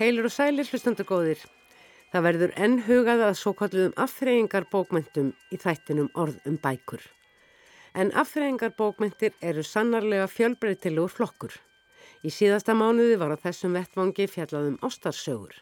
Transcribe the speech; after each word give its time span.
Heilur 0.00 0.30
og 0.30 0.32
sælir 0.32 0.64
hlustandagóðir. 0.64 1.40
Það 2.08 2.22
verður 2.24 2.52
enn 2.64 2.78
hugað 2.86 3.20
að 3.26 3.34
svo 3.36 3.50
kalluðum 3.52 3.98
afþreyingar 4.00 4.64
bókmyndum 4.72 5.26
í 5.52 5.58
þættinum 5.60 6.06
orð 6.16 6.38
um 6.48 6.54
bækur. 6.62 7.02
En 7.92 8.08
afþreyingar 8.16 8.72
bókmyndir 8.78 9.34
eru 9.44 9.60
sannarlega 9.60 10.24
fjölbreytilegur 10.32 11.12
flokkur. 11.12 11.52
Í 12.24 12.32
síðasta 12.32 12.72
mánuði 12.72 13.18
var 13.20 13.34
á 13.36 13.42
þessum 13.44 13.76
vettvangi 13.76 14.24
fjallaðum 14.32 14.80
ástarsögur. 14.88 15.52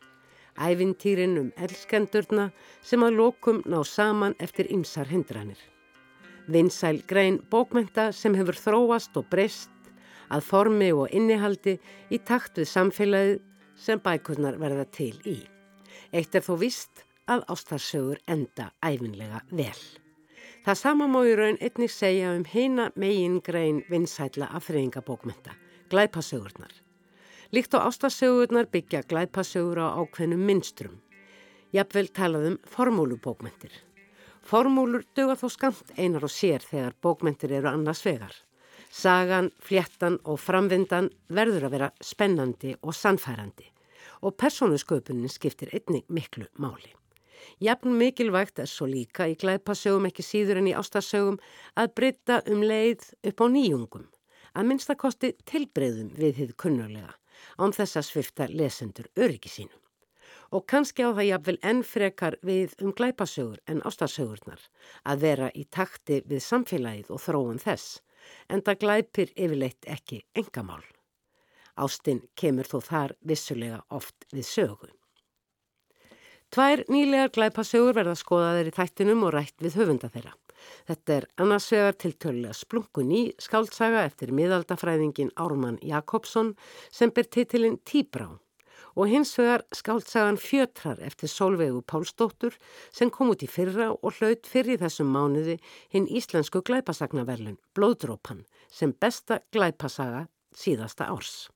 Ævintýrin 0.54 1.34
um 1.42 1.50
elskendurna 1.58 2.52
sem 2.78 3.02
að 3.02 3.18
lokum 3.18 3.58
ná 3.66 3.82
saman 3.82 4.38
eftir 4.38 4.70
ymsar 4.70 5.10
hindranir. 5.10 5.58
Vinsæl 6.46 7.02
grein 7.10 7.42
bókmynda 7.50 8.12
sem 8.14 8.38
hefur 8.38 8.62
þróast 8.62 9.18
og 9.18 9.26
breyst 9.34 9.92
að 10.30 10.46
formi 10.46 10.94
og 10.94 11.10
innihaldi 11.10 11.80
í 12.14 12.22
takt 12.22 12.62
við 12.62 12.70
samfélagið 12.70 13.44
sem 13.78 14.00
bækurnar 14.02 14.58
verða 14.60 14.84
til 14.90 15.14
í. 15.24 15.38
Eitt 16.12 16.34
er 16.34 16.44
þó 16.44 16.56
vist 16.60 17.04
að 17.28 17.44
ástarsögur 17.52 18.20
enda 18.26 18.70
æfinlega 18.84 19.42
vel. 19.50 19.80
Það 20.64 20.80
sama 20.80 21.06
má 21.08 21.20
í 21.24 21.34
raun 21.38 21.60
einnig 21.64 21.92
segja 21.92 22.32
um 22.36 22.44
heina 22.44 22.90
megin 22.96 23.38
grein 23.44 23.82
vinsætla 23.88 24.50
afriðingabókmynda, 24.58 25.54
glæpasögurnar. 25.88 26.72
Líkt 27.52 27.76
á 27.76 27.84
ástarsögurnar 27.88 28.68
byggja 28.72 29.04
glæpasögur 29.08 29.80
á 29.80 29.96
ákveðnum 30.00 30.42
minstrum. 30.44 30.98
Jafnvel 31.72 32.08
talaðum 32.12 32.58
formúlubókmyndir. 32.68 33.72
Formúlur 34.42 35.04
döga 35.16 35.36
þó 35.36 35.48
skamt 35.52 35.92
einar 35.96 36.24
og 36.24 36.32
sér 36.32 36.64
þegar 36.64 36.96
bókmyndir 37.04 37.52
eru 37.60 37.68
annars 37.68 38.04
vegar. 38.04 38.32
Sagan, 38.90 39.50
fléttan 39.60 40.16
og 40.24 40.40
framvindan 40.40 41.10
verður 41.28 41.68
að 41.68 41.74
vera 41.76 41.88
spennandi 42.00 42.74
og 42.82 42.96
sannfærandi 42.96 43.68
og 44.24 44.34
persónusköpunin 44.40 45.30
skiptir 45.30 45.70
einnig 45.76 46.06
miklu 46.08 46.46
máli. 46.58 46.94
Jafn 47.60 47.94
mikilvægt 47.98 48.58
er 48.58 48.66
svo 48.66 48.86
líka 48.86 49.28
í 49.30 49.36
glæpasögum 49.38 50.08
ekki 50.08 50.24
síður 50.26 50.60
en 50.60 50.70
í 50.70 50.76
ástarsögum 50.78 51.38
að 51.78 51.92
breyta 51.94 52.40
um 52.50 52.64
leið 52.64 53.04
upp 53.30 53.42
á 53.44 53.46
nýjungum, 53.54 54.06
að 54.56 54.68
minnstakosti 54.70 55.34
tilbreyðum 55.46 56.14
við 56.18 56.40
þið 56.40 56.56
kunnulega 56.62 57.14
án 57.58 57.74
þess 57.76 58.00
að 58.00 58.08
svifta 58.08 58.48
lesendur 58.50 59.06
öryggi 59.16 59.52
sínum. 59.52 59.78
Og 60.50 60.64
kannski 60.66 61.04
á 61.04 61.12
það 61.12 61.28
jafnvel 61.28 61.58
enn 61.70 61.84
frekar 61.84 62.38
við 62.42 62.74
um 62.82 62.94
glæpasögur 62.96 63.60
en 63.68 63.82
ástarsögurnar 63.86 64.62
að 65.04 65.24
vera 65.26 65.50
í 65.54 65.66
takti 65.68 66.22
við 66.24 66.42
samfélagið 66.42 67.10
og 67.12 67.20
þróun 67.20 67.60
þess 67.62 68.00
en 68.48 68.62
það 68.64 68.80
glæpir 68.84 69.32
yfirleitt 69.34 69.88
ekki 69.88 70.22
engamál. 70.38 70.84
Ástinn 71.78 72.24
kemur 72.34 72.66
þó 72.66 72.78
þar 72.82 73.14
vissulega 73.22 73.82
oft 73.94 74.26
við 74.32 74.46
sögu. 74.48 74.90
Tvær 76.48 76.82
nýlegar 76.88 77.30
glæpasögur 77.36 77.94
verða 77.94 78.16
skoðaðir 78.16 78.70
í 78.70 78.74
þættinum 78.74 79.24
og 79.28 79.34
rætt 79.34 79.58
við 79.60 79.76
höfunda 79.82 80.08
þeirra. 80.12 80.32
Þetta 80.88 81.14
er 81.14 81.26
annarsvegar 81.38 81.96
tiltölulega 82.02 82.56
splunkun 82.56 83.12
í 83.14 83.22
skáltsaga 83.38 84.06
eftir 84.08 84.32
miðaldafræðingin 84.34 85.34
Ármann 85.36 85.78
Jakobsson 85.84 86.54
sem 86.90 87.12
ber 87.14 87.28
titilinn 87.28 87.78
Tíbrá 87.84 88.32
og 88.98 89.06
hins 89.06 89.30
vegar 89.38 89.62
skáltsagan 89.74 90.40
Fjötrar 90.42 90.98
eftir 91.06 91.30
Solveigu 91.30 91.84
Pálsdóttur 91.86 92.56
sem 92.90 93.12
kom 93.14 93.30
út 93.30 93.44
í 93.46 93.50
fyrra 93.50 93.92
og 93.94 94.18
hlaut 94.18 94.48
fyrir 94.50 94.80
þessum 94.82 95.12
mánuði 95.14 95.58
hinn 95.94 96.08
íslensku 96.10 96.64
glæpasagnaverlun 96.66 97.60
Blóðdrópan 97.78 98.42
sem 98.66 98.90
besta 98.90 99.38
glæpasaga 99.54 100.26
síðasta 100.50 101.06
árs. 101.12 101.46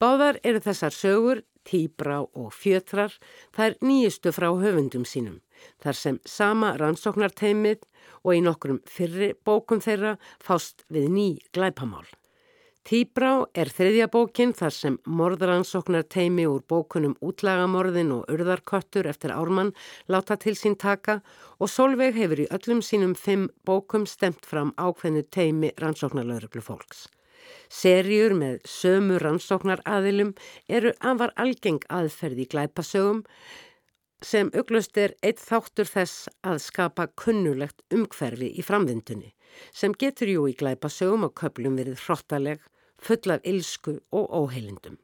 Báðar 0.00 0.40
eru 0.44 0.60
þessar 0.64 0.96
sögur, 0.96 1.44
Tíbrá 1.66 2.20
og 2.22 2.52
Fjötrar, 2.54 3.12
er 3.58 3.74
nýjustu 3.82 4.30
frá 4.32 4.52
höfundum 4.54 5.04
sínum, 5.08 5.40
þar 5.82 5.96
sem 5.98 6.20
sama 6.24 6.76
rannsóknarteimið 6.78 7.82
og 8.22 8.36
í 8.36 8.44
nokkrum 8.44 8.78
fyrri 8.86 9.32
bókum 9.44 9.82
þeirra 9.82 10.14
fást 10.38 10.86
við 10.92 11.10
ný 11.10 11.26
glæpamál. 11.52 12.06
Tíbrá 12.86 13.48
er 13.58 13.66
þriðja 13.66 14.06
bókin 14.14 14.52
þar 14.54 14.70
sem 14.70 14.96
morðaransóknar 15.10 16.04
teimi 16.06 16.44
úr 16.46 16.60
bókunum 16.70 17.16
Útlagamorðin 17.18 18.12
og 18.14 18.28
Urðarköttur 18.30 19.08
eftir 19.10 19.32
Ármann 19.34 19.72
láta 20.06 20.36
til 20.38 20.54
sín 20.54 20.76
taka 20.78 21.16
og 21.58 21.72
Solveig 21.72 22.14
hefur 22.14 22.44
í 22.44 22.46
öllum 22.54 22.84
sínum 22.86 23.16
fimm 23.18 23.48
bókum 23.66 24.04
stemt 24.06 24.46
fram 24.46 24.70
ákveðnu 24.78 25.24
teimi 25.34 25.72
rannsóknarlauruglu 25.82 26.62
fólks. 26.62 27.08
Serjur 27.66 28.36
með 28.38 28.60
sömu 28.70 29.18
rannsóknar 29.18 29.82
aðilum 29.82 30.36
eru 30.70 30.94
anvar 31.02 31.34
algeng 31.34 31.82
aðferði 31.90 32.46
í 32.46 32.50
glæpasögum 32.54 33.24
sem 34.22 34.54
uglust 34.54 34.94
er 34.94 35.16
eitt 35.26 35.42
þáttur 35.42 35.90
þess 35.90 36.30
að 36.46 36.62
skapa 36.62 37.10
kunnulegt 37.18 37.82
umhverfi 37.90 38.54
í 38.54 38.62
framvindunni 38.62 39.34
sem 39.74 39.90
getur 39.98 40.30
jú 40.30 40.46
í 40.46 40.54
glæpasögum 40.54 41.26
og 41.26 41.34
köplum 41.42 41.82
verið 41.82 41.98
hrottaleg 42.06 42.62
full 42.98 43.32
af 43.34 43.44
ilsku 43.44 43.98
og 44.12 44.30
óheilindum. 44.30 44.98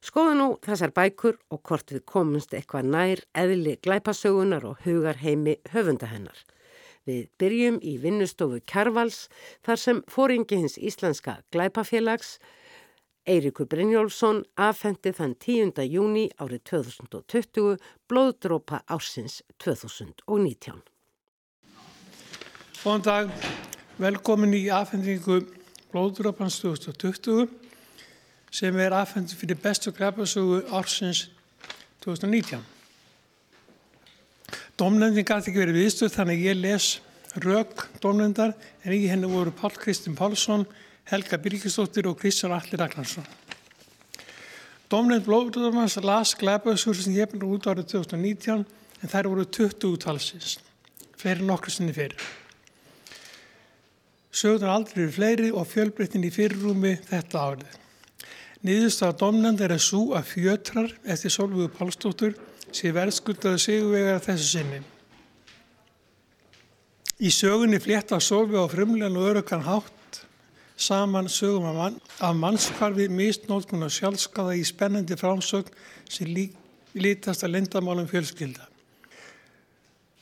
Skoða 0.00 0.36
nú 0.36 0.46
þessar 0.64 0.94
bækur 0.96 1.36
og 1.52 1.60
hvort 1.68 1.92
við 1.92 2.06
komumst 2.08 2.54
eitthvað 2.56 2.88
nær 2.88 3.20
eðli 3.36 3.76
glæpasögunar 3.84 4.64
og 4.64 4.80
hugar 4.86 5.20
heimi 5.20 5.58
höfunda 5.74 6.08
hennar. 6.08 6.38
Við 7.04 7.28
byrjum 7.40 7.76
í 7.84 7.98
vinnustofu 8.00 8.62
Kjærvals 8.64 9.26
þar 9.66 9.80
sem 9.80 10.00
fóringi 10.08 10.60
hins 10.62 10.78
íslenska 10.78 11.40
glæpafélags 11.52 12.38
Eirikur 13.28 13.68
Brynjólfsson 13.68 14.40
afhendi 14.56 15.12
þann 15.12 15.34
10. 15.36 15.84
júni 15.84 16.30
árið 16.40 16.62
2020 16.72 17.76
blóðdrópa 18.08 18.80
ársins 18.88 19.42
2019. 19.60 20.80
Góðan 22.80 23.04
dag, 23.04 23.32
velkomin 24.00 24.56
í 24.56 24.64
afhendingu 24.72 25.42
Blóðdrópans 25.90 26.60
2020 26.62 27.48
sem 28.54 28.76
er 28.78 28.94
aðfendur 28.94 29.38
fyrir 29.38 29.58
bestu 29.58 29.90
grafasögu 29.94 30.60
ársins 30.70 31.24
2019. 32.04 32.62
Dómnefndin 34.78 35.26
gæti 35.26 35.50
ekki 35.50 35.58
verið 35.58 35.80
viðstöð 35.80 36.14
þannig 36.14 36.44
ég 36.46 36.60
les 36.60 36.86
rauk 37.42 37.82
dómnefndar 38.02 38.54
en 38.84 38.94
í 38.94 39.02
henni 39.10 39.28
voru 39.30 39.50
Pál 39.54 39.74
Kristinn 39.74 40.14
Pálsson, 40.18 40.62
Helga 41.10 41.38
Birgisdóttir 41.42 42.06
og 42.06 42.20
Kristján 42.22 42.54
Allir 42.54 42.78
Ragnarsson. 42.78 43.26
Dómnefnd 44.90 45.26
Blóðdrópans 45.26 45.98
las 46.06 46.36
grafasögur 46.38 47.02
sem 47.02 47.18
byrði 47.18 47.50
út 47.50 47.66
árið 47.66 47.90
2019 47.96 48.62
en 49.02 49.10
þær 49.10 49.30
voru 49.32 49.46
20 49.58 49.98
talsins, 50.06 50.60
fleiri 51.18 51.42
nokkru 51.46 51.74
sinni 51.74 51.96
fyrir. 51.96 52.14
Sögurnar 54.30 54.76
aldrei 54.76 55.04
eru 55.04 55.12
fleiri 55.12 55.50
og 55.50 55.66
fjölbreytin 55.66 56.26
í 56.26 56.30
fyrirrúmi 56.30 56.94
þetta 57.08 57.44
árið. 57.50 57.76
Niðurstaða 58.62 59.16
domnend 59.18 59.60
er 59.64 59.74
að 59.74 59.82
sú 59.82 60.00
að 60.14 60.30
fjötrar 60.30 60.94
eftir 61.02 61.32
Solvögu 61.34 61.72
Pálsdóttur 61.74 62.36
sé 62.70 62.92
verðskuldaði 62.94 63.62
sigurvegar 63.64 64.22
þessu 64.22 64.48
sinni. 64.52 64.80
Í 67.20 67.32
sögunni 67.34 67.80
flétta 67.82 68.20
Solvögu 68.22 68.68
á 68.68 68.72
frumlegan 68.72 69.18
og 69.18 69.30
örugan 69.32 69.66
hátt 69.66 70.22
saman 70.80 71.28
sögum 71.28 71.64
af, 71.64 71.74
mann, 71.74 72.00
af 72.20 72.36
mannskvarfi 72.36 73.08
mistnótkun 73.12 73.84
og 73.84 73.92
sjálfskaða 73.92 74.54
í 74.56 74.64
spennandi 74.64 75.18
frámsögn 75.18 75.74
sem 76.08 76.30
lí, 76.30 76.46
lítast 76.94 77.44
að 77.44 77.58
lindamálum 77.58 78.08
fjölskylda. 78.08 78.69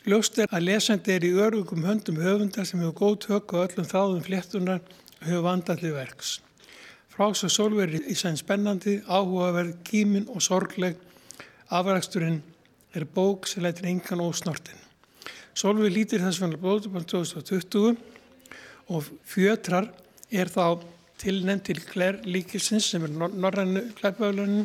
Ljóst 0.09 0.39
er 0.41 0.49
að 0.57 0.63
lesandi 0.65 1.13
er 1.13 1.25
í 1.27 1.35
örugum 1.37 1.83
höndum 1.85 2.17
höfundar 2.23 2.65
sem 2.65 2.81
hefur 2.81 2.95
góð 2.97 3.17
tök 3.27 3.53
og 3.53 3.65
öllum 3.67 3.87
þáðum 3.91 4.23
fléttunar 4.25 4.79
hefur 5.21 5.43
vandalli 5.45 5.91
verks. 5.93 6.31
Frás 7.13 7.43
og 7.45 7.51
sólveri 7.53 7.99
í 8.09 8.15
sæn 8.17 8.39
spennandi, 8.41 9.03
áhugaverð, 9.05 9.75
kímin 9.85 10.31
og 10.33 10.41
sorgleg. 10.41 10.95
Afræksturinn 11.69 12.39
er 12.97 13.05
bók 13.05 13.45
sem 13.51 13.67
lætir 13.67 13.91
engan 13.91 14.23
ósnortin. 14.25 14.79
Sólveri 15.53 15.91
lítir 15.93 16.25
þess 16.25 16.41
vegna 16.41 16.61
blóðubann 16.63 17.05
2020 17.05 17.99
og 18.89 19.11
fjötrar 19.29 19.91
er 20.33 20.49
þá 20.49 20.87
tilnefnd 21.21 21.67
til 21.67 21.83
Klær 21.91 22.23
Líkilsins 22.25 22.89
sem 22.95 23.05
er 23.05 23.13
norrannu 23.13 23.85
klæpöðlunin 24.01 24.65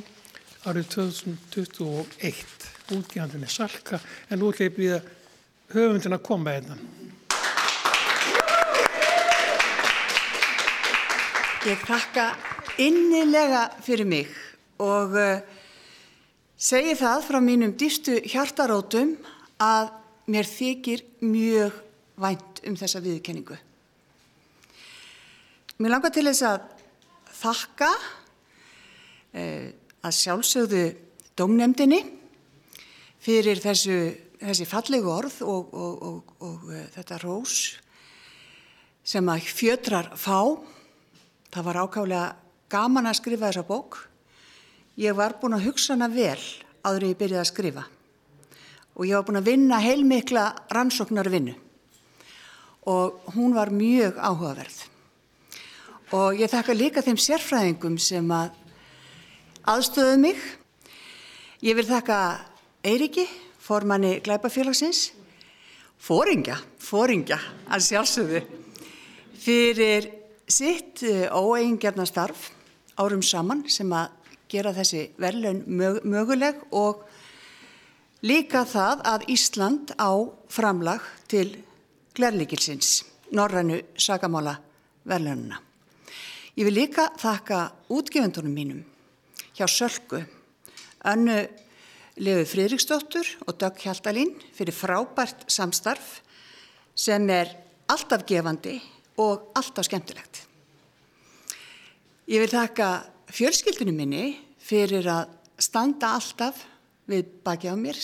árið 0.63 0.87
2021. 0.95 2.71
Útgjöndin 2.95 3.43
er 3.43 3.51
salka 3.51 3.99
en 4.31 4.47
við 4.79 4.95
að 5.01 5.11
höfundin 5.73 6.15
að 6.15 6.23
koma 6.25 6.53
hérna. 6.55 6.77
Ég 11.63 11.83
þakka 11.87 12.27
innilega 12.83 13.67
fyrir 13.83 14.07
mig 14.07 14.31
og 14.83 15.13
uh, 15.15 15.43
segi 16.59 16.95
það 16.99 17.27
frá 17.27 17.39
mínum 17.43 17.75
dýstu 17.79 18.17
hjartarótum 18.27 19.15
að 19.63 19.93
mér 20.31 20.47
þykir 20.47 21.03
mjög 21.23 21.77
vænt 22.19 22.61
um 22.67 22.75
þessa 22.79 23.01
viðkenningu. 23.03 23.57
Mér 25.81 25.95
langar 25.95 26.13
til 26.13 26.27
þess 26.29 26.45
að 26.47 26.67
þakka 27.33 27.89
eh, 29.35 29.73
að 30.05 30.15
sjálfsögðu 30.15 30.83
domnemdini 31.35 31.99
fyrir 33.23 33.59
þessu, 33.63 33.97
þessi 34.43 34.67
fallegu 34.69 35.09
orð 35.11 35.39
og, 35.47 35.73
og, 35.73 36.03
og, 36.09 36.35
og 36.43 36.67
uh, 36.69 36.83
þetta 36.95 37.19
rós 37.23 37.57
sem 39.03 39.27
að 39.29 39.49
fjötrar 39.51 40.11
fá. 40.19 40.55
Það 41.53 41.67
var 41.67 41.81
ákálega 41.83 42.27
gaman 42.71 43.09
að 43.09 43.19
skrifa 43.19 43.49
þessa 43.49 43.67
bók. 43.67 43.99
Ég 44.99 45.15
var 45.17 45.37
búin 45.41 45.57
að 45.57 45.67
hugsa 45.67 45.95
hana 45.95 46.09
vel 46.11 46.39
áður 46.83 47.07
en 47.07 47.13
ég 47.13 47.19
byrjaði 47.19 47.43
að 47.43 47.51
skrifa 47.51 47.83
og 48.93 49.07
ég 49.09 49.17
var 49.17 49.25
búin 49.25 49.39
að 49.39 49.47
vinna 49.49 49.79
heilmikla 49.81 50.43
rannsóknar 50.73 51.29
vinnu 51.33 51.55
og 52.85 53.31
hún 53.33 53.55
var 53.55 53.71
mjög 53.71 54.19
áhugaverð. 54.19 54.75
Og 56.13 56.35
ég 56.37 56.51
þakka 56.51 56.75
líka 56.75 57.01
þeim 57.01 57.17
sérfræðingum 57.17 57.95
sem 57.97 58.27
að 58.35 58.51
aðstöðu 59.71 60.17
mig. 60.19 60.41
Ég 61.63 61.77
vil 61.79 61.87
þakka 61.87 62.17
Eiriki, 62.83 63.23
formanni 63.63 64.17
Glæpafélagsins, 64.23 65.13
fóringja, 66.03 66.57
fóringja 66.83 67.39
að 67.71 67.85
sjálfsögðu, 67.87 68.41
fyrir 69.39 70.09
sitt 70.47 71.03
eh, 71.07 71.29
óeigingjarnar 71.31 72.09
starf 72.09 72.49
árum 72.99 73.23
saman 73.23 73.63
sem 73.71 73.89
að 73.95 74.11
gera 74.51 74.73
þessi 74.75 75.07
verðlaun 75.17 75.63
möguleg 76.03 76.59
og 76.75 77.05
líka 78.27 78.65
það 78.69 79.01
að 79.09 79.27
Ísland 79.33 79.95
á 79.97 80.11
framlag 80.51 81.01
til 81.31 81.47
glerleikilsins, 82.13 83.01
norrannu 83.33 83.79
sagamála 83.97 84.59
verðlaununa. 85.09 85.57
Ég 86.53 86.67
vil 86.67 86.75
líka 86.83 87.07
þakka 87.17 87.63
útgefendunum 87.89 88.53
mínum 88.53 88.83
hjá 89.57 89.65
Sölku, 89.65 90.21
önnu 91.09 91.39
Lefi 92.21 92.45
Fridriksdóttur 92.45 93.25
og 93.47 93.55
Dögg 93.57 93.79
Hjaltalín 93.81 94.35
fyrir 94.53 94.75
frábært 94.77 95.47
samstarf 95.49 96.19
sem 96.93 97.25
er 97.33 97.49
alltaf 97.89 98.21
gefandi 98.29 98.75
og 99.17 99.47
alltaf 99.57 99.87
skemmtilegt. 99.87 100.43
Ég 102.29 102.43
vil 102.43 102.51
þakka 102.51 102.89
fjölskyldunum 103.33 103.97
minni 103.97 104.27
fyrir 104.61 105.09
að 105.09 105.33
standa 105.57 106.11
alltaf 106.19 106.61
við 107.09 107.33
baki 107.41 107.73
á 107.73 107.75
mér 107.81 107.97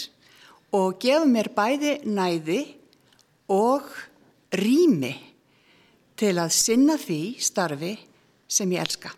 og 0.73 0.97
gefa 0.97 1.29
mér 1.29 1.51
bæði 1.53 1.93
næði 2.09 2.59
og 3.53 3.85
rými 4.57 5.13
til 6.17 6.33
að 6.33 6.55
sinna 6.57 6.97
því 6.97 7.21
starfi 7.45 7.93
sem 8.49 8.73
ég 8.73 8.81
elska. 8.81 9.13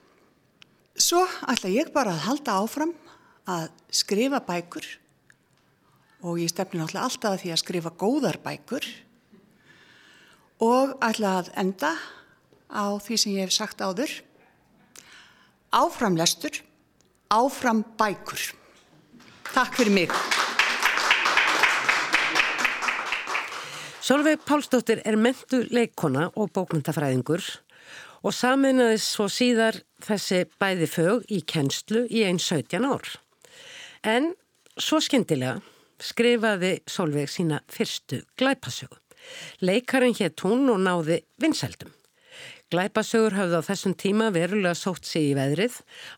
Svo 0.99 1.23
ætla 1.47 1.71
ég 1.71 1.95
bara 1.95 2.11
að 2.11 2.27
halda 2.27 2.59
áfram 2.59 2.91
að 3.49 3.69
skrifa 3.93 4.41
bækur 4.45 4.85
og 6.21 6.41
ég 6.41 6.51
stefni 6.51 6.81
náttúrulega 6.81 7.07
alltaf 7.07 7.33
að 7.33 7.43
því 7.43 7.53
að 7.53 7.61
skrifa 7.63 7.93
góðar 7.97 8.37
bækur 8.43 8.89
og 10.61 10.97
ætla 11.01 11.37
að 11.39 11.53
enda 11.57 11.95
á 12.69 12.85
því 13.01 13.17
sem 13.17 13.33
ég 13.37 13.47
hef 13.47 13.55
sagt 13.55 13.81
áður 13.81 14.13
áfram 15.71 16.17
lestur, 16.19 16.61
áfram 17.31 17.83
bækur. 17.97 18.51
Takk 19.51 19.75
fyrir 19.79 19.93
mig. 19.95 20.11
Solveig 24.01 24.41
Pálsdóttir 24.43 25.01
er 25.07 25.15
mentu 25.15 25.61
leikona 25.71 26.31
og 26.35 26.51
bókmyndafræðingur 26.55 27.45
og 28.21 28.35
saminnaðis 28.35 29.05
svo 29.13 29.27
síðar 29.31 29.79
þessi 30.03 30.43
bæði 30.59 30.87
fög 30.89 31.29
í 31.31 31.41
kennslu 31.47 32.03
í 32.09 32.25
einn 32.27 32.41
17 32.41 32.83
ár. 32.83 33.07
En 34.01 34.31
svo 34.81 34.97
skyndilega 34.97 35.59
skrifaði 36.01 36.79
Solveig 36.89 37.29
sína 37.29 37.59
fyrstu 37.69 38.23
glæpasögu. 38.39 38.97
Leikarinn 39.61 40.17
hétt 40.17 40.41
hún 40.41 40.71
og 40.73 40.79
náði 40.81 41.19
vinsældum. 41.41 41.91
Glæpasögur 42.71 43.35
hafði 43.35 43.59
á 43.61 43.67
þessum 43.67 43.93
tíma 43.99 44.31
verulega 44.33 44.73
sótt 44.79 45.05
sig 45.05 45.27
í 45.29 45.35
veðrið. 45.37 45.75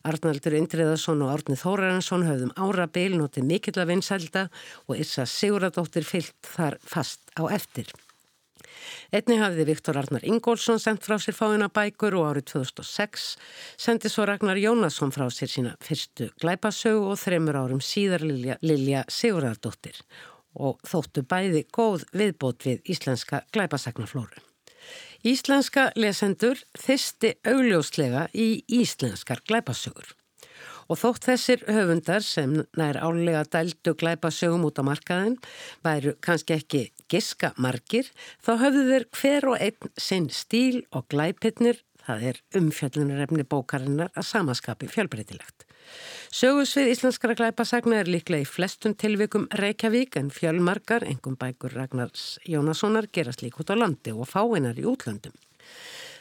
Arnaldur 0.08 0.56
Indriðarsson 0.56 1.26
og 1.26 1.34
Árnið 1.34 1.60
Þóraransson 1.60 2.24
hafðum 2.24 2.54
ára 2.56 2.86
beil 2.88 3.18
notið 3.18 3.48
mikill 3.50 3.76
að 3.82 3.90
vinsælda 3.90 4.46
og 4.86 5.02
Issa 5.02 5.26
Siguradóttir 5.28 6.06
fyllt 6.08 6.38
þar 6.54 6.78
fast 6.80 7.26
á 7.36 7.44
eftir. 7.52 7.90
Einni 9.14 9.38
hafiði 9.40 9.66
Viktor 9.68 9.98
Arnar 10.00 10.24
Ingólfsson 10.26 10.80
sendt 10.82 11.04
frá 11.06 11.16
sér 11.22 11.36
fáina 11.36 11.68
bækur 11.72 12.16
og 12.18 12.28
árið 12.30 12.48
2006 12.52 13.26
sendi 13.86 14.10
svo 14.12 14.26
Ragnar 14.28 14.60
Jónasson 14.60 15.14
frá 15.14 15.26
sér 15.32 15.52
sína 15.52 15.74
fyrstu 15.84 16.30
glæpasögu 16.42 17.12
og 17.12 17.20
þreymur 17.20 17.60
árum 17.60 17.84
síðar 17.84 18.24
Lilja, 18.26 18.58
Lilja 18.62 19.04
Sigurðardóttir 19.08 20.00
og 20.54 20.82
þóttu 20.86 21.24
bæði 21.28 21.64
góð 21.74 22.08
viðbót 22.14 22.66
við 22.66 22.90
íslenska 22.94 23.42
glæpasagnaflóru. 23.54 24.42
Íslenska 25.24 25.88
lesendur 25.96 26.60
þisti 26.76 27.34
augljóslega 27.48 28.28
í 28.36 28.62
íslenskar 28.82 29.40
glæpasögur 29.48 30.12
og 30.88 31.00
þótt 31.00 31.28
þessir 31.30 31.64
höfundar 31.68 32.24
sem 32.26 32.56
nær 32.78 32.98
álega 33.00 33.44
dældu 33.48 33.94
glæpasögum 34.00 34.66
út 34.68 34.80
á 34.80 34.82
markaðin 34.86 35.36
væru 35.84 36.14
kannski 36.24 36.58
ekki 36.58 36.82
giska 37.10 37.52
margir, 37.56 38.08
þá 38.44 38.52
höfðu 38.62 38.86
þeir 38.90 39.06
hver 39.18 39.48
og 39.52 39.60
einn 39.60 39.92
sinn 40.00 40.30
stíl 40.32 40.82
og 40.92 41.06
glæpinnir, 41.12 41.82
það 42.04 42.26
er 42.30 42.42
umfjöllunarefni 42.60 43.46
bókarinnar 43.48 44.12
að 44.14 44.28
samaskapi 44.32 44.90
fjölbreytilegt. 44.92 45.64
Sögusvið 46.34 46.90
íslenskara 46.90 47.36
glæpasagna 47.38 48.00
er 48.00 48.10
líklega 48.10 48.42
í 48.42 48.48
flestum 48.48 48.96
tilvikum 48.98 49.44
Reykjavík 49.60 50.16
en 50.18 50.32
fjölmarkar, 50.34 51.04
engum 51.06 51.36
bækur 51.38 51.76
Ragnars 51.76 52.38
Jónassonar, 52.48 53.06
gerast 53.12 53.44
lík 53.44 53.60
út 53.60 53.70
á 53.70 53.76
landi 53.78 54.14
og 54.14 54.26
fáinar 54.30 54.80
í 54.80 54.86
útlöndum. 54.88 55.36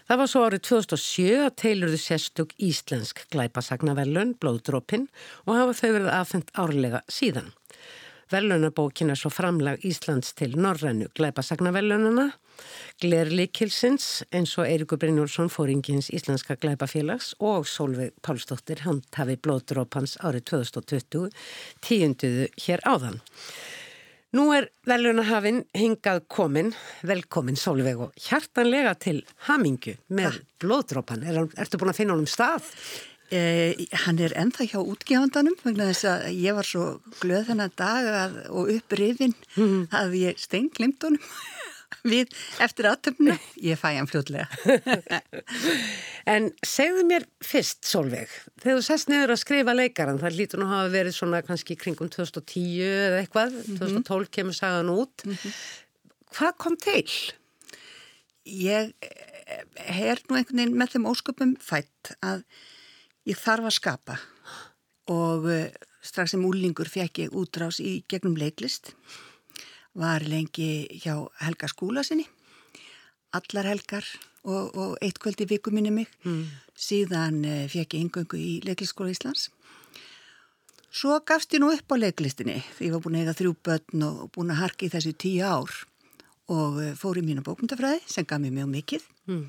Það 0.03 0.19
var 0.19 0.29
svo 0.29 0.43
árið 0.43 0.63
2007 0.67 1.27
að 1.45 1.57
teilurðu 1.61 1.99
sérstug 2.03 2.53
íslensk 2.59 3.23
glæpasagnaverlun, 3.31 4.35
Blóðdrópin, 4.41 5.07
og 5.47 5.55
hafa 5.55 5.75
þau 5.79 5.91
verið 5.95 6.09
aðfendt 6.11 6.55
árlega 6.59 7.03
síðan. 7.07 7.53
Verlunabókin 8.33 9.13
er 9.13 9.19
svo 9.19 9.29
framlag 9.31 9.83
Íslands 9.85 10.33
til 10.35 10.55
Norrænu 10.57 11.09
glæpasagnavellunana, 11.15 12.31
Glerlikilsins 13.01 14.23
eins 14.35 14.53
og 14.59 14.67
Eirikur 14.67 14.99
Brynjólfsson 15.01 15.51
fóringins 15.51 16.09
Íslenska 16.13 16.55
glæpafélags 16.61 17.33
og 17.39 17.67
Solveig 17.67 18.13
Pálsdóttir 18.25 18.83
handhafi 18.85 19.37
blóðdrópans 19.43 20.17
árið 20.21 20.45
2020 20.51 21.31
tíunduðu 21.85 22.49
hér 22.65 22.83
áðan. 22.87 23.19
Nú 24.33 24.47
er 24.49 24.65
velunahafinn 24.89 25.59
hingað 25.77 26.23
komin, 26.31 26.71
velkomin 27.05 27.57
Solveig 27.59 27.99
og 28.01 28.15
hjartanlega 28.17 28.95
til 28.97 29.19
hamingu 29.45 29.93
með 30.09 30.39
blóðdrópan. 30.63 31.21
Er, 31.21 31.43
ertu 31.61 31.77
búin 31.77 31.91
að 31.91 31.99
finna 31.99 32.15
honum 32.15 32.29
stað? 32.29 32.65
Eh, 33.33 33.77
hann 34.07 34.17
er 34.25 34.33
ennþá 34.41 34.65
hjá 34.71 34.79
útgjáðandanum 34.81 35.59
vegna 35.61 35.91
þess 35.91 36.09
að 36.09 36.25
ég 36.33 36.57
var 36.57 36.65
svo 36.65 36.87
glöð 37.21 37.51
þennan 37.51 37.75
dag 37.77 38.09
að, 38.09 38.39
og 38.49 38.73
upprifin 38.73 39.37
mm. 39.53 39.85
að 40.01 40.17
ég 40.23 40.41
stengglimt 40.41 41.05
honum 41.05 41.21
við 42.03 42.31
eftir 42.63 42.87
aðtöfnu. 42.89 43.35
Ég 43.63 43.79
fæ 43.79 43.89
hann 43.97 44.09
fljóðlega. 44.09 44.47
en 46.33 46.49
segðu 46.65 47.05
mér 47.09 47.27
fyrst, 47.43 47.83
Solveig, 47.87 48.31
þegar 48.63 48.79
þú 48.79 48.85
sest 48.87 49.11
niður 49.11 49.35
að 49.35 49.41
skrifa 49.43 49.77
leikaran, 49.77 50.21
það 50.21 50.39
lítur 50.39 50.61
nú 50.61 50.67
að 50.67 50.75
hafa 50.75 50.93
verið 50.97 51.17
svona 51.17 51.43
kannski 51.45 51.77
kringum 51.79 52.11
2010 52.13 52.83
eða 52.87 53.21
eitthvað, 53.21 53.55
mm 53.55 53.77
-hmm. 53.77 54.03
2012 54.03 54.29
kemur 54.39 54.57
sagan 54.59 54.89
út. 54.89 55.25
Mm 55.25 55.33
-hmm. 55.33 55.53
Hvað 56.33 56.53
kom 56.57 56.77
til? 56.77 57.07
Ég 58.45 58.93
er 59.87 60.19
nú 60.27 60.35
einhvern 60.35 60.57
veginn 60.57 60.77
með 60.77 60.95
þeim 60.95 61.09
ósköpum 61.11 61.55
fætt 61.61 62.15
að 62.21 62.43
ég 63.29 63.37
þarf 63.39 63.69
að 63.69 63.77
skapa 63.77 64.19
og 65.11 65.47
uh, 65.51 65.67
strax 66.03 66.33
sem 66.33 66.45
úlingur 66.45 66.89
fekk 66.91 67.25
ég 67.25 67.35
útrás 67.35 67.79
í 67.83 68.03
gegnum 68.11 68.35
leiklist 68.39 68.93
var 69.99 70.25
lengi 70.25 70.87
hjá 71.03 71.15
Helga 71.43 71.69
skúla 71.71 72.03
sinni 72.05 72.25
allar 73.33 73.69
helgar 73.71 74.05
og, 74.43 74.73
og 74.75 74.97
eitt 75.01 75.19
kvöld 75.21 75.41
í 75.41 75.49
viku 75.49 75.73
minni 75.73 75.93
mig 75.93 76.09
mm. 76.25 76.43
síðan 76.75 77.43
uh, 77.45 77.65
fekk 77.71 77.97
ég 77.97 78.07
yngöngu 78.07 78.39
í 78.39 78.51
leiklistskóla 78.65 79.13
Íslands 79.13 79.49
svo 80.93 81.17
gafst 81.25 81.53
ég 81.55 81.63
nú 81.63 81.71
upp 81.73 81.93
á 81.93 81.95
leiklistinni 81.97 82.59
því 82.77 82.89
ég 82.89 82.95
var 82.95 83.05
búin 83.05 83.17
að 83.17 83.25
eiga 83.25 83.37
þrjú 83.39 83.55
börn 83.65 84.07
og 84.09 84.25
búin 84.35 84.53
að 84.53 84.61
harki 84.65 84.91
þessi 84.93 85.15
tíu 85.17 85.45
ár 85.45 85.77
og 86.51 86.81
uh, 86.81 86.91
fór 86.99 87.21
í 87.21 87.25
mínu 87.25 87.45
bókmyndafræði 87.45 88.03
sem 88.05 88.27
gaf 88.27 88.41
mér 88.41 88.57
mjög 88.59 88.75
mikið 88.77 89.07
mm 89.29 89.47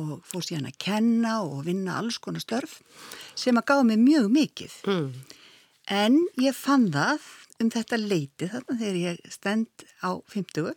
og 0.00 0.24
fór 0.26 0.44
síðan 0.44 0.68
að 0.70 0.78
kenna 0.82 1.36
og 1.44 1.64
vinna 1.68 1.98
alls 2.00 2.18
konar 2.22 2.42
störf 2.42 2.80
sem 3.38 3.56
að 3.58 3.68
gáði 3.70 3.88
mig 3.92 4.02
mjög 4.02 4.28
mikið. 4.34 4.76
Mm. 4.90 5.08
En 5.94 6.20
ég 6.40 6.56
fann 6.56 6.88
það 6.94 7.28
um 7.62 7.70
þetta 7.72 7.98
leiti 8.00 8.48
þarna 8.50 8.76
þegar 8.80 9.00
ég 9.00 9.32
stend 9.32 9.86
á 10.02 10.10
50. 10.32 10.74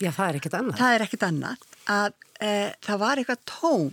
Já, 0.00 0.10
það 0.16 0.26
er 0.26 0.38
ekkert 0.38 0.56
annað. 0.58 0.78
Það 0.80 0.94
er 0.94 1.04
ekkert 1.04 1.26
annað 1.26 1.66
að 1.90 2.14
e, 2.40 2.52
það 2.86 3.02
var 3.04 3.20
eitthvað 3.20 3.42
tóm. 3.50 3.90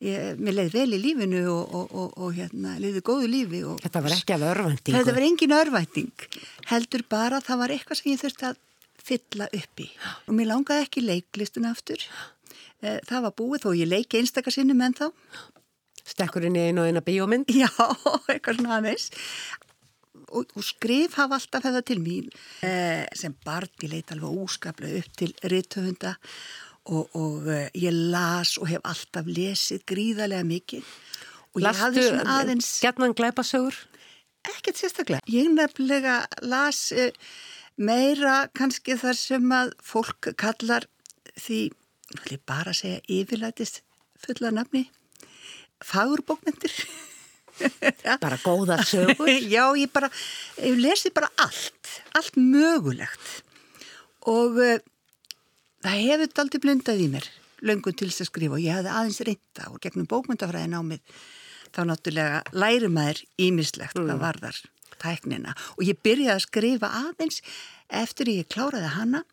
Ég, 0.00 0.38
mér 0.40 0.56
leiði 0.56 0.72
vel 0.78 0.96
í 0.96 1.00
lífinu 1.02 1.40
og, 1.52 1.74
og, 1.76 1.90
og, 1.92 2.12
og 2.24 2.36
hérna, 2.38 2.78
leiði 2.80 3.02
góðu 3.04 3.28
lífi. 3.28 3.60
Þetta 3.82 4.04
var 4.06 4.14
ekki 4.14 4.36
af 4.36 4.44
örvæntingu. 4.48 4.96
Þetta 4.96 5.14
var 5.18 5.26
engin 5.26 5.56
örvænting. 5.58 6.26
Heldur 6.70 7.04
bara 7.12 7.42
það 7.44 7.62
var 7.64 7.74
eitthvað 7.74 8.00
sem 8.00 8.12
ég 8.14 8.22
þurfti 8.22 8.48
að 8.48 8.60
fylla 9.10 9.48
upp 9.60 9.82
í. 9.84 9.88
Og 10.28 10.36
mér 10.38 10.52
langaði 10.54 10.86
ekki 10.86 11.04
leiklistun 11.04 11.68
aftur. 11.68 12.04
E, 12.80 12.96
það 13.10 13.26
var 13.26 13.36
búið 13.36 13.66
þó 13.66 13.70
ég 13.76 13.90
leiki 13.90 14.22
einstakarsinnum 14.22 14.80
en 14.86 14.96
þá. 14.96 15.10
Stekkurinn 16.10 16.56
í 16.56 16.70
einu 16.70 16.86
og 16.86 16.88
eina 16.88 17.04
bíómynd? 17.04 17.52
Já, 17.52 17.68
eitthvað 18.32 18.62
svona 18.62 18.78
aðeins 18.78 19.10
og, 20.30 20.50
og 20.56 20.64
skrif 20.64 21.16
hafa 21.18 21.38
alltaf 21.38 21.66
hefða 21.66 21.82
til 21.86 22.00
mín 22.02 22.30
eh, 22.66 23.04
sem 23.16 23.34
barn 23.46 23.70
ég 23.82 23.92
leita 23.92 24.16
alveg 24.16 24.42
óskaplega 24.44 25.02
upp 25.02 25.18
til 25.20 25.34
rittöfunda 25.52 26.14
og, 26.90 27.10
og 27.18 27.50
eh, 27.50 27.68
ég 27.78 27.94
las 28.12 28.56
og 28.60 28.70
hef 28.70 28.84
alltaf 28.84 29.28
lesið 29.28 29.84
gríðarlega 29.90 30.46
mikið 30.48 30.92
og 31.54 31.64
Lastu 31.64 31.70
ég 31.70 31.82
hafði 31.84 32.06
svona 32.08 32.38
aðeins 32.38 32.72
Gjarnan 32.84 33.16
glæpasögur? 33.18 33.76
Ekkert 34.48 34.78
sérstaklega. 34.80 35.20
Ég 35.28 35.50
nefnilega 35.52 36.22
las 36.48 36.88
eh, 36.96 37.12
meira 37.76 38.46
kannski 38.56 38.96
þar 39.00 39.18
sem 39.18 39.52
að 39.52 39.74
fólk 39.84 40.32
kallar 40.40 40.86
því, 41.36 41.68
vil 42.14 42.38
ég 42.38 42.42
bara 42.48 42.72
segja 42.76 43.02
yfirlætist 43.08 43.82
fulla 44.20 44.52
nafni 44.54 44.86
fagurbókmyndir 45.84 46.72
Bara 48.24 48.38
góðar 48.44 48.84
sögur? 48.88 49.30
Já, 49.54 49.64
ég 49.78 49.90
bara, 49.92 50.10
ég 50.60 50.80
lesi 50.80 51.12
bara 51.14 51.30
allt, 51.40 51.92
allt 52.18 52.38
mögulegt 52.38 53.42
og 54.28 54.58
uh, 54.60 54.80
það 55.84 56.02
hefur 56.06 56.42
aldrei 56.42 56.64
blundað 56.64 57.04
í 57.04 57.10
mér 57.12 57.28
löngun 57.66 57.96
til 57.96 58.08
þess 58.08 58.24
að 58.24 58.30
skrifa 58.30 58.56
og 58.56 58.64
ég 58.64 58.76
hefði 58.76 58.94
aðeins 58.96 59.22
reynda 59.28 59.68
og 59.70 59.80
gegnum 59.84 60.08
bókmyndafræðin 60.10 60.76
á 60.76 60.82
mig 60.84 61.02
þá 61.70 61.82
náttúrulega 61.88 62.42
læri 62.56 62.90
maður 62.92 63.24
ímislegt 63.40 63.98
mm. 63.98 64.06
hvað 64.08 64.22
varðar 64.24 64.60
tæknina 65.00 65.54
og 65.76 65.84
ég 65.86 66.00
byrjaði 66.04 66.36
að 66.36 66.46
skrifa 66.46 66.92
aðeins 67.04 67.40
eftir 68.02 68.32
ég 68.32 68.48
kláraði 68.52 68.92
hana 68.96 69.24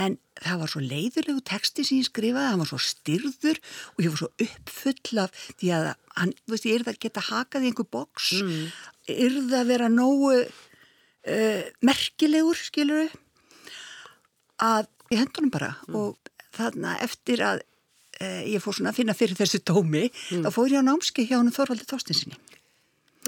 en 0.00 0.16
það 0.36 0.62
var 0.62 0.72
svo 0.72 0.82
leiðilegu 0.84 1.42
texti 1.48 1.84
sem 1.86 2.00
ég 2.00 2.08
skrifaði, 2.08 2.50
hann 2.52 2.62
var 2.62 2.70
svo 2.70 2.80
styrður 2.82 3.60
og 3.94 4.02
ég 4.04 4.12
var 4.12 4.20
svo 4.20 4.30
uppfull 4.46 5.22
af 5.22 5.44
því 5.56 5.70
að 5.76 5.86
hann, 6.18 6.34
þú 6.44 6.54
veist, 6.54 6.68
ég 6.68 6.78
er 6.78 6.86
það 6.86 6.92
að 6.92 7.04
geta 7.06 7.26
hakað 7.30 7.64
í 7.64 7.70
einhver 7.70 7.88
boks, 7.96 8.32
mm. 8.42 8.66
er 9.16 9.38
það 9.38 9.56
að 9.60 9.70
vera 9.72 9.92
nógu 9.92 10.34
uh, 10.36 11.62
merkilegur, 11.88 12.60
skiluru 12.68 13.06
að 14.62 14.90
ég 15.12 15.22
hendunum 15.22 15.54
bara 15.54 15.72
mm. 15.86 15.96
og 16.00 16.32
þarna 16.56 16.96
eftir 17.04 17.44
að 17.44 17.62
uh, 17.62 18.42
ég 18.44 18.62
fór 18.64 18.76
svona 18.76 18.92
að 18.92 19.00
finna 19.00 19.16
fyrir 19.16 19.40
þessu 19.40 19.62
tómi, 19.64 20.08
mm. 20.10 20.44
þá 20.44 20.52
fór 20.52 20.76
ég 20.76 20.84
á 20.84 20.88
námski 20.88 21.28
hjá 21.28 21.38
hann 21.38 21.54
Þorvaldi 21.54 21.88
Þorstinsinni 21.88 22.40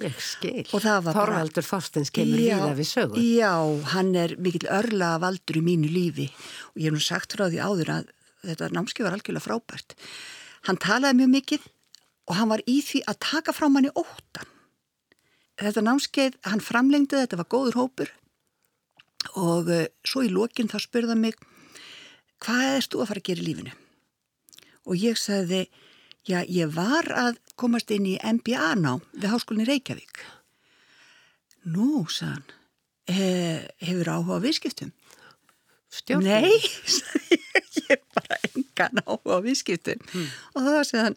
Ég 0.05 0.21
skil. 0.23 0.65
Þorvaldur 0.69 1.67
Þorstins 1.67 2.13
kemur 2.15 2.41
já, 2.41 2.59
líða 2.59 2.75
við 2.79 2.89
sögur. 2.91 3.23
Já, 3.23 3.55
hann 3.95 4.13
er 4.19 4.35
mikill 4.39 4.69
örla 4.71 5.17
valdur 5.23 5.59
í 5.59 5.65
mínu 5.65 5.91
lífi 5.91 6.29
og 6.73 6.79
ég 6.79 6.89
hef 6.89 6.97
nú 6.97 7.03
sagt 7.03 7.35
frá 7.35 7.49
því 7.49 7.63
áður 7.63 7.93
að 7.97 8.13
þetta 8.45 8.71
námski 8.75 9.07
var 9.07 9.17
algjörlega 9.17 9.47
frábært. 9.47 9.97
Hann 10.69 10.79
talaði 10.83 11.19
mjög 11.21 11.33
mikill 11.35 11.65
og 12.29 12.39
hann 12.39 12.53
var 12.53 12.63
í 12.69 12.79
því 12.85 13.03
að 13.11 13.21
taka 13.25 13.55
frá 13.57 13.67
manni 13.73 13.91
óttan. 13.97 14.55
Þetta 15.59 15.83
námskeið, 15.83 16.39
hann 16.47 16.63
framlengdi 16.63 17.19
þetta, 17.19 17.41
var 17.41 17.51
góður 17.51 17.81
hópur 17.81 18.15
og 19.35 19.69
uh, 19.75 19.87
svo 20.07 20.23
í 20.23 20.31
lokin 20.31 20.71
þá 20.71 20.79
spurða 20.85 21.17
mig 21.19 21.35
hvað 22.45 22.77
erst 22.77 22.95
þú 22.95 23.03
að 23.03 23.11
fara 23.11 23.23
að 23.23 23.29
gera 23.29 23.43
í 23.43 23.47
lífinu? 23.49 23.73
Og 24.89 25.03
ég 25.03 25.19
sagði 25.19 25.65
Já, 26.29 26.43
ég 26.45 26.69
var 26.75 27.07
að 27.17 27.39
komast 27.57 27.89
inn 27.95 28.05
í 28.05 28.19
MBA-ná 28.21 28.99
við 29.17 29.31
Háskólinni 29.33 29.65
Reykjavík. 29.65 30.21
Nú, 31.73 32.03
sann, 32.13 32.45
he, 33.09 33.29
hefur 33.81 34.11
áhuga 34.13 34.37
á 34.37 34.45
viðskiptum? 34.45 34.91
Stjórnum? 35.89 36.29
Nei, 36.29 36.53
ég 37.81 37.95
er 37.95 38.03
bara 38.13 38.37
engan 38.51 39.01
áhuga 39.07 39.39
á 39.41 39.45
viðskiptum. 39.47 40.03
Hmm. 40.13 40.27
Og 40.53 40.67
þá 40.67 40.75
sagði 40.83 41.05
hann, 41.07 41.17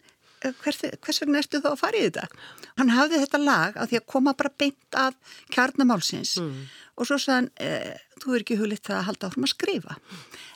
hvers, 0.62 0.80
hvers 1.04 1.20
vegna 1.24 1.42
ertu 1.44 1.60
þá 1.60 1.68
að 1.74 1.82
fara 1.82 2.00
í 2.00 2.06
þetta? 2.06 2.46
Hann 2.80 2.94
hafði 2.96 3.20
þetta 3.26 3.42
lag 3.44 3.76
að 3.76 3.92
því 3.92 4.00
að 4.00 4.08
koma 4.14 4.34
bara 4.40 4.54
beint 4.64 5.00
af 5.02 5.34
kjarnamálsins 5.52 6.38
hmm. 6.40 6.62
og 6.96 7.10
svo 7.10 7.18
sagði 7.20 7.36
hann, 7.36 7.50
e, 7.60 7.98
þú 8.24 8.38
er 8.38 8.46
ekki 8.46 8.58
huglitt 8.62 8.88
það 8.88 9.02
að 9.02 9.04
halda 9.10 9.28
áfram 9.28 9.50
að 9.50 9.52
skrifa. 9.58 10.00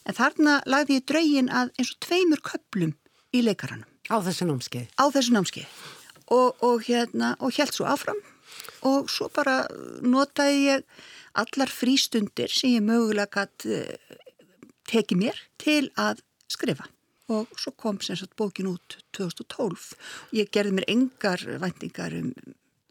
En 0.07 0.17
þarna 0.21 0.55
lagði 0.63 1.01
ég 1.01 1.05
draugin 1.11 1.51
að 1.51 1.75
eins 1.75 1.91
og 1.91 1.99
tveimur 2.07 2.43
köplum 2.53 2.95
í 3.35 3.43
leikaranum. 3.43 3.91
Á 4.09 4.17
þessu 4.21 4.47
námskeið? 4.49 4.87
Á 4.97 5.05
þessu 5.13 5.35
námskeið 5.35 5.83
og, 6.33 6.55
og 6.65 6.85
hérna 6.87 7.35
og 7.39 7.53
held 7.57 7.73
svo 7.75 7.87
áfram 7.89 8.21
og 8.85 9.09
svo 9.11 9.29
bara 9.33 9.63
notaði 10.05 10.61
ég 10.69 10.85
allar 11.37 11.71
frístundir 11.71 12.51
sem 12.53 12.77
ég 12.77 12.85
mögulega 12.85 13.45
gætt 13.45 13.67
uh, 13.69 14.19
tekið 14.89 15.21
mér 15.21 15.41
til 15.61 15.81
að 15.99 16.21
skrifa 16.51 16.87
og 17.33 17.49
svo 17.57 17.73
kom 17.73 17.97
sem 18.05 18.17
sagt 18.17 18.37
bókin 18.37 18.69
út 18.69 18.99
2012 19.17 19.93
ég 20.37 20.51
gerði 20.53 20.77
mér 20.77 20.89
engar 20.93 21.41
væntingar 21.61 22.13
um 22.21 22.31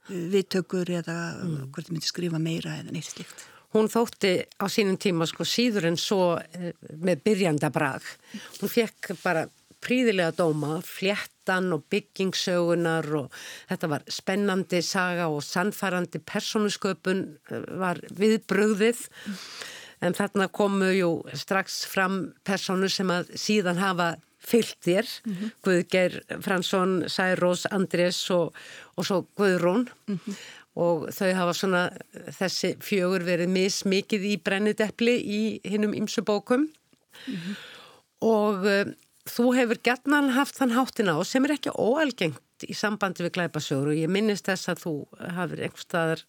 viðtökur 0.04 0.90
eða 0.99 1.16
mm. 1.40 1.68
hvort 1.73 1.88
ég 1.88 1.94
myndi 1.94 2.11
skrifa 2.11 2.40
meira 2.42 2.78
eða 2.83 2.94
neitt 2.94 3.09
slikt 3.09 3.50
Hún 3.75 3.88
þótti 3.90 4.37
á 4.62 4.71
sínum 4.71 4.94
tíma 5.02 5.26
sko 5.26 5.42
síður 5.42 5.88
en 5.88 5.97
svo 5.99 6.37
með 7.02 7.25
byrjanda 7.26 7.73
brag. 7.75 8.04
Hún 8.61 8.71
fekk 8.71 9.16
bara 9.25 9.49
príðilega 9.85 10.35
dóma, 10.38 10.81
fléttan 10.83 11.73
og 11.76 11.85
byggingsögunar 11.93 13.09
og 13.21 13.31
þetta 13.69 13.91
var 13.93 14.05
spennandi 14.09 14.83
saga 14.83 15.29
og 15.29 15.45
sannfærandi 15.45 16.23
personusköpun 16.25 17.25
eh, 17.50 17.64
var 17.81 18.00
viðbröðið 18.11 19.07
en 20.05 20.17
þarna 20.17 20.49
komu 20.53 20.91
jú 20.95 21.11
strax 21.37 21.85
fram 21.88 22.35
personu 22.45 22.88
sem 22.93 23.11
að 23.12 23.35
síðan 23.41 23.81
hafa 23.81 24.14
fyllt 24.45 24.76
þér, 24.85 25.07
mm 25.25 25.33
-hmm. 25.35 25.53
Guðger 25.64 26.41
Fransson, 26.45 27.05
Særós, 27.09 27.64
Andrés 27.71 28.31
og, 28.31 28.55
og 28.97 29.07
svo 29.07 29.26
Guðrún 29.37 29.88
mm 30.07 30.19
-hmm. 30.19 30.35
og 30.75 31.09
þau 31.09 31.33
hafa 31.35 31.53
svona 31.53 31.91
þessi 32.38 32.76
fjögur 32.81 33.25
verið 33.25 33.49
mismikið 33.49 34.23
í 34.25 34.43
brenniteppli 34.43 35.17
í 35.17 35.61
hinnum 35.64 35.95
ymsu 35.95 36.23
bókum 36.23 36.61
mm 36.61 37.35
-hmm. 37.35 37.55
og 38.21 38.67
eh, 38.67 38.85
þú 39.28 39.50
hefur 39.57 39.81
gætnan 39.87 40.33
haft 40.37 40.59
þann 40.61 40.75
háttina 40.76 41.16
og 41.21 41.26
sem 41.28 41.45
er 41.47 41.57
ekki 41.57 41.73
óalgengt 41.81 42.66
í 42.69 42.76
sambandi 42.76 43.25
við 43.25 43.35
glæpasögur 43.38 43.93
og 43.93 43.99
ég 43.99 44.12
minnist 44.12 44.49
þess 44.49 44.71
að 44.73 44.83
þú 44.85 44.95
hafur 45.37 45.62
einhverstaðar 45.64 46.25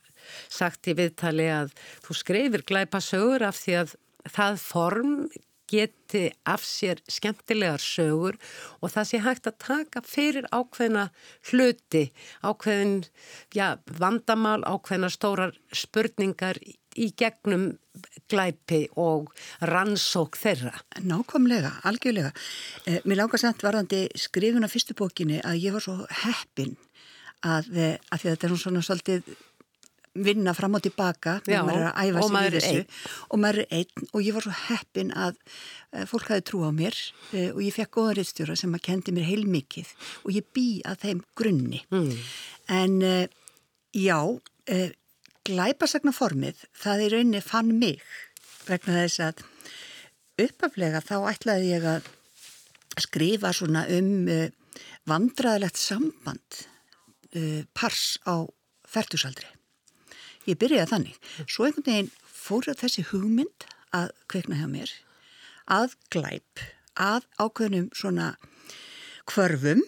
sagt 0.50 0.90
í 0.90 0.96
viðtali 0.98 1.48
að 1.52 1.76
þú 2.06 2.18
skreifir 2.22 2.66
glæpasögur 2.68 3.46
af 3.46 3.60
því 3.60 3.78
að 3.84 3.96
það 4.32 4.62
form 4.64 5.12
geti 5.72 6.30
af 6.46 6.64
sér 6.66 7.02
skemmtilegar 7.10 7.82
sögur 7.82 8.38
og 8.82 8.92
það 8.94 9.10
sé 9.10 9.22
hægt 9.26 9.50
að 9.50 9.60
taka 9.66 10.04
fyrir 10.06 10.48
ákveðna 10.54 11.10
hluti, 11.50 12.10
ákveðin 12.46 13.06
já, 13.56 13.78
vandamál, 14.00 14.62
ákveðna 14.64 15.10
stórar 15.14 15.56
spurningar 15.74 16.60
í 16.96 17.10
gegnum 17.20 17.74
glæpi 18.32 18.86
og 19.00 19.32
rannsók 19.64 20.38
þeirra. 20.40 20.74
Nákvæmlega, 21.04 21.72
algjörlega. 21.88 22.32
Eh, 22.86 23.02
mér 23.06 23.24
langar 23.24 23.40
samt 23.40 23.64
varðandi 23.64 24.08
skrifuna 24.16 24.70
fyrstu 24.72 24.96
bókinni 24.96 25.42
að 25.44 25.62
ég 25.64 25.76
var 25.76 25.84
svo 25.84 26.06
heppin 26.24 26.76
að, 27.44 27.78
eh, 27.78 27.98
að 28.12 28.24
þetta 28.26 28.48
er 28.48 28.58
svona 28.58 28.82
svolítið 28.82 29.24
vinna 30.16 30.54
fram 30.56 30.78
og 30.78 30.84
tilbaka 30.86 31.40
Já, 31.44 31.60
maður 31.66 31.82
er 31.82 31.88
að 31.90 32.10
æfa 32.10 32.20
og 32.20 32.26
sig 32.26 32.36
maður 32.36 32.58
er 32.58 32.66
þessu. 32.66 33.00
og 33.28 33.40
maður 33.44 33.62
er 33.62 33.80
einn 33.80 34.10
og 34.12 34.20
ég 34.24 34.36
var 34.36 34.46
svo 34.46 34.54
heppin 34.66 35.12
að 35.12 35.40
uh, 35.40 36.04
fólk 36.10 36.30
hafi 36.32 36.46
trú 36.48 36.62
á 36.64 36.72
mér 36.76 36.96
uh, 36.96 37.50
og 37.52 37.62
ég 37.66 37.76
fekk 37.76 37.92
góðan 37.98 38.18
reittstjóra 38.20 38.56
sem 38.60 38.78
að 38.78 38.86
kendi 38.88 39.16
mér 39.16 39.28
heilmikið 39.28 39.92
og 40.24 40.30
ég 40.36 40.48
bý 40.56 40.68
að 40.88 41.02
þeim 41.04 41.24
grunni. 41.36 41.82
Mm. 41.92 42.14
en 42.76 42.96
uh, 43.04 43.26
já 43.96 44.20
uh, 44.24 44.92
glæpasagnaformið 45.46 46.64
það 46.74 47.04
í 47.06 47.10
rauninni 47.14 47.44
fann 47.44 47.74
mig 47.80 48.02
vegna 48.66 49.04
þess 49.04 49.26
að 49.28 49.44
uppaflega 50.46 51.04
þá 51.06 51.18
ætlaði 51.32 51.74
ég 51.76 51.90
að 51.92 52.08
skrifa 53.04 53.52
svona 53.54 53.84
um 53.92 54.26
vandraðilegt 55.06 55.78
samband 55.78 56.64
pars 57.76 58.16
á 58.24 58.48
færtusaldri 58.88 59.55
ég 60.50 60.60
byrjaði 60.62 60.92
þannig. 60.92 61.18
Svo 61.46 61.68
einhvern 61.68 61.88
veginn 61.88 62.12
fór 62.26 62.70
þessi 62.70 63.06
hugmynd 63.12 63.68
að 63.96 64.12
kveikna 64.32 64.60
hjá 64.60 64.68
mér, 64.70 64.92
að 65.72 65.96
glæp, 66.14 66.64
að 66.96 67.26
ákveðnum 67.40 67.90
svona 67.96 68.36
kvörfum 69.26 69.84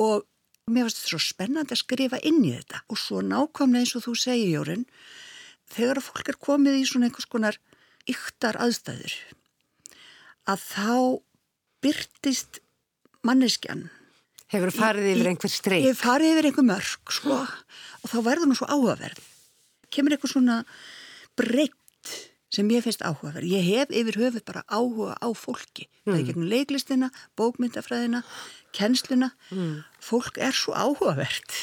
og 0.00 0.26
Mér 0.70 0.86
finnst 0.86 1.00
þetta 1.00 1.10
svo 1.10 1.18
spennandi 1.24 1.74
að 1.74 1.80
skrifa 1.80 2.18
inn 2.26 2.44
í 2.46 2.52
þetta 2.54 2.84
og 2.92 2.98
svo 3.00 3.22
nákvæmlega 3.26 3.82
eins 3.82 3.94
og 3.98 4.04
þú 4.04 4.12
segir, 4.22 4.52
Jórun, 4.54 4.84
þegar 5.72 6.02
fólk 6.04 6.30
er 6.30 6.38
komið 6.46 6.78
í 6.78 6.84
svona 6.86 7.08
einhvers 7.08 7.26
konar 7.30 7.58
yktar 8.10 8.58
aðstæður 8.62 9.16
að 10.50 10.62
þá 10.68 10.92
byrtist 11.82 12.60
manneskjan 13.26 13.88
Hefur 14.50 14.72
farið 14.74 15.12
yfir 15.12 15.28
einhver 15.30 15.50
streik? 15.52 15.84
Ég 15.84 15.92
hef 15.92 16.00
farið 16.02 16.32
yfir 16.32 16.46
einhver 16.48 16.64
mörg, 16.66 17.12
sko, 17.14 17.36
og 18.02 18.10
þá 18.10 18.16
verður 18.26 18.50
nú 18.50 18.56
svo 18.58 18.66
áhugaverð. 18.66 19.20
Kemur 19.90 20.14
eitthvað 20.14 20.34
svona 20.34 20.58
breytt 21.38 21.76
sem 22.50 22.70
ég 22.74 22.82
finnst 22.82 23.02
áhugaverð. 23.06 23.46
Ég 23.46 23.66
hef 23.68 23.92
yfir 23.94 24.18
höfuð 24.24 24.44
bara 24.48 24.64
áhuga 24.66 25.14
á 25.22 25.28
fólki. 25.38 25.86
Mm. 25.86 26.10
Það 26.10 26.18
er 26.18 26.26
gegnum 26.28 26.48
leiklistina, 26.50 27.10
bókmyndafræðina, 27.38 28.22
kennsluna. 28.76 29.30
Mm. 29.54 29.76
Fólk 30.02 30.40
er 30.42 30.56
svo 30.56 30.74
áhugavert. 30.74 31.54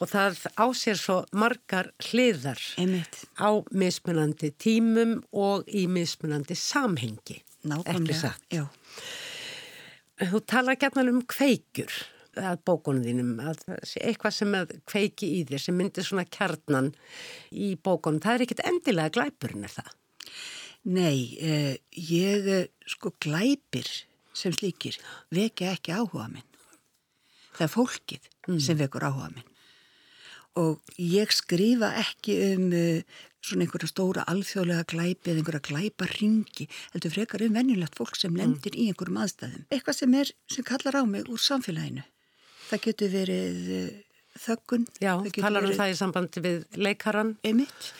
Og 0.00 0.08
það 0.08 0.44
á 0.56 0.66
sér 0.76 0.96
svo 0.96 1.18
margar 1.36 1.90
hliðar 2.08 2.60
Einmitt. 2.80 3.24
á 3.36 3.60
mismunandi 3.72 4.52
tímum 4.56 5.18
og 5.32 5.68
í 5.68 5.86
mismunandi 5.88 6.56
samhengi. 6.56 7.42
Nákvæmlega, 7.68 8.32
já. 8.48 8.64
Þú 10.20 10.40
tala 10.48 10.76
gætnan 10.76 11.12
um 11.12 11.20
kveikjur 11.28 11.92
að 12.38 12.60
bókunum 12.68 13.04
þínum, 13.04 13.32
að 13.42 13.64
eitthvað 14.00 14.36
sem 14.36 14.56
kveiki 14.88 15.30
í 15.38 15.40
þér 15.48 15.64
sem 15.64 15.78
myndir 15.78 16.06
svona 16.06 16.26
kjarnan 16.28 16.92
í 17.50 17.72
bókunum, 17.80 18.22
það 18.22 18.36
er 18.36 18.46
ekkit 18.46 18.64
endilega 18.70 19.14
glæpurinn 19.16 19.66
er 19.66 19.74
það? 19.74 19.90
Nei, 20.90 21.36
eh, 21.42 21.74
ég 21.92 22.70
sko 22.88 23.12
glæpir 23.20 23.88
sem 24.32 24.54
slíkir 24.54 24.98
vekja 25.34 25.74
ekki 25.76 25.94
áhuga 25.94 26.28
minn. 26.32 26.46
Það 27.56 27.66
er 27.66 27.72
fólkið 27.74 28.28
mm. 28.48 28.60
sem 28.64 28.78
vekur 28.78 29.04
áhuga 29.10 29.30
minn. 29.34 29.48
Og 30.60 30.80
ég 30.98 31.30
skrifa 31.34 31.92
ekki 32.00 32.36
um 32.56 32.70
uh, 32.74 33.18
svona 33.44 33.64
einhverja 33.64 33.88
stóra 33.90 34.24
alþjóðlega 34.30 34.86
glæpi 34.90 35.30
eða 35.30 35.42
einhverja 35.42 35.62
glæpa 35.68 36.08
ringi 36.10 36.66
heldur 36.94 37.14
frekar 37.14 37.44
um 37.46 37.54
venjulegt 37.56 37.96
fólk 37.98 38.18
sem 38.18 38.34
lendir 38.36 38.74
mm. 38.74 38.80
í 38.80 38.88
einhverjum 38.90 39.20
aðstæðum. 39.22 39.68
Eitthvað 39.70 39.98
sem 40.00 40.16
er, 40.20 40.32
sem 40.50 40.66
kallar 40.66 41.00
á 41.00 41.02
mig 41.08 41.30
úr 41.30 41.40
samfélaginu. 41.40 42.04
Það 42.70 42.86
getur 42.86 43.12
verið 43.12 43.68
uh, 43.76 43.92
þöggun. 44.46 44.88
Já, 45.02 45.12
talar 45.40 45.68
um 45.68 45.76
það 45.76 45.92
í 45.92 46.00
sambandi 46.00 46.42
við 46.44 46.80
leikaran. 46.80 47.36
Einmitt. 47.46 47.92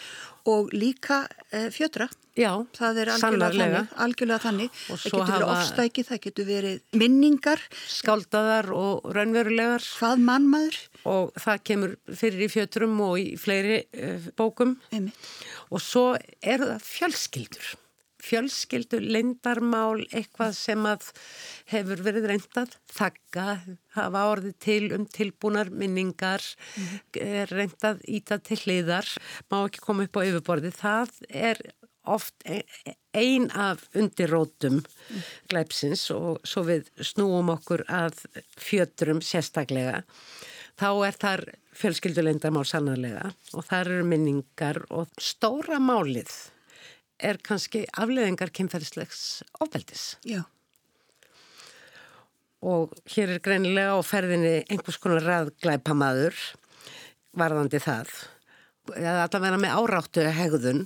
Og 0.49 0.71
líka 0.73 1.25
uh, 1.27 1.69
fjödra. 1.75 2.09
Já, 2.39 2.53
það 2.77 3.01
er 3.03 3.11
algjörlega 3.17 3.81
algjörlega 4.01 4.43
þannig. 4.45 4.77
það 4.87 5.03
getur 5.03 5.27
verið 5.33 5.51
ofstæki, 5.51 6.05
það 6.07 6.21
getur 6.27 6.47
verið 6.49 6.97
minningar 7.03 7.65
skáldaðar 7.91 8.71
og 8.77 9.11
raunverulegar 9.17 9.85
hvað 9.99 10.23
mannmaður 10.29 10.79
og 11.11 11.35
það 11.43 11.63
kemur 11.67 11.97
fyrir 12.07 12.47
í 12.47 12.51
fjötrum 12.53 12.97
og 13.03 13.19
í 13.19 13.27
fleiri 13.41 13.83
uh, 13.83 14.31
bókum 14.39 14.77
Einmitt. 14.95 15.31
og 15.75 15.83
svo 15.83 16.07
eru 16.41 16.71
það 16.71 16.87
fjölskyldur 16.87 17.73
fjölskyldur, 18.25 19.05
lindarmál 19.05 20.05
eitthvað 20.11 20.55
sem 20.59 20.87
að 20.89 21.09
hefur 21.73 22.03
verið 22.07 22.29
reyndað, 22.33 22.77
þakka 22.93 23.47
hafa 23.97 24.25
orðið 24.35 24.57
til 24.63 24.83
um 24.97 25.07
tilbúnar 25.11 25.73
minningar, 25.73 26.45
mm 26.77 27.49
reyndað 27.51 28.01
ítað 28.09 28.43
til 28.49 28.59
hliðar, 28.65 29.07
má 29.51 29.63
ekki 29.65 29.83
koma 29.83 30.07
upp 30.07 30.19
á 30.21 30.27
yfirborði, 30.27 30.73
það 30.77 31.15
er 31.29 31.61
oft 32.11 32.35
e, 32.45 32.63
e, 32.85 32.95
ein 33.13 33.51
af 33.51 33.89
undirrótum 33.95 34.81
mm. 34.81 35.25
glæpsins 35.51 36.07
og 36.15 36.41
svo 36.49 36.65
við 36.69 36.89
snúum 37.05 37.53
okkur 37.55 37.85
að 37.89 38.23
fjötrum 38.57 39.21
sérstaklega 39.25 40.03
þá 40.81 40.89
er 41.07 41.19
þar 41.21 41.45
fjölskyldulendamál 41.81 42.65
sannarlega 42.69 43.31
og 43.55 43.67
þar 43.69 43.93
eru 43.97 44.09
minningar 44.09 44.83
og 44.91 45.13
stóra 45.21 45.81
málið 45.83 46.33
er 47.23 47.39
kannski 47.45 47.85
afleðingar 47.99 48.53
kynferðislegs 48.55 49.43
ofbeldis. 49.61 50.15
Já. 50.27 50.43
Og 52.61 52.93
hér 53.09 53.37
er 53.37 53.45
greinilega 53.45 53.97
á 53.97 54.01
ferðinni 54.05 54.57
einhvers 54.69 55.01
konar 55.01 55.25
raðglæpamaður 55.25 56.37
varðandi 57.41 57.81
það. 57.81 58.11
Eða 58.97 59.23
allavega 59.25 59.61
með 59.61 59.77
áráttu 59.79 60.27
hegðun 60.35 60.85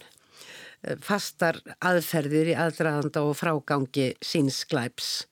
fastar 1.05 1.61
aðferðir 1.85 2.53
í 2.53 2.57
aðdraðanda 2.61 3.23
og 3.25 3.37
frágangi 3.38 4.12
síns 4.25 4.62
glæps. 4.68 5.25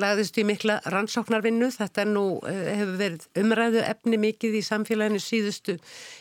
Lagðist 0.00 0.38
í 0.40 0.44
mikla 0.46 0.78
rannsóknarvinnu, 0.92 1.68
þetta 1.74 2.04
nú 2.08 2.24
eh, 2.48 2.74
hefur 2.80 2.96
verið 3.00 3.26
umræðu 3.42 3.82
efni 3.84 4.18
mikið 4.20 4.58
í 4.58 4.62
samfélaginu 4.66 5.22
síðustu, 5.22 5.76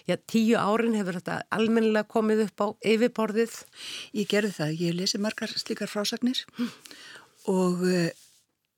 já 0.10 0.16
tíu 0.30 0.60
árin 0.60 0.98
hefur 0.98 1.20
þetta 1.20 1.40
almennilega 1.56 2.10
komið 2.12 2.46
upp 2.48 2.66
á 2.66 2.68
yfirborðið. 2.94 3.58
Ég 4.20 4.30
gerði 4.32 4.54
það, 4.60 4.76
ég 4.84 4.98
lesi 5.00 5.22
margar 5.22 5.54
slíkar 5.54 5.92
frásagnir 5.92 6.44
og 7.52 7.84
uh, 7.88 8.10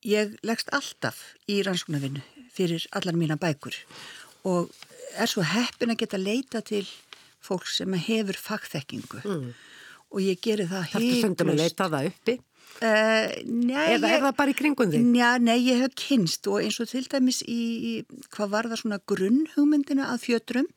ég 0.06 0.36
leggst 0.46 0.72
alltaf 0.76 1.22
í 1.52 1.62
rannsóknarvinnu 1.66 2.24
fyrir 2.56 2.86
allar 2.96 3.18
mína 3.20 3.38
bækur 3.40 3.76
og 4.48 4.72
er 5.20 5.30
svo 5.32 5.44
heppin 5.48 5.94
að 5.94 6.02
geta 6.04 6.20
leita 6.22 6.62
til 6.66 6.86
fólk 7.46 7.68
sem 7.70 7.94
hefur 8.08 8.38
fagþekkingu 8.40 9.22
mm. 9.24 9.48
og 10.12 10.20
ég 10.24 10.42
gerir 10.42 10.70
það 10.70 10.92
heiklust. 10.92 11.10
Þarftu 11.12 11.24
söndum 11.28 11.54
að 11.54 11.62
leita 11.62 11.90
það 11.94 12.10
uppi? 12.12 12.38
Uh, 12.84 13.32
nei, 13.48 13.96
Eða 13.96 14.12
er 14.12 14.24
það 14.26 14.38
bara 14.40 14.52
í 14.52 14.58
kringum 14.60 14.92
þig? 14.92 15.04
Njá, 15.14 15.30
nei, 15.40 15.58
ég 15.64 15.84
hef 15.86 15.96
kynst 16.00 16.50
og 16.52 16.60
eins 16.60 16.80
og 16.84 16.90
til 16.92 17.06
dæmis 17.08 17.40
í, 17.48 17.62
í 17.90 18.26
hvað 18.36 18.52
var 18.52 18.70
það 18.72 18.82
svona 18.82 19.02
grunnhugmyndina 19.12 20.10
að 20.12 20.26
fjötrum 20.26 20.68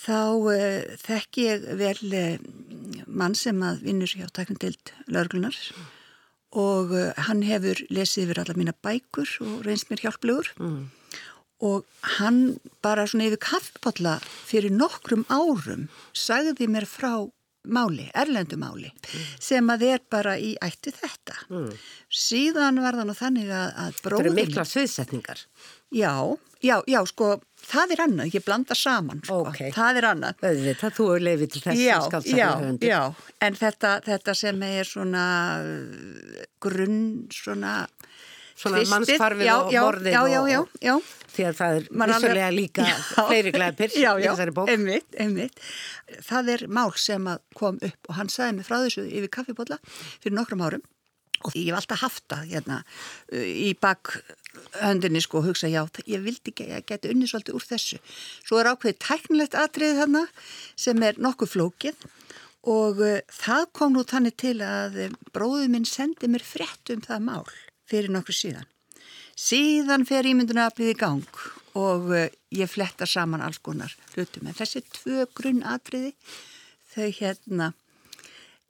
þá 0.00 0.18
uh, 0.34 0.96
þekk 1.04 1.40
ég 1.44 1.68
vel 1.78 1.94
uh, 2.10 2.34
mann 3.06 3.38
sem 3.38 3.62
að 3.62 3.84
vinnur 3.86 4.10
hjá 4.10 4.26
taknundild 4.34 4.94
laurglunar 5.06 5.58
og 6.50 6.96
hann 7.28 7.44
hefur 7.46 7.78
lesið 7.94 8.24
yfir 8.24 8.40
alla 8.42 8.56
mína 8.58 8.74
bækur 8.82 9.36
og 9.46 9.60
reynst 9.68 9.92
mér 9.92 10.08
hjálplegur 10.08 10.50
mm 10.58 10.88
og 11.60 11.84
hann 12.16 12.56
bara 12.82 13.04
svona 13.08 13.28
yfir 13.28 13.40
kaffipotla 13.44 14.16
fyrir 14.24 14.72
nokkrum 14.72 15.26
árum 15.28 15.88
sagði 16.16 16.68
mér 16.72 16.88
frá 16.88 17.12
máli, 17.68 18.06
erlendumáli 18.14 18.88
mm. 18.88 19.24
sem 19.42 19.72
að 19.72 19.86
er 19.90 20.04
bara 20.10 20.36
í 20.40 20.54
ættu 20.64 20.92
þetta 20.96 21.36
mm. 21.50 21.72
síðan 22.08 22.80
var 22.80 22.96
það 22.96 23.10
nú 23.10 23.16
þannig 23.18 23.50
að, 23.52 23.66
að 23.84 23.98
bróðin 24.04 24.24
Þetta 24.24 24.30
eru 24.30 24.38
mikla 24.38 24.64
sviðsetningar 24.70 25.44
Já, 25.90 26.14
já, 26.62 26.76
já, 26.86 27.00
sko 27.10 27.32
það 27.66 27.94
er 27.96 28.02
annað, 28.06 28.34
ég 28.36 28.44
blanda 28.46 28.76
saman 28.78 29.20
sko. 29.24 29.40
okay. 29.50 29.72
það 29.74 30.00
er 30.00 30.08
annað 30.12 30.44
Það 30.44 30.96
þú 30.96 31.08
er 31.16 31.24
leifið 31.26 31.52
til 31.52 31.62
þess 31.66 31.84
að 31.96 32.06
skálsa 32.08 32.38
Já, 32.38 32.50
já, 32.86 33.00
en 33.44 33.60
þetta, 33.60 33.94
þetta 34.06 34.36
sem 34.40 34.66
er 34.70 34.88
svona 34.88 35.26
grunn 36.62 37.02
svona 37.34 37.74
Svona 38.60 38.82
mannsfarfið 38.90 39.50
og 39.54 39.72
morðið 39.72 40.14
já. 40.84 40.94
því 41.32 41.46
að 41.48 41.58
það 41.60 41.76
er 41.78 41.86
vissulega 42.02 42.52
líka 42.52 42.86
fleiri 43.30 43.52
glæpir 43.54 43.94
í 44.00 44.04
þessari 44.04 44.54
bók. 44.56 44.72
Einmitt, 44.72 45.08
einmitt. 45.16 45.60
Það 46.26 46.54
er 46.56 46.64
mál 46.68 46.90
sem 47.00 47.28
kom 47.56 47.80
upp 47.80 48.10
og 48.10 48.18
hann 48.18 48.32
sagði 48.32 48.58
mig 48.58 48.68
frá 48.68 48.80
þessu 48.82 49.06
yfir 49.08 49.32
kaffibólla 49.38 49.80
fyrir 49.88 50.36
nokkrum 50.36 50.64
árum 50.66 50.84
og 51.40 51.56
ég 51.56 51.70
hef 51.70 51.78
alltaf 51.78 52.02
haft 52.02 52.24
það 52.28 52.50
hérna, 52.50 52.74
í 53.32 53.70
bakhöndinni 53.80 55.22
sko 55.24 55.40
og 55.40 55.46
hugsa 55.48 55.70
já, 55.72 55.80
ég 56.04 56.20
vildi 56.20 56.52
ekki, 56.52 56.66
ég 56.68 56.84
geti 56.84 57.14
unni 57.14 57.28
svolítið 57.30 57.56
úr 57.56 57.64
þessu. 57.64 58.00
Svo 58.44 58.60
er 58.60 58.68
ákveðið 58.74 58.98
tæknilegt 59.06 59.56
atrið 59.56 60.02
þarna 60.02 60.26
sem 60.76 61.00
er 61.06 61.16
nokkuð 61.16 61.54
flókið 61.54 62.04
og 62.68 63.00
uh, 63.00 63.16
það 63.32 63.66
kom 63.72 63.96
nú 63.96 64.04
þannig 64.04 64.36
til 64.36 64.58
að 64.60 65.00
bróðu 65.32 65.70
minn 65.72 65.88
sendi 65.88 66.28
mér 66.28 66.44
frett 66.44 66.92
um 66.92 67.00
það 67.06 67.24
mál 67.30 67.48
fyrir 67.90 68.12
nokkur 68.14 68.36
síðan. 68.36 68.68
Síðan 69.40 70.06
fer 70.08 70.28
ímynduna 70.28 70.68
að 70.68 70.78
bliði 70.78 70.96
gang 71.00 71.42
og 71.78 72.10
uh, 72.12 72.26
ég 72.54 72.70
fletta 72.70 73.06
saman 73.08 73.44
alls 73.44 73.60
konar 73.62 73.92
hlutum. 74.14 74.48
En 74.50 74.56
þessi 74.56 74.82
tvö 75.00 75.26
grunnatriði 75.34 76.14
þau 76.94 77.06
hérna 77.20 77.70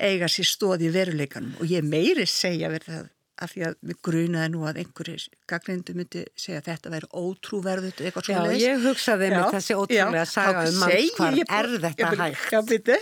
eiga 0.01 0.29
sér 0.33 0.49
stóð 0.49 0.87
í 0.87 0.93
veruleikanum 0.95 1.57
og 1.61 1.71
ég 1.71 1.85
meiri 1.85 2.27
segja 2.29 2.71
verið 2.73 2.95
það 2.95 3.09
af 3.41 3.55
því 3.55 3.63
að 3.67 3.77
við 3.89 3.99
grunaði 4.05 4.53
nú 4.53 4.65
að 4.69 4.79
einhverjir 4.83 5.23
gaggrindu 5.49 5.95
myndi 5.97 6.25
segja 6.39 6.61
að 6.61 6.67
þetta 6.69 6.93
væri 6.93 7.09
ótrúverðut 7.17 8.03
eitthvað 8.05 8.27
svo 8.27 8.43
leiðis. 8.45 8.61
Já, 8.61 8.67
ég 8.67 8.83
hugsaði 8.85 9.31
með 9.33 9.47
þessi 9.55 9.77
ótrúlega 9.81 10.23
að 10.23 10.33
saga 10.35 10.65
um 10.69 10.81
mann 10.83 10.97
hvar 11.17 11.39
er 11.41 11.71
þetta 11.87 12.11
ég, 12.11 12.21
hægt. 12.21 12.51
Já, 12.53 12.61
byrju, 12.71 12.99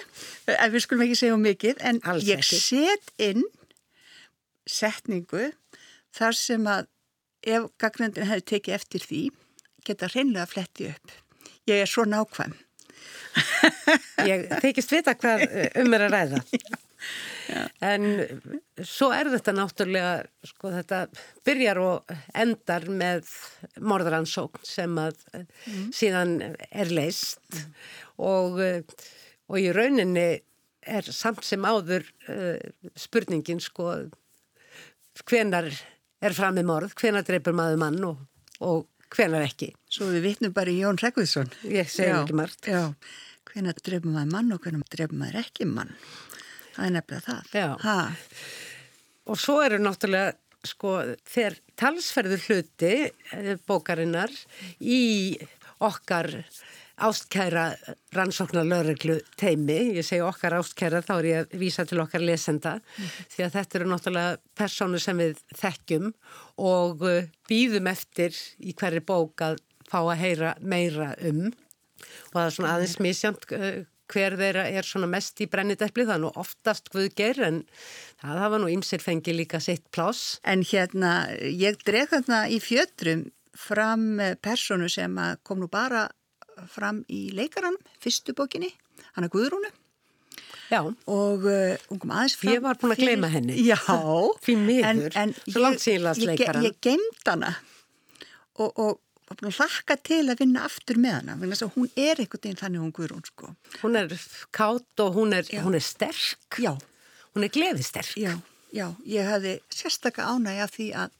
en 0.54 0.74
við 0.74 0.84
skulum 0.84 1.06
ekki 1.08 1.18
segja 1.18 1.38
um 1.38 1.42
mikið, 1.48 1.82
en 1.90 2.00
Alls 2.12 2.28
ég 2.28 2.44
set 2.46 3.12
inn 3.28 3.42
setningu 4.68 5.48
þar 6.16 6.38
sem 6.38 6.70
að 6.70 6.88
ef 7.48 7.68
gagnendin 7.80 8.28
hefði 8.28 8.46
tekið 8.52 8.78
eftir 8.78 9.04
því 9.04 9.22
geta 9.86 10.10
hreinlega 10.12 10.48
fletti 10.48 10.90
upp. 10.92 11.14
Ég 11.68 11.84
er 11.84 11.90
svo 11.90 12.04
nákvæm. 12.08 12.56
Ég 14.28 14.48
þykist 14.62 14.92
vita 14.92 15.14
hvað 15.18 15.44
um 15.78 15.96
er 15.96 16.08
að 16.08 16.14
ræða. 16.16 16.44
En 17.80 18.02
svo 18.84 19.06
er 19.14 19.30
þetta 19.32 19.54
náttúrulega, 19.54 20.24
sko 20.44 20.72
þetta 20.74 20.98
byrjar 21.46 21.78
og 21.80 22.12
endar 22.36 22.88
með 22.90 23.30
morðaransókn 23.80 24.66
sem 24.66 24.98
að 25.00 25.20
mm. 25.30 25.86
síðan 25.94 26.34
er 26.68 26.92
leist 26.92 27.40
mm. 27.54 27.78
og, 28.26 28.58
og 29.48 29.60
í 29.62 29.70
rauninni 29.72 30.26
er 30.88 31.08
samt 31.14 31.46
sem 31.46 31.64
áður 31.64 32.04
uh, 32.28 32.58
spurningin 32.98 33.62
sko 33.62 33.94
hvenar 35.28 35.70
er 36.24 36.36
fram 36.36 36.56
með 36.58 36.68
morð, 36.70 36.94
hvenar 36.98 37.26
dreipur 37.26 37.56
maður 37.56 37.82
mann 37.82 37.98
og, 38.08 38.22
og 38.64 39.14
hvenar 39.14 39.46
ekki. 39.46 39.72
Svo 39.90 40.10
við 40.12 40.26
vitnum 40.28 40.54
bara 40.56 40.72
í 40.72 40.80
Jón 40.82 40.98
Rekviðsson. 41.00 41.52
Ég 41.70 41.90
segi 41.92 42.14
ekki 42.14 42.36
margt. 42.38 42.68
Já, 42.68 42.90
hvenar 43.50 43.78
dreipur 43.80 44.12
maður 44.14 44.34
mann 44.34 44.56
og 44.56 44.64
hvenar 44.64 44.90
dreipur 44.92 45.20
maður 45.20 45.40
ekki 45.44 45.68
mann. 45.70 45.94
Það 46.74 46.84
er 46.86 46.94
nefnilega 46.96 47.24
það. 47.28 47.54
Já. 47.58 47.68
Ha. 47.84 47.96
Og 49.28 49.40
svo 49.40 49.58
eru 49.64 49.80
náttúrulega 49.82 50.36
sko 50.66 50.96
þeir 51.28 51.56
talsferður 51.78 52.42
hluti 52.48 52.92
eh, 53.06 53.54
bókarinnar 53.68 54.32
í 54.82 55.38
okkar 55.84 56.32
ástkæra 56.98 57.64
rannsóknar 58.14 58.66
lögreglu 58.66 59.18
teimi, 59.38 59.78
ég 59.98 60.06
segi 60.06 60.22
okkar 60.24 60.58
ástkæra 60.58 61.02
þá 61.06 61.12
er 61.18 61.28
ég 61.28 61.44
að 61.44 61.58
vísa 61.60 61.84
til 61.88 62.00
okkar 62.02 62.24
lesenda. 62.24 62.78
Mm. 62.78 63.12
því 63.34 63.44
að 63.46 63.54
þetta 63.58 63.78
eru 63.78 63.90
náttúrulega 63.92 64.38
persónu 64.58 65.02
sem 65.02 65.22
við 65.22 65.44
þekkjum 65.60 66.10
og 66.64 67.04
uh, 67.06 67.28
býðum 67.50 67.90
eftir 67.92 68.34
í 68.58 68.74
hverju 68.78 69.04
bók 69.06 69.46
að 69.46 69.60
fá 69.88 70.00
að 70.02 70.18
heyra 70.22 70.56
meira 70.60 71.12
um. 71.28 71.46
Og 71.48 72.34
það 72.34 72.44
er 72.44 72.56
svona 72.56 72.74
aðeins 72.74 72.98
misjamt 73.02 73.48
uh, 73.54 73.80
hver 74.08 74.38
þeirra 74.40 74.66
er 74.72 74.86
svona 74.86 75.08
mest 75.10 75.40
í 75.44 75.48
brenniteppli 75.50 76.06
það 76.08 76.14
er 76.16 76.22
nú 76.24 76.34
oftast 76.40 76.88
Guðgeir 76.92 77.42
en 77.44 77.62
það 78.22 78.44
hafa 78.44 78.60
nú 78.62 78.70
ymsir 78.72 79.04
fengi 79.04 79.34
líka 79.36 79.60
sitt 79.60 79.84
plás. 79.94 80.38
En 80.44 80.64
hérna 80.66 81.28
ég 81.38 81.80
dreg 81.84 82.10
þarna 82.12 82.46
í 82.48 82.60
fjötrum 82.64 83.28
fram 83.58 84.20
personu 84.42 84.88
sem 84.90 85.14
kom 85.42 85.60
nú 85.62 85.68
bara 85.70 86.06
fram 86.72 87.02
í 87.12 87.28
leikaranum, 87.36 87.78
fyrstu 88.02 88.34
bókinni, 88.36 88.70
hann 89.14 89.26
er 89.26 89.32
Guðrúnu. 89.32 89.70
Já. 90.68 90.82
Og 90.84 91.46
uh, 91.48 91.74
hún 91.88 92.00
kom 92.02 92.12
aðeins 92.12 92.36
fram. 92.36 92.52
Ég 92.52 92.62
var 92.64 92.78
búin 92.80 92.92
að 92.92 93.02
gleyma 93.02 93.30
henni. 93.32 93.56
Já. 93.64 93.78
Fyrir 94.44 94.64
miður. 94.66 95.18
Svo 95.46 95.62
langt 95.64 95.84
síðan 95.84 96.24
leikaran. 96.28 96.66
Ég, 96.66 96.76
ég 96.76 96.80
gemd 96.84 97.30
hana 97.30 97.54
og, 98.58 98.72
og 98.74 98.98
var 99.28 99.40
búin 99.40 99.50
að 99.50 99.60
hlakka 99.62 99.96
til 100.08 100.22
að 100.26 100.42
vinna 100.42 100.64
aftur 100.68 101.00
með 101.00 101.16
hana. 101.20 101.38
Hún 101.74 101.88
er 101.94 102.20
einhvern 102.20 102.44
veginn 102.44 102.60
þannig 102.60 102.84
hún 102.84 102.94
Guðrún, 102.96 103.24
sko. 103.28 103.52
Hún 103.82 103.98
er 104.00 104.14
kátt 104.56 105.04
og 105.04 105.16
hún 105.16 105.36
er, 105.36 105.48
hún 105.64 105.76
er 105.76 105.84
sterk. 105.84 106.60
Já. 106.60 106.74
Hún 107.34 107.46
er 107.46 107.52
gleðisterk. 107.54 108.16
Já, 108.18 108.34
já. 108.74 108.88
Ég 109.06 109.28
hefði 109.28 109.58
sérstaklega 109.72 110.34
ánægja 110.34 110.68
því 110.74 110.90
að 111.04 111.16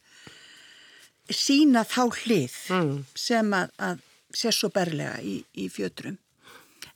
sína 1.29 1.85
þá 1.85 2.03
hlið 2.23 2.55
mm. 2.73 2.93
sem 3.17 3.53
að, 3.53 3.73
að 3.77 4.05
sér 4.35 4.55
svo 4.55 4.69
berlega 4.73 5.19
í, 5.21 5.39
í 5.55 5.69
fjötrum. 5.71 6.17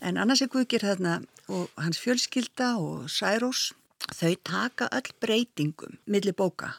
En 0.03 0.19
annars 0.19 0.43
er 0.43 0.51
Guðgir 0.51 0.83
þarna 0.83 1.21
og 1.51 1.69
hans 1.79 1.99
fjölskylda 2.01 2.73
og 2.79 3.09
Særós, 3.11 3.71
þau 4.11 4.33
taka 4.43 4.89
öll 4.91 5.13
breytingum 5.23 5.99
millir 6.05 6.35
bóka. 6.35 6.75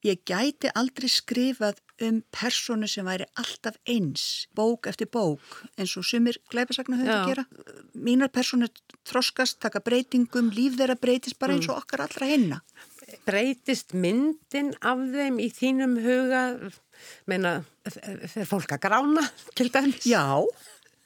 Ég 0.00 0.22
gæti 0.24 0.70
aldrei 0.72 1.10
skrifað 1.12 1.80
um 2.06 2.22
personu 2.32 2.88
sem 2.88 3.04
væri 3.04 3.26
alltaf 3.36 3.76
eins, 3.84 4.46
bók 4.56 4.88
eftir 4.88 5.10
bók, 5.12 5.42
eins 5.76 5.92
og 6.00 6.06
sumir 6.08 6.38
glæpasagna 6.48 6.96
höfðu 6.96 7.16
að 7.16 7.28
gera. 7.28 7.44
Mínar 7.92 8.32
personu 8.32 8.70
þroskast, 9.10 9.58
taka 9.60 9.82
breytingum, 9.84 10.48
líf 10.56 10.78
þeirra 10.80 10.96
breytist 10.96 11.36
bara 11.38 11.58
eins 11.58 11.68
og 11.68 11.82
okkar 11.82 12.06
allra 12.06 12.30
hinna. 12.30 12.62
Breytist 13.30 13.94
myndin 13.94 14.72
af 14.82 15.00
þeim 15.12 15.38
í 15.42 15.48
þínum 15.54 15.96
huga 16.02 16.42
meina, 17.30 17.60
fer 17.86 18.48
fólk 18.48 18.74
að 18.76 18.84
grána 18.88 19.24
til 19.58 19.70
dæmis? 19.72 20.04
Já, 20.08 20.42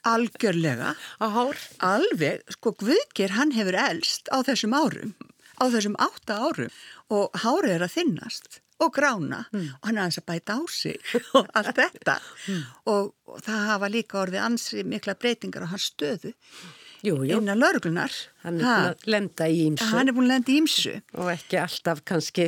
algjörlega. 0.05 0.95
Á 1.21 1.25
hár? 1.37 1.61
Alveg, 1.85 2.43
sko 2.57 2.75
Guðgir 2.81 3.35
hann 3.37 3.53
hefur 3.55 3.77
elst 3.85 4.29
á 4.33 4.41
þessum 4.45 4.75
árum, 4.77 5.15
á 5.61 5.63
þessum 5.69 5.97
átta 6.01 6.41
árum 6.49 6.73
og 7.13 7.41
hárið 7.45 7.77
er 7.77 7.85
að 7.85 7.97
þinnast 7.99 8.61
og 8.83 8.91
grána 8.95 9.45
mm. 9.53 9.67
og 9.79 9.87
hann 9.87 9.97
er 9.97 10.03
aðeins 10.03 10.19
að 10.19 10.25
bæta 10.27 10.57
á 10.59 10.61
sig 10.67 11.13
og 11.37 11.45
allt 11.57 11.77
þetta 11.77 12.17
mm. 12.19 12.63
og, 12.91 13.13
og 13.29 13.43
það 13.45 13.69
hafa 13.69 13.91
líka 13.91 14.19
orðið 14.23 14.47
ansi 14.49 14.83
mikla 14.83 15.15
breytingar 15.19 15.63
á 15.63 15.71
hans 15.71 15.87
stöðu 15.93 16.33
jú, 17.05 17.15
jú. 17.27 17.39
innan 17.39 17.61
lauruglunar 17.61 18.13
hann 18.43 18.59
er 18.59 18.65
búin 18.65 18.89
að 18.89 19.09
lenda 19.13 19.47
í 19.49 19.59
ímsu 19.69 19.89
hann 19.91 20.11
er 20.11 20.15
búin 20.17 20.27
að 20.27 20.33
lenda 20.33 20.53
í 20.53 20.57
ímsu 20.61 20.93
og 21.21 21.31
ekki 21.33 21.59
alltaf 21.61 22.01
kannski 22.07 22.47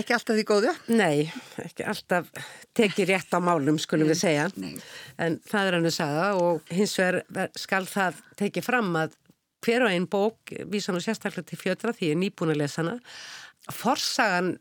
ekki 0.00 0.16
alltaf 0.16 0.38
því 0.38 0.46
góðu? 0.50 0.74
Nei, 0.92 1.26
ekki 1.62 1.86
alltaf 1.92 2.30
tekið 2.76 3.12
rétt 3.12 3.36
á 3.36 3.38
málum 3.44 3.78
skulum 3.82 4.08
nei, 4.08 4.14
við 4.14 4.22
segja. 4.22 4.48
nei. 4.56 4.74
en 5.18 5.38
það 5.48 5.70
er 5.70 5.78
hann 5.78 5.90
að 5.90 5.96
sagða 5.98 6.30
og 6.40 6.74
hins 6.74 6.96
vegar 7.00 7.52
skal 7.60 7.84
það 7.90 8.24
tekið 8.40 8.68
fram 8.70 8.92
að 9.04 9.18
hver 9.64 9.86
og 9.86 9.94
einn 9.94 10.10
bók 10.10 10.52
vísan 10.72 10.98
og 10.98 11.04
sérstaklega 11.04 11.48
til 11.48 11.60
fjötra 11.60 11.94
því 11.96 12.10
ég 12.10 12.16
er 12.16 12.20
nýbúin 12.20 12.52
að 12.52 12.62
lesa 12.64 12.82
hana 12.82 12.98
forsagan 13.72 14.56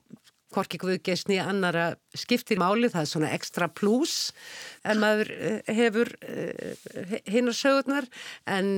Korki 0.54 0.80
Guðgeisni 0.82 1.40
annara 1.42 1.94
skiptir 2.18 2.60
máli, 2.62 2.90
það 2.92 3.06
er 3.06 3.10
svona 3.10 3.32
ekstra 3.36 3.70
pluss 3.74 4.32
en 4.88 5.02
maður 5.02 5.32
eh, 5.34 5.74
hefur 5.74 6.12
eh, 6.28 6.76
hinnar 7.32 7.58
sögurnar 7.58 8.08
en 8.50 8.70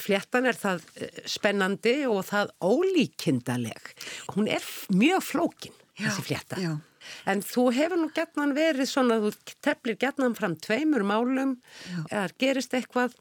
fléttan 0.00 0.48
er 0.50 0.58
það 0.58 0.84
eh, 0.96 1.22
spennandi 1.30 1.96
og 2.10 2.24
það 2.30 2.54
ólíkindaleg. 2.64 3.92
Hún 4.34 4.48
er 4.50 4.64
mjög 4.94 5.28
flókin, 5.28 5.76
já, 5.98 6.08
þessi 6.08 6.26
flétta. 6.30 6.62
Já. 6.62 6.74
En 7.28 7.42
þú 7.44 7.66
hefur 7.76 8.00
nú 8.00 8.08
getnan 8.16 8.54
verið 8.56 8.88
svona, 8.88 9.20
þú 9.20 9.34
teflir 9.64 9.98
getnan 10.00 10.36
fram 10.38 10.56
tveimur 10.56 11.04
málum, 11.04 11.58
eða 12.08 12.30
gerist 12.40 12.76
eitthvað 12.76 13.12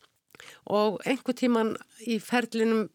og 0.72 1.02
einhver 1.08 1.36
tíman 1.38 1.76
í 2.08 2.18
ferlinum 2.24 2.88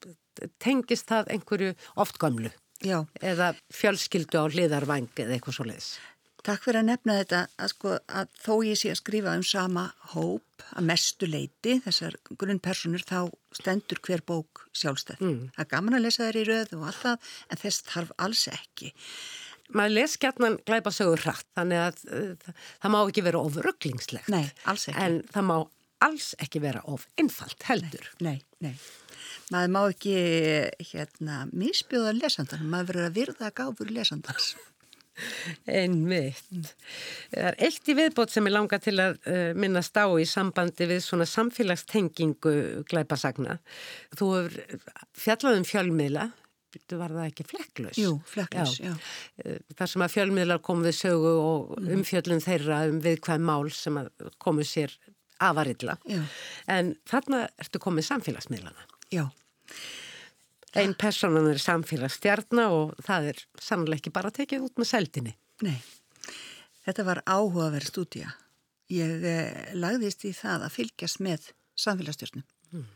tengist 0.62 1.08
það 1.10 1.34
einhverju 1.34 1.74
oft 2.00 2.18
gamlu. 2.22 2.50
Já. 2.84 3.02
eða 3.20 3.54
fjölskyldu 3.74 4.38
á 4.38 4.44
hliðarvang 4.46 5.10
eða 5.16 5.36
eitthvað 5.36 5.56
svo 5.56 5.66
leiðis. 5.68 5.90
Takk 6.46 6.62
fyrir 6.64 6.80
að 6.80 6.86
nefna 6.92 7.16
þetta 7.18 7.40
að, 7.58 7.70
sko, 7.72 7.94
að 8.06 8.28
þó 8.38 8.52
ég 8.64 8.78
sé 8.78 8.92
að 8.92 9.00
skrifa 9.00 9.34
um 9.36 9.42
sama 9.44 9.88
hóp 10.14 10.64
að 10.78 10.86
mestu 10.86 11.28
leiti, 11.28 11.74
þessar 11.84 12.14
grunnpersonur, 12.30 13.02
þá 13.04 13.32
stendur 13.58 14.00
hver 14.06 14.22
bók 14.26 14.62
sjálfstæð. 14.76 15.24
Mm. 15.24 15.42
Það 15.56 15.64
er 15.64 15.70
gaman 15.72 15.98
að 15.98 16.04
lesa 16.06 16.28
þær 16.28 16.38
í 16.38 16.44
röð 16.48 16.76
og 16.78 16.86
allt 16.88 17.02
það, 17.02 17.32
en 17.48 17.62
þess 17.64 17.84
þarf 17.90 18.14
alls 18.28 18.44
ekki. 18.52 18.92
Maður 19.76 19.96
les 19.98 20.14
gætnan 20.22 20.60
glæpa 20.68 20.94
sögur 20.94 21.24
hratt, 21.26 21.48
þannig 21.58 21.82
að 21.88 22.00
uh, 22.06 22.54
það 22.78 22.94
má 22.94 23.00
ekki 23.02 23.26
vera 23.26 23.42
of 23.42 23.58
rugglingslegt. 23.66 24.30
Nei, 24.32 24.46
alls 24.70 24.88
ekki. 24.88 25.04
En 25.04 25.20
það 25.34 25.48
má 25.50 25.56
alls 26.06 26.30
ekki 26.38 26.62
vera 26.62 26.86
of 26.88 27.04
innfalt 27.20 27.66
heldur. 27.68 28.08
Nei, 28.22 28.38
nei. 28.62 28.72
nei 28.72 29.07
maður 29.54 29.74
má 29.74 29.82
ekki 29.88 30.16
hérna 30.92 31.44
misbjóða 31.52 32.16
lesandan, 32.18 32.66
maður 32.70 32.92
verður 32.92 33.08
að 33.08 33.20
virða 33.20 33.52
gáfur 33.60 33.92
lesandans. 33.94 34.52
Einmitt. 35.80 36.74
Það 37.32 37.46
er 37.48 37.56
eitt 37.66 37.90
í 37.90 37.96
viðbót 37.98 38.32
sem 38.32 38.46
ég 38.48 38.54
langar 38.54 38.82
til 38.82 38.94
að 39.02 39.16
uh, 39.26 39.52
minnast 39.58 39.96
á 39.98 40.06
í 40.14 40.26
sambandi 40.28 40.88
við 40.90 41.02
svona 41.04 41.26
samfélagstengingu 41.28 42.84
glæpasagna. 42.88 43.58
Þú 44.18 44.28
hefur 44.36 44.84
fjallað 45.18 45.58
um 45.60 45.66
fjölmiðla, 45.68 46.28
var 46.92 47.14
það 47.16 47.30
ekki 47.30 47.46
flekklaus? 47.48 47.98
Jú, 47.98 48.12
flekklaus, 48.28 48.76
já. 48.78 48.92
já. 48.92 49.12
Eh, 49.42 49.60
þar 49.78 49.90
sem 49.92 50.04
að 50.04 50.12
fjölmiðlar 50.14 50.60
kom 50.64 50.84
við 50.84 50.98
sögu 51.00 51.32
og 51.40 51.72
mhm. 51.78 51.94
umfjöllun 51.96 52.44
þeirra 52.44 52.82
um 52.90 53.00
viðkvæm 53.02 53.48
mál 53.48 53.72
sem 53.74 53.98
komu 54.42 54.66
sér 54.68 54.94
afarilla. 55.42 55.96
Já. 56.06 56.20
En 56.70 56.94
þarna 57.08 57.46
ertu 57.62 57.80
komið 57.82 58.08
samfélagsmiðlana. 58.12 58.86
Já. 59.14 59.24
Einn 60.78 60.94
personan 61.00 61.48
er 61.48 61.60
samfélagsstjarnar 61.62 62.74
og 62.74 62.98
það 63.04 63.30
er 63.32 63.40
sannlega 63.62 64.02
ekki 64.02 64.12
bara 64.14 64.32
tekið 64.34 64.66
út 64.68 64.80
með 64.80 64.90
seldinni. 64.90 65.32
Nei, 65.64 65.78
þetta 66.84 67.06
var 67.08 67.22
áhugaverð 67.24 67.88
stúdíja. 67.88 68.34
Ég 68.92 69.24
eh, 69.28 69.72
lagðist 69.76 70.24
í 70.28 70.32
það 70.36 70.68
að 70.68 70.76
fylgjast 70.76 71.22
með 71.24 71.50
samfélagsstjórnum. 71.78 72.44
Mm. 72.72 72.86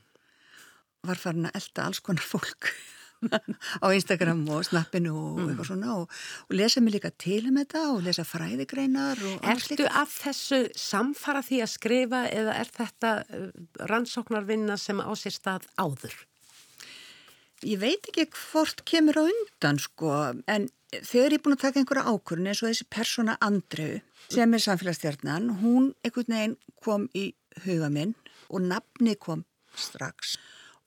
Var 1.09 1.20
farin 1.20 1.48
að 1.48 1.59
elda 1.61 1.88
alls 1.88 2.03
konar 2.05 2.25
fólk 2.25 2.70
á 3.85 3.87
Instagram 3.92 4.42
og 4.52 4.66
snappinu 4.66 5.12
og 5.12 5.38
mm. 5.38 5.52
eitthvað 5.52 5.70
svona 5.70 5.94
og, 6.00 6.18
og 6.48 6.56
lesa 6.58 6.82
mig 6.82 6.96
líka 6.96 7.12
til 7.14 7.46
um 7.50 7.61
þetta 7.61 7.85
og 7.92 8.02
lesa 8.06 8.24
fræðigreinar 8.26 9.22
Ertu 9.52 9.87
að 9.87 10.18
þessu 10.18 10.61
samfara 10.78 11.44
því 11.46 11.62
að 11.64 11.72
skrifa 11.76 12.26
eða 12.32 12.58
er 12.61 12.74
þetta 12.74 13.14
uh, 13.22 13.48
rannsóknarvinna 13.92 14.78
sem 14.80 15.00
á 15.02 15.11
sér 15.18 15.37
stað 15.37 15.66
áður? 15.80 16.14
Ég 17.62 17.78
veit 17.78 18.08
ekki 18.11 18.26
hvort 18.35 18.82
kemur 18.88 19.20
á 19.20 19.24
undan 19.24 19.78
sko 19.78 20.14
en 20.50 20.66
þegar 20.92 21.30
ég 21.30 21.38
er 21.38 21.44
búin 21.44 21.56
að 21.56 21.62
taka 21.62 21.80
einhverja 21.80 22.11
ákvörðun 22.11 22.50
eins 22.50 22.62
og 22.62 22.72
þessi 22.72 22.88
persóna 22.90 23.37
Andreu 23.44 24.00
sem 24.32 24.54
er 24.54 24.62
samfélagsstjarnan, 24.64 25.48
hún 25.62 25.92
einhvern 26.02 26.35
veginn 26.35 26.58
kom 26.82 27.06
í 27.14 27.30
huga 27.64 27.88
minn 27.92 28.14
og 28.52 28.66
nafni 28.66 29.14
kom 29.20 29.44
strax 29.78 30.37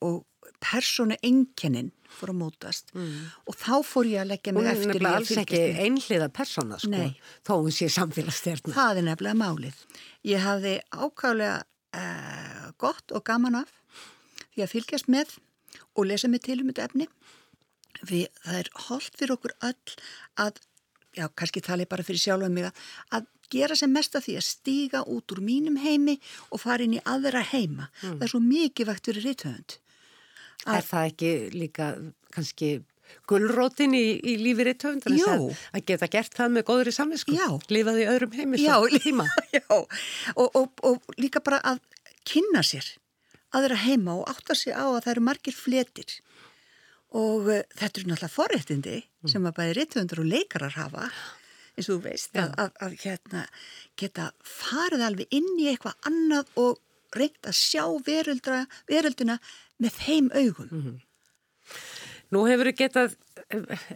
og 0.04 0.24
persónu 0.62 1.16
enginnin 1.26 1.92
fór 2.16 2.32
að 2.32 2.38
mótast 2.40 2.92
og 2.96 3.56
þá 3.58 3.72
fór 3.84 4.08
ég 4.08 4.22
að 4.22 4.30
leggja 4.32 4.54
Hún 4.54 4.62
mig 4.62 4.70
er 4.70 4.76
eftir 4.76 4.84
í 4.84 4.92
nefnilega 4.92 5.12
að 5.12 5.18
alls 5.20 5.40
ekki 5.42 5.62
einhliða 5.86 6.28
persóna 6.36 6.78
sko, 6.80 6.92
Nei. 6.92 7.16
þó 7.46 7.52
hún 7.54 7.74
sé 7.74 7.88
samfélagsstjarnar. 7.92 8.76
Það 8.76 9.00
er 9.00 9.08
nefnilega 9.10 9.40
málið. 9.40 9.82
Ég 10.26 10.44
hafði 10.44 10.76
ákvæðlega 10.94 11.58
uh, 12.00 12.70
gott 12.82 13.16
og 13.16 13.26
gaman 13.26 13.60
af 13.62 13.74
því 14.54 14.64
að 14.64 14.72
fylgjast 14.72 15.12
með 15.12 15.36
og 15.96 16.08
lesa 16.08 16.30
mig 16.32 16.44
til 16.46 16.60
um 16.62 16.70
þetta 16.70 16.88
efni. 16.88 17.08
Við, 18.06 18.26
það 18.44 18.60
er 18.60 18.72
holdt 18.88 19.16
fyrir 19.16 19.36
okkur 19.36 19.56
öll 19.64 19.96
að, 20.42 20.60
já, 21.16 21.26
kannski 21.32 21.64
tala 21.64 21.86
ég 21.86 21.92
bara 21.92 22.04
fyrir 22.06 22.20
sjálf 22.20 22.48
um 22.48 22.54
mig 22.56 22.68
að, 22.68 22.84
að 23.16 23.32
gera 23.52 23.76
sem 23.78 23.92
mest 23.92 24.16
af 24.18 24.26
því 24.26 24.36
að 24.40 24.46
stíga 24.48 25.02
út 25.06 25.32
úr 25.32 25.40
mínum 25.44 25.78
heimi 25.80 26.18
og 26.50 26.60
fara 26.64 26.84
inn 26.84 26.96
í 26.98 27.02
aðra 27.06 27.44
heima. 27.52 27.90
Það 28.02 28.24
er 28.26 28.32
svo 28.32 28.42
mikið 28.42 28.90
vægt 28.90 29.10
fyrir 29.10 29.28
rithöfund. 29.30 29.76
Er 30.66 30.84
það 30.86 31.08
ekki 31.10 31.32
líka 31.54 31.94
kannski 32.34 32.70
gullrótin 33.30 33.94
í, 33.94 34.04
í 34.18 34.36
lífi 34.40 34.66
rithöfundar 34.66 35.14
Jú. 35.14 35.26
að, 35.30 35.46
að 35.76 35.86
geta 35.90 36.08
gert 36.10 36.36
það 36.36 36.54
með 36.56 36.66
góðri 36.70 36.94
samvisku? 36.94 37.34
Já. 37.36 37.46
Lífaði 37.72 38.04
í 38.04 38.08
öðrum 38.10 38.36
heimi 38.36 38.60
Já, 38.62 38.76
já, 39.56 39.64
og, 39.70 40.48
og, 40.48 40.84
og 40.86 41.18
líka 41.20 41.42
bara 41.44 41.60
að 41.74 41.82
kynna 42.26 42.64
sér 42.66 42.88
aðra 43.56 43.78
heima 43.86 44.18
og 44.20 44.30
átta 44.30 44.56
sig 44.58 44.74
á 44.74 44.84
að 44.84 45.02
það 45.04 45.12
eru 45.14 45.26
margir 45.28 45.56
fletir 45.56 46.16
og 47.16 47.48
uh, 47.48 47.62
þetta 47.78 48.00
eru 48.00 48.10
náttúrulega 48.10 48.34
forréttindi 48.34 48.96
sem 49.30 49.46
að 49.46 49.58
bæði 49.58 49.76
rithöfundur 49.78 50.22
og 50.22 50.30
leikarar 50.32 50.74
hafa 50.76 51.10
eins 51.76 51.88
og 51.90 51.98
þú 51.98 52.00
veist 52.08 52.36
að, 52.40 52.54
að, 52.58 52.70
að 52.86 52.96
hérna, 53.04 53.44
geta 54.00 54.30
farið 54.48 55.04
alveg 55.06 55.36
inn 55.36 55.48
í 55.60 55.68
eitthvað 55.70 56.08
annað 56.08 56.52
og 56.62 56.80
reynt 57.14 57.48
að 57.48 57.58
sjá 57.58 57.84
veröldra, 58.06 58.64
verölduna 58.90 59.38
með 59.82 60.00
þeim 60.00 60.32
augum. 60.34 60.98
Nú 62.34 62.42
hefur 62.48 62.72
þið 62.72 62.78
getað 62.80 63.16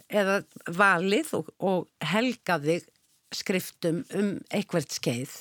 eða 0.08 0.40
valið 0.70 1.34
og, 1.40 1.52
og 1.58 2.08
helgað 2.12 2.66
þig 2.68 2.88
skriftum 3.30 4.00
um 4.18 4.30
eitthvert 4.50 4.90
skeið, 4.90 5.32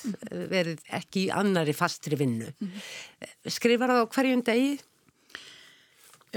verið 0.49 0.83
ekki 0.93 1.25
í 1.25 1.31
annari 1.33 1.73
fastri 1.73 2.17
vinnu. 2.19 2.51
Skrifar 3.49 3.89
það 3.89 4.05
á 4.05 4.11
hverjum 4.13 4.45
degi? 4.45 4.77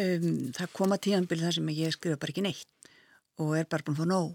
um, 0.01 0.29
það 0.57 0.75
koma 0.77 0.99
tíðanbili 1.01 1.45
þar 1.45 1.57
sem 1.59 1.73
ég 1.77 1.95
skrifa 1.95 2.21
bara 2.21 2.35
ekki 2.35 2.45
neitt 2.47 2.91
og 3.41 3.55
er 3.59 3.69
bara 3.71 3.85
búin 3.87 3.97
að 3.97 4.03
fá 4.03 4.09
nóg. 4.09 4.35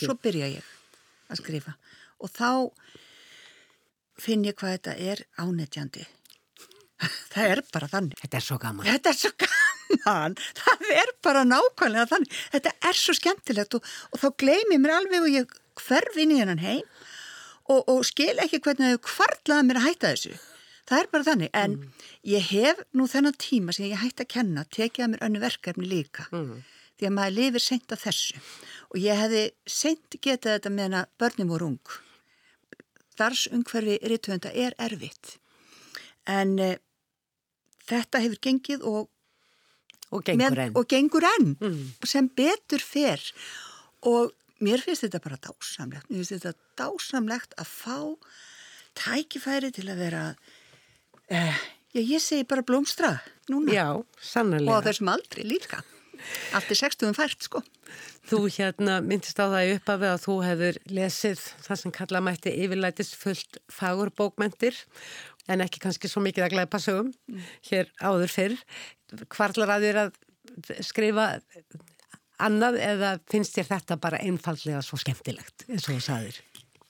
Svo 0.00 0.16
byrja 0.20 0.50
ég 0.56 0.72
að 1.30 1.40
skrifa. 1.40 1.76
Og 2.22 2.32
þá 2.32 2.50
finn 4.20 4.44
ég 4.46 4.56
hvað 4.58 4.76
þetta 4.76 4.96
er 5.12 5.24
ánetjandi 5.40 6.04
það 7.34 7.50
er 7.50 7.62
bara 7.74 7.88
þannig. 7.90 8.18
Þetta 8.22 8.38
er 8.38 8.46
svo 8.46 8.58
gaman. 8.62 8.86
þetta 8.88 9.12
er 9.12 9.18
svo 9.18 9.32
gaman. 9.42 10.38
Það 10.58 10.86
er 10.94 11.12
bara 11.24 11.44
nákvæmlega 11.48 12.08
þannig. 12.10 12.38
Þetta 12.54 12.72
er 12.88 12.98
svo 12.98 13.14
skemmtilegt 13.16 13.76
og, 13.78 13.92
og 14.12 14.22
þá 14.22 14.28
gleymi 14.40 14.76
ég 14.76 14.82
mér 14.82 14.96
alveg 14.98 15.26
og 15.26 15.34
ég 15.34 15.54
hverf 15.84 16.18
inn 16.20 16.34
í 16.34 16.40
hennan 16.40 16.62
heim 16.62 16.82
og, 17.70 17.84
og 17.90 18.02
skil 18.06 18.34
ekki 18.42 18.62
hvernig 18.64 18.94
þau 18.94 19.04
kvarlaði 19.08 19.68
mér 19.68 19.80
að 19.80 19.86
hætta 19.88 20.12
þessu. 20.14 20.34
Það 20.84 21.00
er 21.00 21.10
bara 21.12 21.26
þannig. 21.28 21.52
En 21.56 21.76
ég 22.28 22.48
hef 22.50 22.80
nú 22.96 23.08
þennan 23.10 23.36
tíma 23.40 23.74
sem 23.74 23.88
ég 23.88 24.02
hætti 24.02 24.26
að 24.26 24.32
kenna 24.36 24.66
tekið 24.68 25.06
að 25.06 25.12
mér 25.14 25.26
önnu 25.28 25.44
verkefni 25.44 25.88
líka. 25.88 26.26
Því 26.30 27.08
að 27.08 27.14
maður 27.16 27.38
lifir 27.38 27.64
seint 27.64 27.94
af 27.94 28.04
þessu. 28.04 28.42
Og 28.92 29.00
ég 29.02 29.22
hefði 29.22 29.46
seint 29.66 30.18
getað 30.20 30.58
þetta 30.58 30.74
meðan 30.74 30.98
að 31.00 31.14
börnum 31.22 31.54
voru 31.54 31.70
ung. 31.72 31.96
Þars 33.14 33.46
umhverfi 33.54 33.96
rithönda 34.10 34.52
er 34.52 34.76
erfitt 34.82 35.38
en 36.30 36.54
uh, 36.62 36.74
þetta 37.88 38.22
hefur 38.24 38.40
gengið 38.48 38.86
og 38.88 39.10
Og 40.14 40.22
gengur 40.22 40.60
enn. 40.62 40.74
og 40.78 40.86
gengur 40.86 41.24
enn. 41.26 41.54
Sem 42.06 42.28
betur 42.38 42.78
fer. 42.84 43.18
Og 44.06 44.30
mér 44.62 44.78
finnst 44.84 45.02
þetta 45.02 45.18
bara 45.24 45.38
dásamlegt. 45.42 46.06
Mér 46.12 46.22
finnst 46.22 46.36
þetta 46.44 46.54
dásamlegt 46.78 47.56
að 47.58 47.66
fá 47.72 47.96
tækifæri 48.94 49.72
til 49.74 49.88
að 49.90 49.98
vera 50.04 50.22
eh, 51.32 51.58
já, 51.96 52.00
ég 52.04 52.22
segi 52.22 52.46
bara 52.46 52.62
blómstra 52.62 53.16
núna. 53.50 53.74
Já, 53.74 53.88
og 53.98 54.86
þessum 54.86 55.10
aldri 55.16 55.48
líka. 55.48 55.82
Allt 56.54 56.70
er 56.70 56.78
60 56.78 57.16
fært 57.18 57.42
sko. 57.48 57.60
Þú 58.24 58.44
hérna 58.54 59.00
myndist 59.04 59.36
á 59.42 59.50
það 59.50 59.72
upp 59.74 59.90
af 59.92 60.04
að 60.08 60.22
þú 60.22 60.34
hefur 60.46 60.78
lesið 60.94 61.42
það 61.66 61.80
sem 61.82 61.92
kalla 61.98 62.22
mætti 62.24 62.54
yfirlætis 62.64 63.10
fullt 63.18 63.58
fagurbókmentir 63.68 64.78
en 65.48 65.64
ekki 65.64 65.82
kannski 65.82 66.10
svo 66.10 66.22
mikið 66.24 66.46
að 66.46 66.54
glæpa 66.56 66.80
sögum 66.82 67.10
hér 67.68 67.90
áður 68.00 68.32
fyrr. 68.32 68.56
Hvarlar 69.34 69.76
að 69.76 69.88
þér 69.88 70.00
að 70.04 70.14
skrifa 70.84 71.28
annað 72.42 72.80
eða 72.82 73.14
finnst 73.30 73.54
þér 73.56 73.70
þetta 73.70 74.00
bara 74.02 74.20
einfallega 74.24 74.82
svo 74.84 74.98
skemmtilegt 75.00 75.66
eins 75.68 75.86
og 75.88 75.96
þú 75.96 76.02
saðir? 76.02 76.40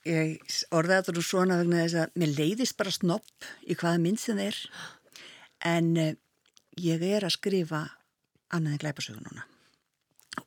ég 0.05 0.57
orðaði 0.75 1.01
þetta 1.01 1.15
nú 1.15 1.23
svona 1.25 1.57
vegna 1.59 1.81
þess 1.81 1.99
að 2.03 2.19
mér 2.21 2.33
leiðist 2.37 2.77
bara 2.77 2.93
snopp 2.93 3.47
í 3.65 3.77
hvaða 3.77 4.01
mynd 4.03 4.21
sem 4.21 4.37
það 4.37 4.49
er 4.51 4.59
en 5.71 5.89
uh, 6.01 6.11
ég 6.81 7.05
er 7.09 7.25
að 7.25 7.35
skrifa 7.37 7.81
annað 8.53 8.75
en 8.75 8.83
glæpasögu 8.83 9.23
núna 9.23 9.47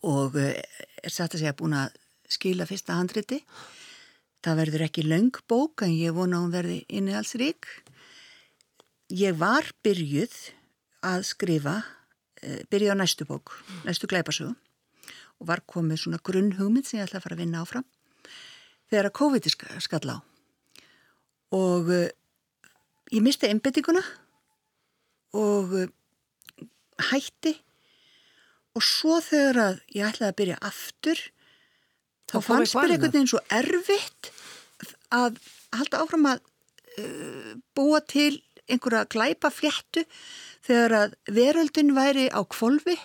og 0.07 0.39
uh, 0.39 0.53
er 0.55 1.15
satt 1.15 1.35
að 1.35 1.43
segja 1.43 1.57
búin 1.59 1.77
að 1.79 1.99
skila 2.31 2.69
fyrsta 2.69 2.99
handriti 2.99 3.41
það 4.45 4.61
verður 4.63 4.87
ekki 4.87 5.07
löng 5.07 5.43
bók 5.51 5.83
en 5.87 5.97
ég 5.97 6.15
vona 6.15 6.39
að 6.39 6.47
hún 6.47 6.55
verði 6.55 6.79
innihaldsrík 7.01 7.71
ég 9.15 9.37
var 9.41 9.67
byrjuð 9.87 10.35
að 11.09 11.23
skrifa 11.29 11.77
uh, 11.83 12.61
byrjuð 12.71 12.95
á 12.95 13.01
næstu 13.01 13.27
bók 13.29 13.55
næstu 13.87 14.09
glæpasögu 14.11 14.55
og 15.39 15.47
var 15.49 15.63
komið 15.71 16.03
svona 16.03 16.19
grunn 16.27 16.53
hugmynd 16.59 16.87
sem 16.89 16.99
ég 16.99 17.07
ætla 17.07 17.21
að 17.21 17.27
fara 17.29 17.37
að 17.39 17.43
vinna 17.45 17.63
áfram 17.63 17.87
þegar 18.91 19.09
að 19.11 19.17
COVID 19.21 19.47
sk- 19.53 19.77
skall 19.85 20.11
á. 20.11 20.19
Og 21.55 21.89
uh, 21.95 22.09
ég 23.15 23.23
misti 23.25 23.49
einbettinguna 23.49 24.03
og 25.39 25.73
uh, 25.77 25.89
hætti. 27.11 27.55
Og 28.77 28.85
svo 28.85 29.19
þegar 29.25 29.59
að 29.63 29.79
ég 29.95 30.07
ætlaði 30.09 30.31
að 30.33 30.39
byrja 30.41 30.59
aftur 30.69 31.21
þá 32.29 32.37
fannst 32.45 32.75
mér 32.77 32.93
einhvern 32.97 33.15
veginn 33.15 33.31
svo 33.31 33.41
erfitt 33.55 34.31
að 35.15 35.39
halda 35.75 36.03
áfram 36.05 36.29
að 36.35 36.43
uh, 37.01 37.55
búa 37.79 38.01
til 38.09 38.37
einhverja 38.69 39.05
glæpa 39.13 39.51
fléttu 39.55 40.05
þegar 40.67 40.95
að 41.03 41.15
veröldin 41.39 41.95
væri 41.97 42.27
á 42.33 42.41
kvolfi 42.45 42.97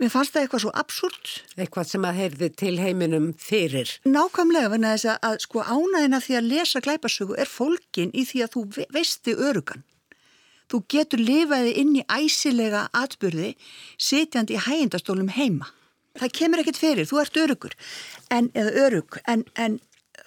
mér 0.00 0.10
fannst 0.10 0.34
það 0.34 0.42
eitthvað 0.44 0.62
svo 0.64 0.72
absúrt 0.74 1.32
Eitthvað 1.54 1.88
sem 1.92 2.04
að 2.08 2.16
heyrði 2.18 2.48
til 2.58 2.74
heiminum 2.82 3.28
fyrir. 3.38 3.92
Nákvæmlega, 4.10 4.72
vegna 4.72 4.94
þess 4.96 5.06
að, 5.12 5.18
að 5.28 5.36
sko 5.44 5.62
ánæðina 5.62 6.20
því 6.24 6.36
að 6.40 6.48
lesa 6.50 6.82
glæpasögu 6.84 7.36
er 7.38 7.50
fólkin 7.50 8.10
í 8.10 8.24
því 8.26 8.42
að 8.44 8.52
þú 8.56 8.62
ve- 8.78 8.88
veisti 8.96 9.36
örugan. 9.38 9.84
Þú 10.72 10.80
getur 10.90 11.22
lifaði 11.22 11.74
inn 11.78 11.94
í 12.00 12.04
æsilega 12.10 12.88
atbyrði 12.96 13.52
sitjandi 14.00 14.56
í 14.58 14.62
hægindastólum 14.66 15.30
heima. 15.36 15.70
Það 16.18 16.34
kemur 16.40 16.62
ekkert 16.62 16.78
fyrir, 16.82 17.06
þú 17.10 17.20
ert 17.22 17.38
örugur, 17.42 17.72
en, 18.34 18.50
eða 18.54 18.74
örug, 18.86 19.18
en, 19.30 19.44
en 19.54 19.78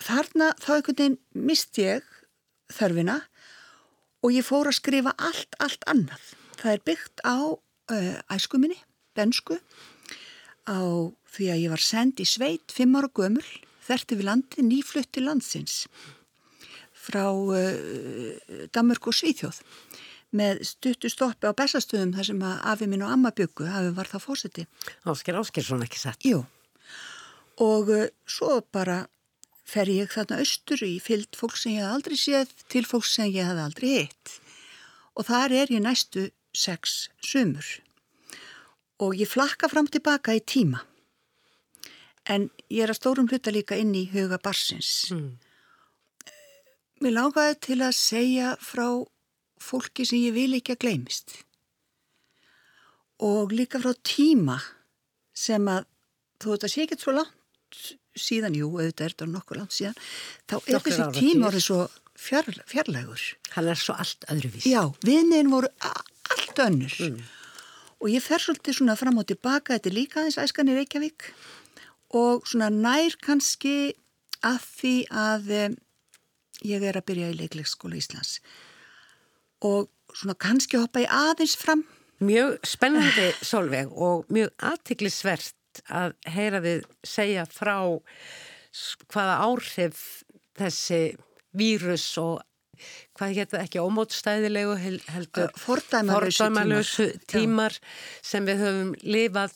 þarna 0.03 0.53
þá 0.63 0.71
einhvern 0.77 0.97
veginn 0.99 1.19
mist 1.47 1.79
ég 1.79 2.07
þörfina 2.75 3.21
og 4.23 4.33
ég 4.33 4.45
fór 4.45 4.69
að 4.69 4.79
skrifa 4.79 5.13
allt, 5.17 5.57
allt 5.63 5.85
annað. 5.89 6.33
Það 6.57 6.73
er 6.73 6.83
byggt 6.89 7.23
á 7.23 7.37
uh, 7.53 8.17
æskuminni, 8.33 8.79
bensku, 9.17 9.59
á 10.67 10.79
því 11.37 11.49
að 11.53 11.63
ég 11.63 11.73
var 11.73 11.83
send 11.83 12.21
í 12.21 12.27
sveit 12.27 12.73
fimm 12.73 12.97
ára 12.97 13.11
gömul, 13.13 13.45
þerti 13.87 14.17
við 14.19 14.29
landi 14.29 14.65
nýflutt 14.65 15.13
til 15.15 15.27
landsins 15.27 15.85
frá 17.07 17.29
uh, 17.31 18.67
Danmörk 18.75 19.07
og 19.07 19.15
Svíþjóð 19.15 19.61
með 20.37 20.59
stuttu 20.67 21.09
stoppi 21.11 21.47
á 21.47 21.55
Bessastöðum 21.55 22.11
þar 22.17 22.27
sem 22.27 22.41
að 22.43 22.63
afi 22.73 22.87
minn 22.91 23.05
og 23.05 23.13
amma 23.13 23.31
byggu 23.31 23.69
hafi 23.71 23.93
var 23.95 24.09
það 24.11 24.25
fósiti. 24.25 24.65
Ásker 25.07 25.37
Áskersson 25.39 25.85
ekki 25.85 26.01
satt. 26.01 26.25
Jú, 26.27 26.41
og 27.63 27.93
uh, 27.93 28.09
svo 28.27 28.59
bara 28.73 29.05
fer 29.67 29.89
ég 29.91 30.11
þarna 30.13 30.39
austur 30.41 30.83
í 30.85 30.95
fyllt 31.03 31.35
fólk 31.35 31.57
sem 31.59 31.75
ég 31.75 31.83
hef 31.83 31.95
aldrei 31.97 32.19
séð 32.19 32.53
til 32.71 32.85
fólk 32.87 33.07
sem 33.07 33.31
ég 33.33 33.47
hef 33.47 33.59
aldrei 33.59 33.89
hitt. 33.97 34.37
Og 35.19 35.27
þar 35.27 35.55
er 35.63 35.73
ég 35.73 35.83
næstu 35.83 36.29
sex 36.55 37.09
sumur. 37.25 37.67
Og 39.03 39.17
ég 39.19 39.29
flakka 39.29 39.69
fram 39.69 39.89
tilbaka 39.91 40.37
í 40.37 40.41
tíma. 40.41 40.85
En 42.27 42.49
ég 42.71 42.85
er 42.85 42.91
að 42.91 43.01
stórum 43.01 43.27
hluta 43.29 43.51
líka 43.53 43.77
inn 43.79 43.93
í 43.95 44.07
huga 44.11 44.39
barsins. 44.43 45.11
Mér 47.03 47.13
langaði 47.13 47.59
til 47.67 47.79
að 47.85 47.93
segja 47.99 48.55
frá 48.63 48.87
fólki 49.61 50.05
sem 50.07 50.23
ég 50.23 50.35
vil 50.35 50.57
ekki 50.57 50.75
að 50.75 50.81
gleymist. 50.85 51.35
Og 53.21 53.53
líka 53.53 53.81
frá 53.83 53.93
tíma 54.05 54.57
sem 55.37 55.63
að, 55.69 55.85
þú 56.41 56.53
veit 56.53 56.65
að 56.65 56.73
sé 56.73 56.85
ekki 56.85 56.99
svo 57.01 57.15
langt 57.17 57.97
síðan, 58.21 58.57
jú, 58.57 58.69
auðvitað 58.75 59.05
er 59.05 59.15
þetta 59.15 59.29
nokkuð 59.31 59.61
langt 59.61 59.75
síðan, 59.77 59.97
þá 60.47 60.55
er 60.57 60.75
Nokkur 60.77 60.95
þessi 60.95 61.21
tíma 61.21 61.49
orðið 61.49 61.65
svo 61.67 61.79
fjar, 62.17 62.49
fjarlægur. 62.69 63.25
Hann 63.55 63.71
er 63.71 63.81
svo 63.81 63.95
allt 63.97 64.27
öðruvís. 64.33 64.67
Já, 64.69 64.81
viðniðin 65.05 65.51
voru 65.53 65.71
allt 65.85 66.61
önnur. 66.65 66.97
Og 67.97 68.11
ég 68.13 68.21
fer 68.21 68.43
svolítið 68.43 68.79
svona 68.79 68.97
fram 68.99 69.17
og 69.17 69.27
tilbaka, 69.29 69.77
þetta 69.77 69.89
er 69.89 69.97
líka 69.97 70.21
aðeins 70.21 70.39
æskan 70.41 70.69
í 70.69 70.77
Reykjavík 70.77 71.31
og 72.17 72.45
svona 72.47 72.69
nær 72.71 73.17
kannski 73.23 73.95
að 74.45 74.63
því 74.77 74.95
að 75.09 75.51
um, 75.57 75.77
ég 76.67 76.85
er 76.85 76.99
að 76.99 77.07
byrja 77.09 77.31
í 77.33 77.37
leikleikskóla 77.41 77.97
Íslands. 77.97 78.37
Og 79.65 79.89
svona 80.13 80.37
kannski 80.39 80.79
hoppa 80.79 81.03
ég 81.03 81.13
aðeins 81.13 81.57
fram. 81.59 81.83
Mjög 82.23 82.57
spennandi 82.65 83.27
solveg 83.45 83.91
og 83.93 84.29
mjög 84.33 84.53
aðtiklisvert 84.65 85.56
að 85.89 86.15
heyra 86.33 86.61
þið 86.65 86.83
segja 87.05 87.45
frá 87.49 87.77
hvaða 89.11 89.37
áhrif 89.47 90.03
þessi 90.57 91.01
vírus 91.57 92.05
og 92.21 92.41
hvað 93.17 93.37
geta 93.39 93.61
ekki 93.63 93.81
ómótstæðilegu 93.81 94.75
heldur 95.09 95.53
fordæmalösu 95.57 97.09
tímar 97.29 97.77
sem 98.21 98.45
við 98.45 98.61
höfum 98.65 98.91
lifað 99.01 99.55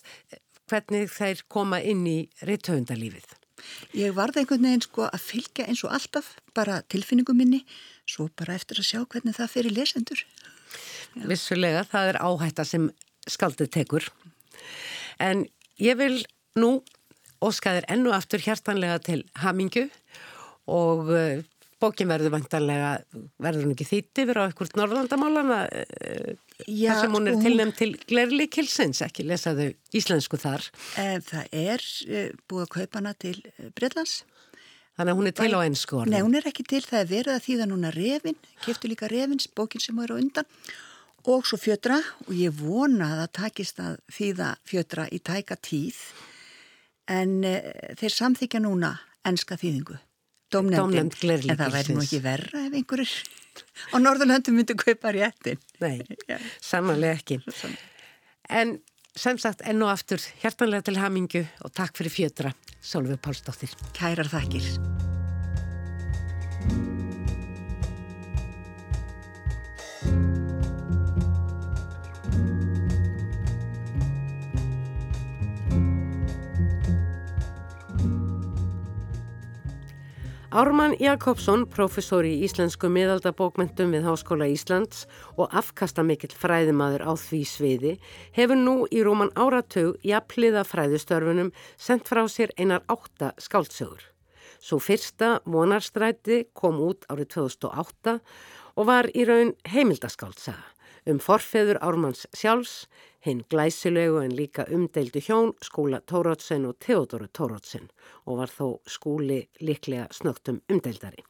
hvernig 0.72 1.12
þeir 1.12 1.44
koma 1.52 1.82
inn 1.84 2.06
í 2.08 2.18
rittöfundalífið. 2.48 3.28
Ég 3.94 4.16
varði 4.18 4.42
einhvern 4.42 4.66
veginn 4.66 4.86
sko 4.86 5.06
að 5.06 5.26
fylgja 5.28 5.68
eins 5.70 5.84
og 5.86 5.94
alltaf 5.94 6.32
bara 6.58 6.80
tilfinningum 6.90 7.38
minni 7.38 7.62
svo 8.10 8.30
bara 8.38 8.56
eftir 8.58 8.82
að 8.82 8.88
sjá 8.90 9.02
hvernig 9.04 9.38
það 9.38 9.54
fyrir 9.54 9.76
lesendur. 9.76 10.24
Já. 11.12 11.26
Vissulega, 11.28 11.84
það 11.92 12.14
er 12.14 12.20
áhætta 12.24 12.66
sem 12.66 12.88
skaldið 13.30 13.72
tekur. 13.76 14.08
En 15.22 15.46
ég 15.82 15.98
vil 16.00 16.20
nú 16.60 16.80
óska 17.41 17.74
þér 17.78 17.88
ennu 17.96 18.13
aftur 18.15 18.44
hjartanlega 18.44 19.00
til 19.04 19.24
hamingu 19.41 19.88
og 20.70 21.10
uh, 21.10 21.41
bókin 21.82 22.12
verður 22.12 22.36
vantanlega, 22.36 22.91
verður 23.41 23.65
hún 23.65 23.74
ekki 23.74 23.88
þýtti 23.89 24.26
verið 24.30 24.46
á 24.46 24.48
einhvert 24.50 24.76
norðlandamálana 24.78 25.62
uh, 25.65 26.34
þar 26.67 27.00
sem 27.02 27.15
hún 27.17 27.32
er 27.32 27.38
sko, 27.38 27.46
tilnæmt 27.48 27.80
til 27.80 27.96
Glerli 28.10 28.48
Kilsins, 28.54 29.02
ekki 29.06 29.26
lesaðu 29.26 29.72
íslensku 29.98 30.38
þar. 30.41 30.67
Eh, 31.02 31.17
það 31.26 31.56
er 31.58 31.88
búið 32.46 32.67
að 32.67 32.76
kaupa 32.76 33.02
hana 33.02 33.15
til 33.17 33.39
Breitlands. 33.74 34.22
Þannig 35.00 35.15
að 35.15 35.17
hún 35.17 35.32
er 35.32 35.36
til 35.39 35.52
á 35.58 35.60
ennsku 35.63 35.98
orðin. 35.98 36.13
Nei, 36.13 36.22
hún 36.28 36.38
er 36.38 36.48
ekki 36.52 36.67
til, 36.67 36.84
það 36.86 37.00
er 37.00 37.10
verið 37.10 37.34
að 37.34 37.44
þýða 37.48 37.67
núna 37.72 37.91
Revin, 37.96 38.39
keftu 38.62 38.91
líka 38.91 39.10
Revins, 39.10 39.50
bókin 39.58 39.82
sem 39.82 39.98
er 40.04 40.13
á 40.13 40.15
undan 40.20 40.50
og 41.30 41.48
svo 41.48 41.60
fjötra 41.60 42.00
og 42.28 42.34
ég 42.36 42.54
vona 42.56 43.12
að 43.12 43.22
það 43.22 43.34
takist 43.38 43.82
að 43.84 43.98
þýða 44.16 44.52
fjötra 44.68 45.08
í 45.12 45.20
tæka 45.20 45.58
tíð. 45.62 46.00
En 47.12 47.42
e, 47.48 47.58
þeir 48.00 48.16
samþykja 48.16 48.62
núna 48.64 48.96
ennska 49.28 49.58
þýðingu. 49.62 49.98
Domnefndin, 50.52 51.12
en 51.48 51.60
það 51.60 51.76
væri 51.78 51.96
nú 51.96 52.02
ekki 52.04 52.20
verra 52.24 52.66
ef 52.66 52.74
einhverjur 52.76 53.12
á 53.94 53.96
Norðurlöndu 54.04 54.52
myndi 54.52 54.76
kaupa 54.76 55.14
réttin 55.16 55.62
Nei, 55.80 56.02
samanlega 56.72 57.20
ekki. 57.22 57.40
En 58.52 58.80
sem 59.16 59.40
sagt 59.40 59.64
enn 59.68 59.84
og 59.86 59.94
aftur 59.94 60.24
hjertanlega 60.44 60.90
til 60.90 61.00
hamingu 61.00 61.46
og 61.64 61.72
takk 61.76 61.96
fyrir 62.00 62.16
fjötra 62.18 62.52
Sólfur 62.82 63.22
Pálsdóttir. 63.22 63.72
Kærar 63.96 64.32
þakkir 64.32 64.68
Ármann 80.52 80.98
Jakobsson, 81.00 81.62
professor 81.72 82.26
í 82.28 82.34
íslensku 82.44 82.90
miðaldabókmentum 82.92 83.94
við 83.96 84.04
Háskóla 84.04 84.50
Íslands 84.52 85.06
og 85.40 85.54
afkastamikill 85.56 86.34
fræðimaður 86.36 87.06
á 87.08 87.16
því 87.16 87.40
sviði, 87.48 87.94
hefur 88.36 88.60
nú 88.60 88.74
í 88.92 89.00
rúman 89.08 89.32
áratug 89.40 89.96
jafnliða 90.04 90.66
fræðistörfunum 90.68 91.54
sendt 91.80 92.12
frá 92.12 92.26
sér 92.28 92.52
einar 92.60 92.84
átta 92.92 93.32
skáldsögur. 93.40 94.04
Svo 94.60 94.82
fyrsta 94.84 95.38
vonarstræti 95.48 96.42
kom 96.52 96.84
út 96.84 97.08
árið 97.08 97.32
2008 97.38 98.20
og 98.76 98.92
var 98.92 99.08
í 99.16 99.24
raun 99.32 99.56
heimildaskáltsaga 99.72 100.68
um 101.10 101.18
forfeður 101.24 101.80
Ármanns 101.82 102.28
sjálfs, 102.36 102.86
hinn 103.26 103.44
glæsilegu 103.50 104.22
en 104.24 104.36
líka 104.36 104.66
umdeildu 104.74 105.22
hjón 105.22 105.52
skúla 105.62 106.02
Tórótsen 106.12 106.66
og 106.70 106.80
Theodóru 106.80 107.28
Tórótsen 107.38 107.90
og 108.26 108.42
var 108.42 108.50
þó 108.50 108.68
skúli 108.86 109.44
liklega 109.62 110.08
snögtum 110.12 110.62
umdeildari. 110.70 111.24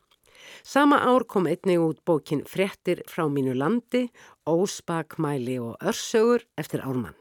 Sama 0.64 0.98
ár 1.04 1.26
kom 1.28 1.48
einnig 1.48 1.80
út 1.80 2.00
bókin 2.06 2.46
Frettir 2.46 3.04
frá 3.08 3.28
mínu 3.30 3.54
landi, 3.54 4.10
Ósbakmæli 4.48 5.60
og 5.60 5.78
Örsögur 5.82 6.46
eftir 6.58 6.82
Ármann. 6.82 7.18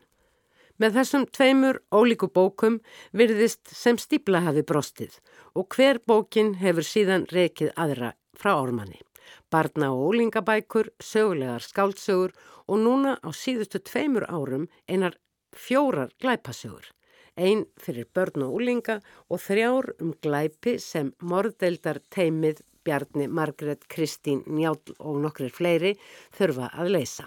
Með 0.80 0.96
þessum 0.96 1.26
tveimur 1.28 1.82
ólíku 1.92 2.30
bókum 2.32 2.80
virðist 3.12 3.68
sem 3.68 3.98
stíbla 4.00 4.40
hafi 4.46 4.64
brostið 4.64 5.20
og 5.54 5.68
hver 5.76 6.00
bókin 6.06 6.54
hefur 6.62 6.86
síðan 6.86 7.28
rekið 7.28 7.74
aðra 7.76 8.14
frá 8.32 8.54
Ármanni 8.56 9.02
barna 9.50 9.90
og 9.94 10.12
ólingabækur, 10.12 10.90
sögulegar 11.00 11.64
skáldsögur 11.64 12.32
og 12.68 12.78
núna 12.78 13.18
á 13.22 13.30
síðustu 13.34 13.82
tveimur 13.82 14.26
árum 14.28 14.68
einar 14.88 15.18
fjórar 15.52 16.10
glæpasögur. 16.22 16.86
Einn 17.36 17.66
fyrir 17.80 18.06
börn 18.14 18.42
og 18.44 18.58
ólinga 18.58 19.00
og 19.30 19.40
þrjár 19.40 19.92
um 20.00 20.12
glæpi 20.22 20.78
sem 20.78 21.12
morðdeildar 21.22 22.02
teimið 22.10 22.62
Bjarni, 22.84 23.28
Margret, 23.28 23.84
Kristín, 23.88 24.42
Njál 24.46 24.78
og 24.98 25.20
nokkrir 25.20 25.52
fleiri 25.52 25.92
þurfa 26.36 26.70
að 26.72 26.94
leysa. 26.96 27.26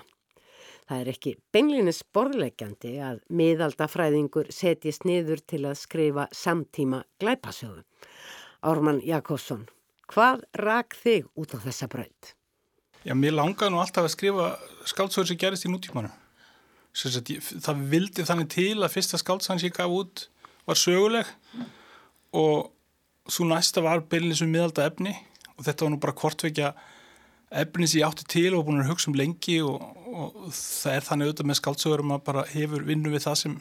Það 0.90 1.02
er 1.02 1.12
ekki 1.14 1.36
beinlinis 1.56 2.02
borðlegjandi 2.14 2.98
að 3.06 3.22
miðaldafræðingur 3.32 4.50
setjist 4.52 5.06
niður 5.08 5.44
til 5.48 5.62
að 5.70 5.80
skrifa 5.80 6.28
samtíma 6.36 7.04
glæpasögu. 7.22 7.86
Ármann 8.64 9.02
Jakobsson 9.06 9.68
Hvað 10.14 10.44
rak 10.62 10.94
þig 11.02 11.30
út 11.40 11.56
á 11.56 11.58
þessa 11.64 11.90
braut? 11.90 12.34
Já, 13.04 13.16
mér 13.18 13.34
langaði 13.34 13.74
nú 13.74 13.82
alltaf 13.82 14.06
að 14.06 14.14
skrifa 14.14 14.52
skáldsögur 14.88 15.32
sem 15.32 15.40
gerist 15.42 15.66
í 15.66 15.72
nútímanu. 15.72 16.12
Það 16.94 17.82
vildi 17.90 18.26
þannig 18.28 18.52
til 18.54 18.78
að 18.78 18.94
fyrsta 18.94 19.18
skáldsögur 19.18 19.60
sem 19.60 19.72
ég 19.72 19.76
gaf 19.76 19.92
út 19.92 20.28
var 20.68 20.80
söguleg 20.80 21.30
og 22.38 22.70
svo 23.28 23.48
næsta 23.50 23.82
var 23.84 24.04
beilinni 24.10 24.38
sem 24.38 24.52
miðalda 24.52 24.86
efni 24.88 25.16
og 25.58 25.66
þetta 25.66 25.86
var 25.86 25.94
nú 25.94 26.00
bara 26.04 26.16
kortveikja 26.18 26.72
efni 27.64 27.90
sem 27.90 28.02
ég 28.02 28.08
átti 28.08 28.28
til 28.30 28.54
og 28.58 28.68
búin 28.68 28.82
að 28.84 28.92
hugsa 28.92 29.10
um 29.12 29.18
lengi 29.18 29.60
og, 29.66 29.82
og 30.14 30.54
það 30.54 30.96
er 30.96 31.08
þannig 31.08 31.30
auðvitað 31.30 31.50
með 31.50 31.60
skáldsögur 31.60 32.04
að 32.04 32.10
maður 32.12 32.28
bara 32.30 32.46
hefur 32.54 32.86
vinnu 32.88 33.14
við 33.14 33.26
það 33.26 33.40
sem 33.42 33.58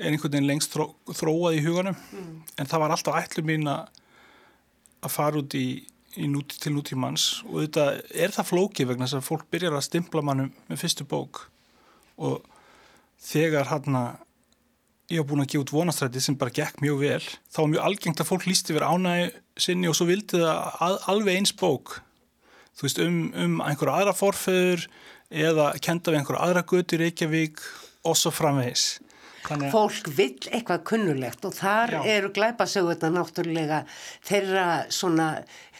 er 0.00 0.12
einhvern 0.12 0.36
veginn 0.36 0.48
lengst 0.48 0.76
þró, 0.76 0.86
þróað 1.08 1.58
í 1.58 1.64
huganum 1.66 1.98
mm. 1.98 2.30
en 2.56 2.70
það 2.70 2.84
var 2.84 2.94
alltaf 2.94 3.18
ætlum 3.20 3.50
mín 3.50 3.68
að 3.68 3.99
að 5.00 5.14
fara 5.14 5.40
út 5.40 5.56
í, 5.58 5.66
í 6.20 6.28
núti, 6.30 6.58
til 6.60 6.74
nútímanns 6.74 7.42
og 7.48 7.62
þetta 7.64 7.86
er 8.10 8.34
það 8.34 8.50
flóki 8.50 8.86
vegna 8.88 9.08
þess 9.08 9.20
að 9.20 9.28
fólk 9.28 9.46
byrjar 9.52 9.76
að 9.78 9.86
stimpla 9.86 10.24
mannum 10.26 10.50
með 10.68 10.82
fyrstu 10.82 11.06
bók. 11.08 11.46
Og 12.20 12.42
þegar 13.24 13.70
hann 13.72 13.96
að 13.96 14.10
ég 15.10 15.18
hafa 15.18 15.30
búin 15.32 15.42
að 15.42 15.50
gefa 15.50 15.64
út 15.64 15.72
vonastræti 15.74 16.22
sem 16.22 16.36
bara 16.38 16.54
gekk 16.54 16.78
mjög 16.84 17.00
vel 17.02 17.24
þá 17.50 17.58
var 17.58 17.70
mjög 17.72 17.86
algengt 17.88 18.20
að 18.22 18.28
fólk 18.28 18.46
lísti 18.46 18.76
verið 18.76 18.94
ánægi 18.94 19.30
sinni 19.64 19.90
og 19.90 19.96
svo 19.98 20.06
vildi 20.06 20.38
það 20.38 20.60
að, 20.86 20.98
alveg 21.10 21.40
eins 21.40 21.54
bók. 21.58 21.96
Þú 22.78 22.86
veist 22.86 23.00
um, 23.02 23.16
um 23.34 23.56
einhverja 23.64 23.96
aðra 23.98 24.14
forföður 24.16 24.86
eða 25.30 25.72
kenda 25.82 26.12
við 26.12 26.20
einhverja 26.20 26.44
aðra 26.46 26.66
götur 26.70 27.02
Reykjavík 27.02 27.62
og 28.06 28.16
svo 28.18 28.32
framvegis 28.34 28.86
Þannig... 29.46 29.72
Fólk 29.72 30.10
vill 30.16 30.50
eitthvað 30.50 30.84
kunnulegt 30.90 31.46
og 31.48 31.54
þar 31.56 31.94
Já. 31.96 32.00
eru 32.16 32.32
glæpasögurna 32.36 33.12
náttúrulega 33.14 33.84
þeirra 34.26 34.66
svona, 34.92 35.30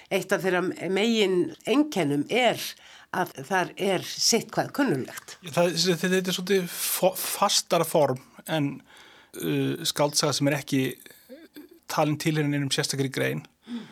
eitt 0.08 0.32
af 0.32 0.44
þeirra 0.44 0.62
megin 0.92 1.42
enkennum 1.68 2.24
er 2.30 2.60
að 3.10 3.34
þar 3.48 3.72
er 3.76 4.06
sitt 4.06 4.50
hvað 4.54 4.72
kunnulegt. 4.76 5.36
Þetta 5.42 6.10
er 6.20 6.32
svolítið 6.32 6.68
fastara 6.70 7.86
form 7.86 8.20
en 8.46 8.76
uh, 8.80 9.80
skaldsaga 9.86 10.34
sem 10.36 10.50
er 10.50 10.60
ekki 10.60 10.82
talin 11.90 12.18
til 12.22 12.36
hérna 12.38 12.58
innum 12.58 12.70
sérstaklega 12.72 13.10
í 13.10 13.14
grein 13.14 13.40
mm. 13.66 13.86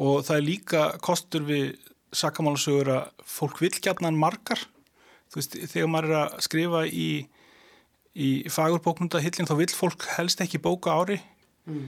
og 0.00 0.22
það 0.24 0.38
er 0.38 0.46
líka 0.46 0.84
kostur 1.04 1.44
við 1.48 1.74
sakamálasögur 2.14 2.92
að 2.94 3.24
fólk 3.28 3.60
vil 3.62 3.74
gætna 3.82 4.12
margar. 4.14 4.60
Þú 5.32 5.40
veist, 5.40 5.56
þegar 5.72 5.90
maður 5.90 6.10
er 6.10 6.18
að 6.20 6.36
skrifa 6.46 6.84
í 6.86 7.08
í 8.14 8.30
fagurbókmyndahillin 8.52 9.48
þá 9.48 9.54
vil 9.58 9.70
fólk 9.74 10.06
helst 10.16 10.42
ekki 10.44 10.62
bóka 10.62 10.94
ári. 10.94 11.20
Mm. 11.64 11.86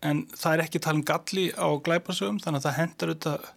en 0.00 0.20
það 0.32 0.54
er 0.54 0.60
ekki 0.62 0.80
talin 0.80 1.04
galli 1.04 1.50
á 1.52 1.68
glæpasögum 1.84 2.38
þannig 2.40 2.62
að 2.62 2.64
það 2.64 2.76
hendar 2.78 3.10
auðvitað 3.10 3.48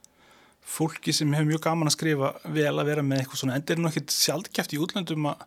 fólki 0.71 1.13
sem 1.15 1.31
hefur 1.31 1.47
mjög 1.47 1.61
gaman 1.63 1.87
að 1.87 1.95
skrifa 1.95 2.31
vel 2.43 2.73
að 2.73 2.89
vera 2.89 3.05
með 3.05 3.21
eitthvað 3.21 3.39
svona. 3.41 3.55
En 3.55 3.63
það 3.63 3.75
er 3.75 3.81
nú 3.81 3.91
ekkit 3.91 4.15
sjálfgeft 4.15 4.73
í 4.75 4.79
útlöndum 4.81 5.29
að 5.31 5.45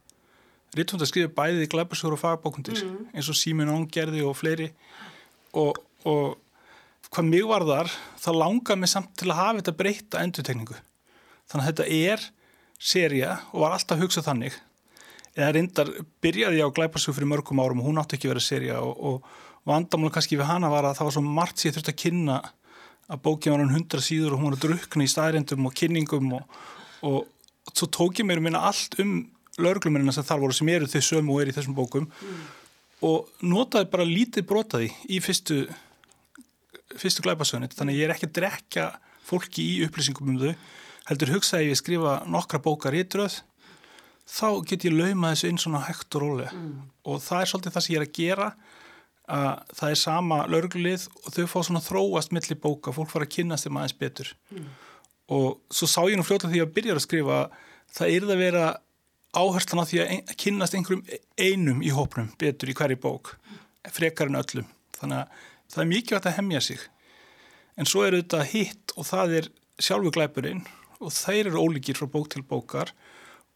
rítvönd 0.79 1.05
að 1.05 1.11
skrifa 1.11 1.35
bæðið 1.35 1.67
í 1.67 1.69
glæpasögur 1.75 2.17
og 2.17 2.23
fagurbókmyndir 2.23 2.81
mm. 2.87 2.97
eins 3.13 3.29
og 3.31 3.39
Símin 3.39 3.73
Óngerði 3.75 4.25
og 4.27 4.39
fleiri. 4.39 4.71
Og, 5.61 5.77
og 6.09 6.39
hvað 7.15 7.31
mjög 7.31 7.51
var 7.53 7.67
þar 7.69 7.93
þá 8.25 8.31
langar 8.39 8.81
mig 8.81 8.91
samt 8.91 9.13
til 9.19 9.31
að 9.31 9.41
hafa 9.41 9.59
þetta 9.61 9.77
breyta 9.79 10.23
endutekningu 10.25 10.79
þannig 11.51 11.65
að 11.65 11.69
þetta 11.71 11.87
er 12.01 12.25
seria 12.79 13.37
og 13.53 13.65
var 13.65 13.77
alltaf 13.77 14.01
hugsað 14.01 14.29
þannig 14.29 14.57
eða 15.35 15.53
reyndar 15.57 15.91
byrjaði 16.23 16.63
á 16.63 16.69
glæparsug 16.75 17.17
fyrir 17.17 17.31
mörgum 17.31 17.63
árum 17.63 17.83
og 17.83 17.89
hún 17.89 18.01
átti 18.03 18.19
ekki 18.19 18.31
verið 18.31 18.47
serja 18.47 18.81
og, 18.83 18.95
og 18.95 19.69
vandamál 19.69 20.13
kannski 20.15 20.39
við 20.39 20.51
hana 20.51 20.71
var 20.71 20.87
að 20.89 20.99
það 20.99 21.09
var 21.09 21.17
svo 21.17 21.25
margt 21.27 21.61
sem 21.61 21.71
ég 21.71 21.77
þurfti 21.77 21.95
að 21.95 22.03
kynna 22.05 22.41
að 23.05 23.23
bókið 23.25 23.53
var 23.53 23.63
hann 23.65 23.75
hundra 23.75 24.03
síður 24.05 24.35
og 24.35 24.41
hún 24.41 24.51
var 24.51 24.59
að 24.59 24.67
drukna 24.67 25.07
í 25.07 25.13
staðrindum 25.13 25.69
og 25.69 25.77
kynningum 25.81 26.35
og, 26.39 26.59
og 27.05 27.73
svo 27.73 27.89
tók 27.93 28.21
ég 28.21 28.29
mér 28.29 28.41
að 28.41 28.47
minna 28.49 28.63
allt 28.69 28.99
um 29.03 29.17
laurgluminina 29.61 30.15
sem 30.15 30.27
þar 30.27 30.45
voru 30.45 30.57
sem 30.57 30.71
eru 30.73 30.91
þau 30.91 31.03
sömu 31.09 31.35
og 31.35 31.43
er 31.43 31.51
í 31.51 31.57
þessum 31.57 31.77
bókum 31.77 32.07
mm. 32.07 32.45
og 33.09 33.45
notaði 33.47 33.91
bara 33.93 34.07
lítið 34.09 34.47
brotaði 34.51 34.91
í 35.09 35.21
fyrstu 35.23 35.65
fyrstu 36.95 37.25
glæpasögunni, 37.25 37.71
þannig 37.75 37.99
ég 37.99 38.07
er 38.07 38.15
ekki 38.15 38.29
að 38.29 38.37
drekja 38.39 38.87
fólki 39.27 39.65
í 39.65 39.85
upplýsingum 39.87 40.35
um 40.35 40.41
þau 40.43 40.53
heldur 41.11 41.35
hugsaði 41.35 41.71
ég 41.73 41.81
skrifa 41.81 42.21
nokkra 42.31 42.61
bókar 42.63 42.97
í 42.97 43.05
dröð 43.11 43.41
þá 44.29 44.49
get 44.69 44.87
ég 44.87 44.95
lauma 44.95 45.33
þessu 45.35 45.51
inn 45.51 45.61
svona 45.61 45.83
hægt 45.85 46.17
og 46.17 46.25
róli 46.25 46.47
mm. 46.49 46.73
og 47.11 47.21
það 47.25 47.41
er 47.41 47.51
svolítið 47.51 47.75
það 47.75 47.87
sem 47.87 47.95
ég 47.95 48.01
er 48.01 48.07
að 48.07 48.17
gera 48.19 48.49
að 49.35 49.77
það 49.79 49.91
er 49.91 50.01
sama 50.01 50.39
lauruglið 50.53 51.05
og 51.23 51.29
þau 51.33 51.45
fá 51.49 51.59
svona 51.65 51.85
þróast 51.85 52.35
millir 52.37 52.61
bóka, 52.61 52.93
fólk 52.93 53.13
fara 53.13 53.25
að 53.25 53.37
kynast 53.39 53.65
þeim 53.65 53.79
aðeins 53.81 53.99
betur. 54.01 54.33
Mm. 54.53 54.67
og 55.33 55.47
svo 55.73 55.89
sá 55.89 56.01
ég 56.11 56.19
nú 56.21 56.27
fljóta 56.27 56.51
því 56.53 56.61
að 56.65 56.75
byrja 56.77 56.97
að 56.99 57.05
skrifa 57.07 57.39
það 57.95 58.11
er 58.11 58.27
það 58.27 58.35
að 58.35 58.43
vera 58.45 58.65
áherslan 59.35 59.83
á 59.83 59.89
því 59.89 60.01
að 60.03 60.35
kynast 60.41 60.77
einhverjum 60.77 61.05
einum 61.41 61.83
í 61.83 61.93
hópnum 61.95 62.31
betur 62.41 62.71
í 62.71 62.77
hverju 62.77 63.01
bók 63.01 63.35
frekar 63.93 64.31
en 64.31 64.41
öllum. 64.41 64.69
Þannig 64.97 65.25
að 65.25 65.43
það 65.73 65.83
er 65.83 65.91
mikið 65.91 66.19
að 66.19 66.37
hemmja 66.39 66.63
sig. 66.65 66.85
En 67.77 67.89
svo 67.91 68.05
er 68.07 68.17
þetta 68.21 68.45
hitt 68.49 68.95
og 68.95 69.09
það 69.09 69.39
er 69.41 69.51
sjálfu 69.83 70.13
glæpurinn 70.15 70.63
og 71.01 71.13
þeir 71.13 71.51
eru 71.51 71.65
ólíkir 71.65 71.99
frá 71.99 72.09
bók 72.11 72.31
til 72.33 72.45
bókar 72.47 72.93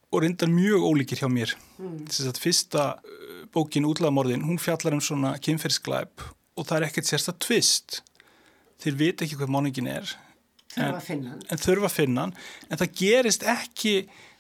og 0.09 0.22
reyndar 0.24 0.50
mjög 0.52 0.86
ólíkir 0.88 1.20
hjá 1.22 1.28
mér. 1.30 1.54
Mm. 1.78 2.04
þess 2.09 2.30
að 2.30 2.42
fyrsta 2.42 2.84
uh, 2.96 3.42
bókin 3.54 3.88
útlaðamorðin, 3.88 4.46
hún 4.46 4.61
fjallar 4.62 4.96
um 4.96 5.04
svona 5.04 5.34
kynferðsglæp 5.44 6.24
og 6.59 6.66
það 6.66 6.78
er 6.78 6.88
ekkert 6.88 7.11
sérsta 7.11 7.34
tvist. 7.38 8.00
Þeir 8.82 8.98
veit 8.98 9.22
ekki 9.24 9.38
hvað 9.38 9.54
máningin 9.54 9.90
er. 9.90 10.16
Hann. 10.78 11.00
en 11.50 11.59
þurfa 11.59 11.88
að 11.88 11.94
finna 11.96 12.26
hann. 12.26 12.34
En 12.70 12.78
það 12.78 12.92
gerist 13.00 13.44
ekki 13.48 13.94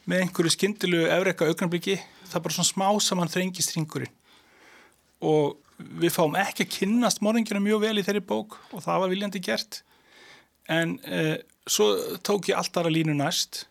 með 0.06 0.22
einhverju 0.22 0.52
skyndilu 0.54 1.00
efreika 1.10 1.48
augnarbyggi 1.48 1.96
það 2.28 2.36
er 2.38 2.44
bara 2.44 2.56
svona 2.56 2.70
smá 2.70 2.88
saman 3.02 3.32
þrengist 3.32 3.74
hringurinn. 3.74 4.14
Og 5.24 5.56
við 6.00 6.14
fáum 6.14 6.36
ekki 6.38 6.66
að 6.66 6.74
kynnast 6.76 7.22
morðingjana 7.24 7.62
mjög 7.64 7.84
vel 7.86 8.00
í 8.00 8.04
þeirri 8.06 8.24
bók 8.28 8.58
og 8.72 8.84
það 8.84 9.02
var 9.02 9.12
viljandi 9.12 9.42
gert. 9.44 9.82
En 10.68 10.98
uh, 11.08 11.36
svo 11.68 12.18
tók 12.26 12.50
ég 12.50 12.58
alltaf 12.58 12.86
að 12.86 12.98
línu 12.98 13.16
næst 13.18 13.66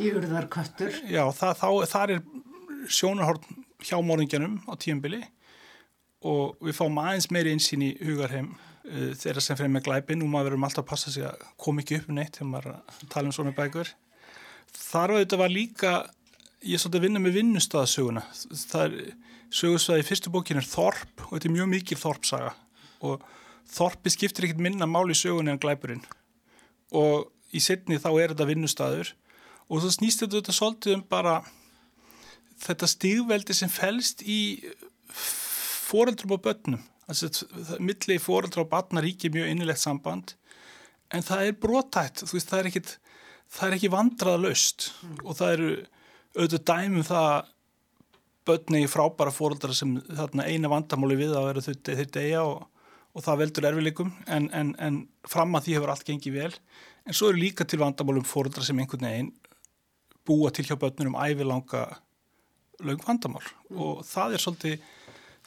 í 0.00 0.12
urðarköttur 0.16 0.96
já, 1.10 1.22
það, 1.36 1.52
þá, 1.60 1.68
þar 1.92 2.14
er 2.16 2.24
sjónarhorn 2.90 3.62
hjá 3.84 3.96
morðingjanum 4.04 4.58
á 4.68 4.72
tíumbili 4.80 5.22
og 6.26 6.58
við 6.60 6.76
fáum 6.76 7.00
aðeins 7.00 7.30
meiri 7.32 7.54
einsýn 7.54 7.84
í 7.86 7.90
hugarheim 8.04 8.52
uh, 8.52 9.10
þeirra 9.16 9.42
sem 9.44 9.60
með 9.66 9.86
glæpin 9.88 10.24
og 10.24 10.32
maður 10.32 10.50
verðum 10.50 10.68
alltaf 10.68 10.84
að 10.84 10.90
passa 10.92 11.12
sig 11.14 11.26
að 11.26 11.44
koma 11.60 11.84
ekki 11.84 12.00
upp 12.00 12.10
um 12.10 12.18
neitt 12.20 12.36
þegar 12.36 12.50
maður 12.52 13.06
tala 13.12 13.30
um 13.30 13.36
svona 13.36 13.56
bækur. 13.56 13.92
Þar 14.76 15.14
var 15.14 15.24
þetta 15.24 15.40
var 15.40 15.52
líka 15.54 15.92
ég 16.60 16.76
er 16.76 16.82
svolítið 16.82 17.00
að 17.00 17.06
vinna 17.06 17.22
með 17.24 17.36
vinnustafasöguna 17.38 18.24
það 18.68 18.86
er 18.86 19.12
sögursvæði 19.50 20.04
í 20.04 20.06
fyrstu 20.06 20.32
bókin 20.32 20.60
er 20.60 20.68
Þorp 20.68 21.24
og 21.26 21.32
þetta 21.32 21.48
er 21.48 21.56
mjög 21.56 21.70
mikil 21.72 21.98
Þorpsaga. 21.98 22.52
Og 23.06 23.24
Þorpi 23.70 24.12
skiptir 24.12 24.46
ekkert 24.46 24.62
minna 24.62 24.88
máli 24.90 25.16
í 25.16 25.18
sögunni 25.18 25.52
en 25.54 25.62
glæpurinn. 25.62 26.04
Og 26.92 27.30
í 27.54 27.62
setni 27.62 27.98
þá 28.02 28.10
er 28.12 28.34
þetta 28.34 28.48
vinnustadur 28.50 29.14
og 29.70 29.84
þú 29.84 29.92
snýst 29.94 30.26
þetta 30.26 30.54
svolítið 30.54 30.98
um 30.98 31.04
bara 31.08 31.40
þetta 32.60 32.88
stígveldi 32.90 33.56
sem 33.56 33.70
fælst 33.72 34.24
í 34.26 34.40
foreldrum 35.10 36.36
og 36.36 36.42
börnum. 36.44 36.82
Milli 37.82 38.18
foreldra 38.22 38.62
og 38.62 38.70
barna 38.70 39.02
ríkir 39.02 39.32
mjög 39.34 39.48
innilegt 39.50 39.82
samband 39.82 40.34
en 41.10 41.24
það 41.26 41.46
er 41.46 41.56
brotætt 41.58 42.22
veist, 42.22 42.50
það 42.50 42.60
er 42.60 42.68
ekki, 42.70 42.82
ekki 43.66 43.92
vandraða 43.92 44.42
löst 44.44 44.90
mm. 45.02 45.16
og 45.24 45.38
það 45.38 45.54
eru 45.56 45.70
auðvitað 46.36 46.66
dæmum 46.70 47.06
það 47.08 47.30
börni 48.50 48.84
í 48.84 48.90
frábæra 48.90 49.32
fóröldra 49.34 49.74
sem 49.76 49.96
þarna 50.06 50.46
eina 50.46 50.70
vandamáli 50.70 51.18
við 51.18 51.34
að 51.36 51.48
vera 51.48 51.64
þeir 51.66 52.12
degja 52.14 52.44
og, 52.46 52.62
og 53.14 53.26
það 53.26 53.42
veldur 53.42 53.68
erfileikum 53.70 54.14
en, 54.30 54.48
en, 54.56 54.72
en 54.78 55.02
fram 55.28 55.58
að 55.58 55.66
því 55.66 55.76
hefur 55.76 55.92
allt 55.92 56.06
gengið 56.06 56.38
vel. 56.38 56.52
En 57.06 57.16
svo 57.16 57.30
eru 57.30 57.42
líka 57.42 57.66
til 57.66 57.80
vandamálum 57.82 58.26
fóröldra 58.26 58.64
sem 58.64 58.78
einhvern 58.78 59.06
veginn 59.08 59.32
búa 60.26 60.50
til 60.54 60.66
hjá 60.68 60.76
börnunum 60.78 61.18
ævilanga 61.18 61.84
lög 62.80 63.02
vandamál. 63.04 63.44
Mm. 63.70 63.80
og 63.80 64.04
það 64.06 64.34
er 64.34 64.44
svolítið 64.44 64.86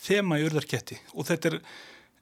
þema 0.04 0.40
í 0.40 0.46
urðarketti. 0.48 1.00
Og 1.14 1.28
þetta 1.28 1.50
er, 1.50 1.62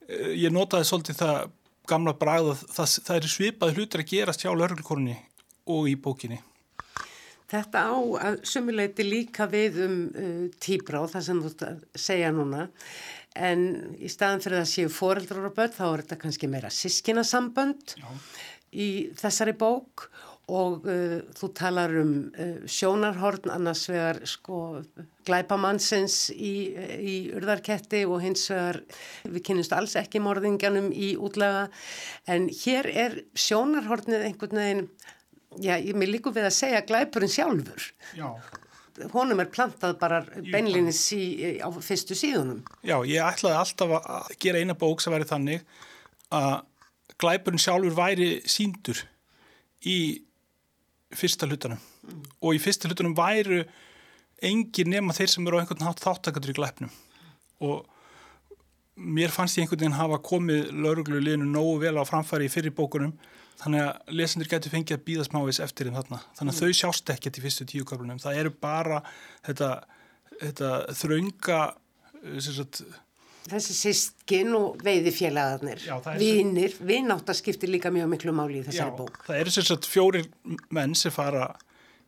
eh, 0.07 0.31
ég 0.45 0.53
notaði 0.53 0.87
svolítið 0.87 1.19
það 1.21 1.51
gamla 1.87 2.13
bræða, 2.13 2.55
það, 2.55 2.95
það 3.07 3.17
er 3.17 3.27
svipaði 3.27 3.75
hlutur 3.75 4.03
að 4.03 4.11
gerast 4.13 4.45
hjá 4.45 4.51
lörgulkorni 4.55 5.17
og 5.67 5.89
í 5.89 5.95
bókinni. 5.95 6.39
Þetta 7.51 7.83
á 7.83 7.95
að 8.27 8.37
sumuleiti 8.47 9.03
líka 9.03 9.47
við 9.51 9.81
um 9.83 9.95
uh, 10.15 10.45
tíbra 10.63 11.01
og 11.03 11.11
það 11.11 11.25
sem 11.25 11.41
þú 11.43 11.71
segja 11.99 12.29
núna. 12.31 12.69
En 13.35 13.95
í 13.99 14.07
staðan 14.11 14.43
fyrir 14.43 14.61
að 14.61 14.69
séu 14.71 14.91
foreldrar 14.91 15.49
og 15.49 15.55
börn 15.57 15.75
þá 15.75 15.85
er 15.89 16.03
þetta 16.05 16.19
kannski 16.21 16.47
meira 16.51 16.71
sískinasambönd 16.71 17.95
í 18.71 18.87
þessari 19.19 19.55
bók. 19.59 20.07
og 20.07 20.30
uh, 20.51 21.17
þú 21.37 21.49
talar 21.57 21.93
um 22.01 22.13
uh, 22.33 22.59
sjónarhorn 22.69 23.51
annars 23.53 23.85
vegar 23.89 24.21
sko 24.29 24.81
glæpamannsins 25.27 26.31
í, 26.33 26.73
í 26.97 27.15
urðarketti 27.37 28.03
og 28.07 28.23
hins 28.25 28.47
vegar 28.51 28.81
við 29.23 29.45
kynumst 29.47 29.75
alls 29.77 29.95
ekki 30.01 30.21
morðingjanum 30.23 30.91
í 30.91 31.13
útlaga 31.21 31.67
en 32.31 32.49
hér 32.63 32.89
er 32.89 33.17
sjónarhornið 33.37 34.27
einhvern 34.29 34.61
veginn 34.63 34.87
já, 35.59 35.75
ég 35.77 35.95
með 35.97 36.15
líku 36.15 36.33
við 36.35 36.47
að 36.47 36.57
segja 36.57 36.83
glæpurinn 36.87 37.31
sjálfur. 37.31 37.87
Já. 38.17 38.27
Honum 39.13 39.39
er 39.41 39.49
plantað 39.51 39.95
bara 40.01 40.19
beinlinis 40.51 40.99
í, 41.15 41.57
á 41.63 41.67
fyrstu 41.81 42.15
síðunum. 42.17 42.59
Já, 42.85 42.97
ég 43.07 43.23
ætlaði 43.23 43.57
alltaf 43.57 43.95
að 44.01 44.33
gera 44.43 44.61
eina 44.61 44.75
bók 44.77 45.01
sem 45.01 45.13
væri 45.15 45.29
þannig 45.29 45.63
að 46.35 46.59
glæpurinn 47.21 47.61
sjálfur 47.61 47.95
væri 47.97 48.29
síndur 48.49 48.99
í 49.87 49.97
fyrsta 51.17 51.47
hlutunum 51.49 51.79
mm. 51.79 52.21
og 52.41 52.57
í 52.57 52.61
fyrsta 52.61 52.89
hlutunum 52.89 53.15
væru 53.17 53.63
engin 54.41 54.91
nema 54.91 55.15
þeir 55.15 55.33
sem 55.33 55.47
eru 55.47 55.59
á 55.59 55.61
einhvern 55.61 55.83
nátt 55.85 56.01
þáttakadur 56.01 56.53
í 56.53 56.57
glæpnum. 56.57 56.93
Og 57.61 57.85
mér 58.97 59.33
fannst 59.33 59.57
ég 59.57 59.65
einhvern 59.65 59.83
veginn 59.83 59.99
hafa 59.99 60.17
komið 60.25 60.71
lauruglu 60.73 61.21
liðinu 61.21 61.49
nógu 61.51 61.77
vel 61.83 61.97
á 62.01 62.03
framfæri 62.07 62.49
í 62.49 62.53
fyrir 62.53 62.73
bókunum. 62.77 63.13
Þannig 63.61 63.83
að 63.85 64.15
lesendur 64.17 64.49
getur 64.49 64.73
fengið 64.73 64.97
að 64.97 65.05
býða 65.05 65.27
smávís 65.27 65.59
eftir 65.61 65.87
þeim 65.87 65.97
þarna, 65.99 66.17
þannig 66.37 66.55
að 66.55 66.55
mm. 66.55 66.61
þau 66.61 66.79
sjást 66.79 67.11
ekkert 67.13 67.37
í 67.37 67.43
fyrstu 67.43 67.67
tíu 67.69 67.85
köflunum, 67.85 68.21
það 68.23 68.39
eru 68.41 68.51
bara 68.57 69.01
þetta, 69.45 69.67
þetta 70.39 70.69
þraunga 70.97 71.59
sagt, 72.41 72.81
þessi 73.49 73.75
sískin 73.77 74.53
og 74.57 74.81
veiði 74.85 75.13
félagarnir 75.15 75.85
vinnir, 76.19 76.75
vinnáttaskiptir 76.77 77.71
líka 77.71 77.91
mjög 77.93 78.11
miklu 78.11 78.35
máli 78.35 78.61
í 78.61 78.65
þessari 78.67 78.91
já, 78.91 78.97
bók. 78.97 79.21
það 79.27 79.41
eru 79.43 79.55
sagt, 79.55 79.89
fjórir 79.89 80.27
menn 80.69 80.93
sem 80.97 81.13
fara 81.13 81.47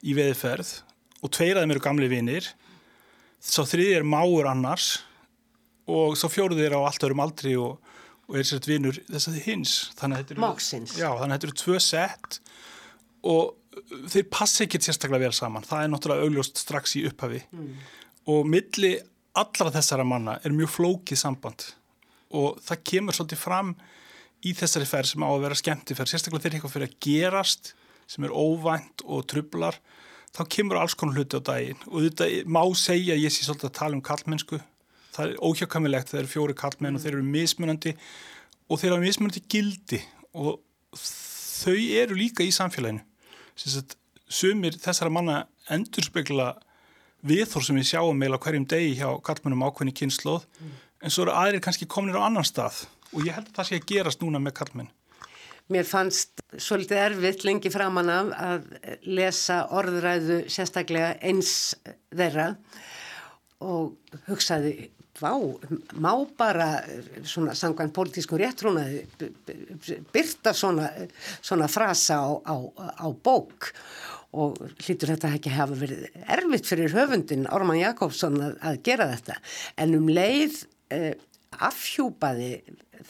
í 0.04 0.16
veiðferð 0.18 0.76
og 1.24 1.34
tveir 1.34 1.58
af 1.58 1.66
þeim 1.66 1.76
eru 1.76 1.86
gamli 1.88 2.12
vinnir 2.12 2.52
svo 3.44 3.66
þriði 3.68 3.98
er 4.02 4.08
máur 4.08 4.52
annars 4.52 4.92
og 5.90 6.16
svo 6.20 6.30
fjóruð 6.32 6.62
er 6.64 6.78
á 6.78 6.86
allt 6.86 7.08
örum 7.08 7.24
aldri 7.24 7.58
og 7.60 7.82
og 8.24 8.40
er 8.40 8.48
sért 8.48 8.70
vinnur 8.70 8.98
þess 9.10 9.28
að 9.28 9.36
þið 9.36 9.48
hins 9.50 9.74
Máksins 10.40 10.96
Já, 10.96 11.10
þannig 11.20 11.26
að 11.28 11.34
þetta 11.34 11.48
eru 11.50 11.58
tvö 11.60 11.80
sett 11.84 12.40
og 13.28 13.82
þeir 14.12 14.28
passi 14.32 14.66
ekki 14.66 14.80
sérstaklega 14.84 15.28
vel 15.28 15.36
saman. 15.36 15.66
Það 15.66 15.84
er 15.84 15.92
náttúrulega 15.92 16.28
augljóst 16.28 16.62
strax 16.62 16.96
í 17.00 17.06
upphafi. 17.10 17.44
Mm. 17.52 17.74
og 18.32 18.46
milli 18.48 18.94
allra 19.40 19.72
þessara 19.74 20.06
manna 20.08 20.38
er 20.44 20.56
mjög 20.56 20.76
flókið 20.78 21.20
samband. 21.20 21.66
Og 22.34 22.60
það 22.66 22.84
kemur 22.90 23.18
svolítið 23.18 23.42
fram 23.42 23.74
í 24.44 24.54
þessari 24.58 24.90
ferð 24.90 25.14
sem 25.14 25.26
á 25.26 25.30
að 25.30 25.46
vera 25.46 25.60
skemmtiferð 25.60 26.12
sérstaklega 26.12 26.44
þegar 26.44 26.58
eitthvað 26.58 26.76
fyrir 26.76 26.92
að 26.92 27.00
gerast 27.06 27.74
sem 28.10 28.26
er 28.28 28.36
óvænt 28.36 29.06
og 29.06 29.26
trublar 29.32 29.80
þá 30.34 30.44
kemur 30.52 30.82
alls 30.82 30.98
konar 30.98 31.18
hluti 31.18 31.40
á 31.40 31.42
daginn. 31.46 31.82
Og 31.90 32.08
þetta 32.08 32.30
má 32.50 32.62
segja, 32.78 33.18
ég 33.18 33.34
sé 33.34 33.46
svolítið 33.46 33.70
að 33.70 33.78
tala 33.80 33.98
um 33.98 34.06
kallmennsku 34.06 34.60
það 35.14 35.32
er 35.32 35.42
óhjákamilegt 35.46 36.12
þeir 36.12 36.22
eru 36.24 36.32
fjóri 36.32 36.56
kallmenn 36.58 36.94
mm. 36.94 37.00
og 37.00 37.04
þeir 37.04 37.18
eru 37.18 37.26
mismunandi. 37.28 37.96
Og 38.70 38.82
þeir 38.82 38.96
eru 38.96 39.06
mismunandi 39.06 39.44
gildi. 39.52 40.00
Og 40.34 40.62
þau 40.98 41.78
eru 42.02 42.18
líka 42.18 42.46
í 42.46 42.54
samfélaginu. 42.54 43.04
Sumir 44.34 44.78
þessara 44.82 45.14
manna 45.14 45.44
endurspegla 45.72 46.54
viðþór 47.28 47.68
sem 47.68 47.80
við 47.80 47.90
sjáum 47.92 48.20
meila 48.20 48.40
hverjum 48.42 48.66
degi 48.70 48.98
hjá 49.00 49.08
kallmennum 49.26 49.64
ákveðni 49.68 49.96
kynnslóð 49.96 50.44
mm. 50.44 50.74
en 51.04 51.14
svo 51.14 51.28
eru 51.28 51.38
aðrir 51.38 51.64
kannski 51.64 51.88
kominir 51.90 52.20
á 52.20 52.28
annan 52.28 52.48
stað 52.48 52.84
og 53.14 53.24
ég 53.28 53.36
held 53.38 53.50
að 53.52 53.58
það 53.60 53.70
sé 53.70 53.80
að 53.80 53.90
gerast 53.94 54.24
núna 54.26 54.42
með 54.44 54.58
kallmenn 54.60 54.92
Mér 55.72 55.86
fannst 55.88 56.42
svolítið 56.60 57.00
erfitt 57.00 57.46
lengi 57.48 57.70
framann 57.72 58.10
af 58.12 58.32
að 58.36 58.66
lesa 59.08 59.62
orðræðu 59.72 60.42
sérstaklega 60.52 61.14
eins 61.24 61.54
þeirra 62.12 62.50
og 63.64 64.18
hugsaði, 64.28 64.74
vá, 65.22 65.32
má 66.04 66.12
bara 66.36 66.68
svona 67.24 67.56
sangvæn 67.56 67.94
pólitísku 67.96 68.36
réttrúnaði 68.42 69.06
byrta 70.12 70.52
svona, 70.52 70.90
svona 71.40 71.70
frasa 71.72 72.20
á, 72.20 72.28
á, 72.44 72.56
á 73.00 73.08
bók 73.24 73.72
og 74.34 74.60
hlýtur 74.82 75.14
þetta 75.14 75.34
ekki 75.38 75.54
hafa 75.54 75.78
verið 75.78 76.08
erfitt 76.36 76.70
fyrir 76.70 76.96
höfundin 76.96 77.50
Orman 77.54 77.82
Jakobsson 77.82 78.40
að, 78.42 78.56
að 78.62 78.80
gera 78.88 79.10
þetta 79.14 79.40
en 79.84 79.98
um 79.98 80.08
leið 80.10 80.64
eh, 80.94 81.14
afhjúpaði 81.62 82.54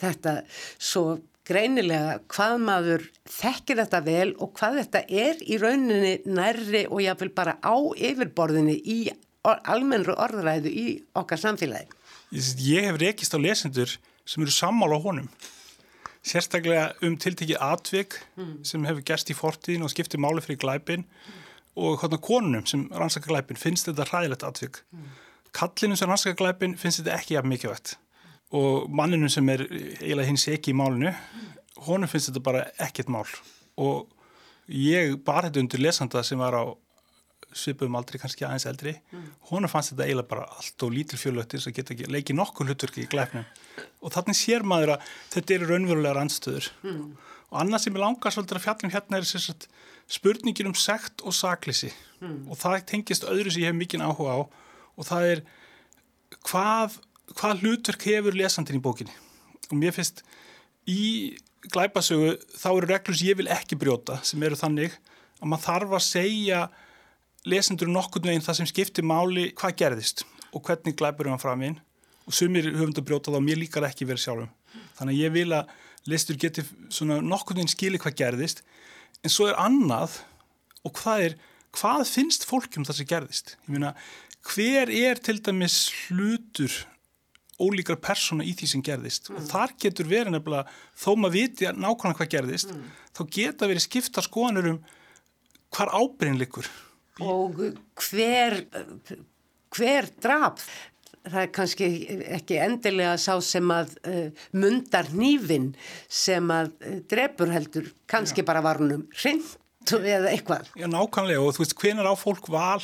þetta 0.00 0.42
svo 0.78 1.04
greinilega 1.44 2.18
hvað 2.32 2.54
maður 2.64 3.04
þekkir 3.28 3.82
þetta 3.82 4.00
vel 4.04 4.30
og 4.40 4.54
hvað 4.56 4.78
þetta 4.80 5.02
er 5.24 5.42
í 5.44 5.58
rauninni 5.60 6.14
nærri 6.24 6.84
og 6.88 7.02
jáfnvel 7.04 7.32
bara 7.36 7.58
á 7.60 7.76
yfirborðinni 7.76 8.78
í 8.80 8.98
almennru 9.44 10.16
orðræðu 10.16 10.72
í 10.72 10.86
okkar 11.20 11.40
samfélagi. 11.40 11.90
Ég 12.32 12.88
hef 12.88 13.00
rekist 13.00 13.36
á 13.36 13.38
lesendur 13.38 13.92
sem 14.24 14.42
eru 14.42 14.54
sammála 14.54 14.96
á 14.96 15.04
honum. 15.04 15.28
Sérstaklega 16.24 16.92
um 17.04 17.18
tiltekið 17.20 17.60
atvik 17.60 18.18
mm. 18.38 18.54
sem 18.64 18.84
hefur 18.88 19.04
gerst 19.04 19.32
í 19.32 19.36
fortíðin 19.36 19.84
og 19.84 19.92
skiptið 19.92 20.22
máli 20.24 20.44
fyrir 20.44 20.62
glæpin 20.62 21.04
mm. 21.04 21.42
og 21.84 21.98
hvernig 22.00 22.22
konunum 22.24 22.64
sem 22.68 22.86
rannsaka 22.92 23.28
glæpin 23.28 23.60
finnst 23.60 23.90
þetta 23.90 24.08
hræðilegt 24.08 24.46
atvik. 24.46 24.80
Mm. 24.94 25.12
Kallinum 25.54 26.00
sem 26.00 26.10
rannsaka 26.10 26.38
glæpin 26.40 26.78
finnst 26.80 27.02
þetta 27.02 27.18
ekki 27.18 27.36
jafn 27.36 27.52
mikilvægt 27.52 27.98
og 28.54 28.90
manninu 28.90 29.28
sem 29.32 29.48
er 29.50 29.64
eiginlega 29.66 30.28
hins 30.28 30.46
ekki 30.52 30.72
í 30.72 30.78
málinu, 30.78 31.12
honum 31.88 32.10
finnst 32.10 32.30
þetta 32.30 32.42
bara 32.44 32.66
ekkert 32.82 33.10
mál 33.12 33.26
og 33.80 34.10
ég 34.70 35.16
bar 35.26 35.48
þetta 35.48 35.62
undir 35.64 35.82
lesanda 35.82 36.22
sem 36.26 36.38
var 36.40 36.54
á 36.54 36.64
svipum 37.58 37.96
aldrei 37.98 38.20
kannski 38.22 38.46
aðeins 38.46 38.66
eldri 38.68 38.94
mm. 39.12 39.26
honum 39.50 39.70
fannst 39.70 39.92
þetta 39.92 40.06
eiginlega 40.08 40.30
bara 40.30 40.46
allt 40.58 40.86
og 40.86 40.92
lítil 40.94 41.20
fjölöttir 41.20 41.62
sem 41.62 41.74
geta 41.76 41.94
ekki 41.94 42.10
leikið 42.10 42.38
nokkur 42.38 42.68
hlutverki 42.68 43.04
í 43.04 43.10
glæfnum 43.10 43.46
og 44.02 44.14
þannig 44.14 44.38
sér 44.38 44.66
maður 44.66 44.96
að 44.96 45.08
þetta 45.34 45.56
eru 45.56 45.70
raunverulega 45.70 46.16
rannstöður 46.18 46.70
mm. 46.82 47.00
og 47.50 47.58
annað 47.62 47.84
sem 47.84 47.96
ég 47.96 48.04
langar 48.04 48.36
svolítið 48.36 48.60
að 48.60 48.66
fjallum 48.66 48.94
hérna 48.94 49.20
er 49.20 49.28
sagt, 49.30 49.68
spurningin 50.18 50.70
um 50.70 50.76
sekt 50.78 51.24
og 51.24 51.36
saklisi 51.36 51.92
mm. 52.20 52.44
og 52.50 52.60
það 52.60 52.84
tengist 52.92 53.28
öðru 53.28 53.54
sem 53.54 53.64
ég 53.64 53.72
hef 53.72 53.78
mikinn 53.78 54.04
áhuga 54.04 54.38
á 54.38 54.40
og 54.44 55.08
það 55.08 55.30
er 55.32 55.44
hvað, 56.44 56.98
hvað 57.34 57.64
hlutverk 57.64 58.08
hefur 58.10 58.38
lesandin 58.38 58.80
í 58.80 58.84
bókinni 58.84 59.14
og 59.70 59.78
mér 59.80 59.94
finnst 59.96 60.24
í 60.90 61.34
glæpasögu 61.72 62.34
þá 62.58 62.68
eru 62.74 62.88
reglur 62.88 63.16
sem 63.16 63.30
ég 63.30 63.38
vil 63.38 63.50
ekki 63.52 63.78
brjóta 63.80 64.18
sem 64.26 64.42
eru 64.44 64.58
þannig 64.58 64.96
að 65.40 65.50
maður 65.50 65.64
þarf 65.66 65.94
að 65.96 66.04
segja 66.06 66.60
lesendur 67.48 67.90
nokkurnu 67.92 68.32
einn 68.32 68.44
það 68.44 68.60
sem 68.60 68.68
skiptir 68.70 69.06
máli 69.06 69.50
hvað 69.58 69.78
gerðist 69.82 70.24
og 70.54 70.62
hvernig 70.64 70.96
glæpurum 70.98 71.34
hann 71.34 71.42
fram 71.42 71.64
inn 71.66 71.80
og 72.24 72.36
sumir 72.36 72.70
höfum 72.72 72.94
brjótað 73.04 73.36
á 73.36 73.40
mér 73.44 73.60
líkar 73.60 73.84
ekki 73.88 74.06
verið 74.08 74.24
sjálfum. 74.24 74.52
Þannig 74.96 75.16
að 75.16 75.22
ég 75.22 75.34
vil 75.34 75.50
að 75.52 75.74
lesendur 76.08 76.40
geti 76.44 76.64
nokkurnu 77.24 77.64
einn 77.64 77.72
skili 77.72 78.00
hvað 78.00 78.16
gerðist 78.20 78.64
en 79.24 79.32
svo 79.32 79.50
er 79.50 79.60
annað 79.60 80.20
og 80.84 80.96
hvað 81.00 81.26
er, 81.28 81.36
hvað 81.76 82.06
finnst 82.08 82.48
fólkjum 82.48 82.86
það 82.88 83.00
sem 83.00 83.10
gerðist? 83.12 83.54
Ég 83.66 83.76
meina, 83.76 83.94
hver 84.44 84.92
er 84.92 85.20
til 85.24 85.38
dæmis 85.44 85.86
hlutur 86.06 86.82
ólíkar 87.60 88.00
persóna 88.02 88.44
í 88.44 88.52
því 88.56 88.68
sem 88.70 88.82
gerðist 88.84 89.30
mm. 89.30 89.38
og 89.38 89.46
þar 89.52 89.74
getur 89.80 90.08
verið 90.10 90.34
nefnilega 90.34 90.64
þó 90.98 91.10
maður 91.14 91.36
viti 91.36 91.68
nákvæmlega 91.70 92.18
hvað 92.18 92.32
gerðist 92.32 92.72
mm. 92.74 92.88
þá 93.14 93.22
geta 93.36 93.68
verið 93.70 93.84
skipta 93.84 94.24
skoðanur 94.24 94.70
um 94.72 94.80
hvar 95.74 95.92
ábyrgin 95.94 96.40
likur 96.40 96.68
og 97.22 97.60
hver, 98.00 98.58
hver 99.74 100.10
drap? 100.22 100.62
Það 101.24 101.40
er 101.40 101.52
kannski 101.56 101.86
ekki 102.36 102.58
endilega 102.60 103.14
sá 103.20 103.38
sem 103.40 103.70
að 103.72 103.94
uh, 104.04 104.42
mundar 104.52 105.08
nýfin 105.16 105.70
sem 106.12 106.50
að 106.52 106.74
uh, 106.84 106.98
drefur 107.08 107.52
heldur. 107.54 107.86
Kannski 108.10 108.42
Já. 108.42 108.48
bara 108.50 108.60
varunum 108.64 109.06
hreint 109.14 109.54
eða 109.94 110.34
eitthvað. 110.34 110.68
Já 110.76 110.88
nákvæmlega. 110.90 111.40
Og 111.40 111.56
þú 111.56 111.64
veist 111.64 111.76
hvenar 111.80 112.10
á 112.10 112.14
fólk 112.18 112.50
val? 112.52 112.82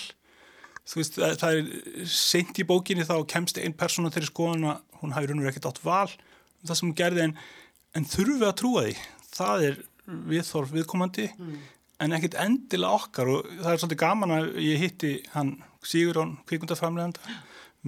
Þú 0.89 1.03
veist 1.03 1.21
það 1.21 1.59
er 1.59 2.09
seint 2.09 2.57
í 2.57 2.67
bókinni 2.67 3.05
þá 3.05 3.19
kemst 3.29 3.61
einn 3.61 3.77
persóna 3.77 4.13
til 4.15 4.25
skoðan 4.25 4.71
að 4.73 5.03
hún 5.03 5.13
hafi 5.17 5.29
raun 5.29 5.43
og 5.43 5.51
ekkert 5.51 5.69
átt 5.71 5.83
val 5.85 6.09
um 6.09 6.69
það 6.69 6.79
sem 6.79 6.89
hún 6.89 6.97
gerði 6.97 7.23
en, 7.27 7.37
en 7.97 8.09
þurfum 8.09 8.41
við 8.41 8.49
að 8.49 8.57
trúa 8.63 8.87
því? 8.87 8.97
Það 9.37 9.67
er 9.69 9.79
viðþorf 10.33 10.75
viðkomandi. 10.79 11.29
Mm 11.37 11.61
en 12.01 12.17
ekkert 12.17 12.39
endilega 12.41 12.97
okkar 12.97 13.31
og 13.31 13.47
það 13.61 13.71
er 13.73 13.83
svolítið 13.83 14.01
gaman 14.01 14.35
að 14.39 14.51
ég 14.65 14.83
hitti 14.85 15.13
hann 15.35 15.55
Sigurón 15.87 16.37
kvikmyndaframleganda 16.49 17.39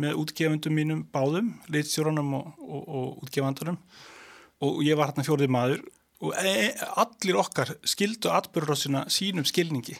með 0.00 0.20
útgefundum 0.22 0.76
mínum 0.76 1.02
báðum, 1.12 1.50
leitstjóranum 1.72 2.30
og, 2.38 2.46
og, 2.64 2.86
og 2.86 3.26
útgefandunum. 3.26 3.76
Og 4.64 4.80
ég 4.86 4.96
var 4.96 5.10
hérna 5.10 5.26
fjórið 5.26 5.52
maður 5.52 5.82
og 6.22 6.32
e, 6.38 6.54
e 6.68 6.88
allir 7.02 7.38
okkar 7.42 7.74
skildu 7.88 8.30
atbyrðurósina 8.32 9.04
sínum 9.12 9.46
skilningi. 9.48 9.98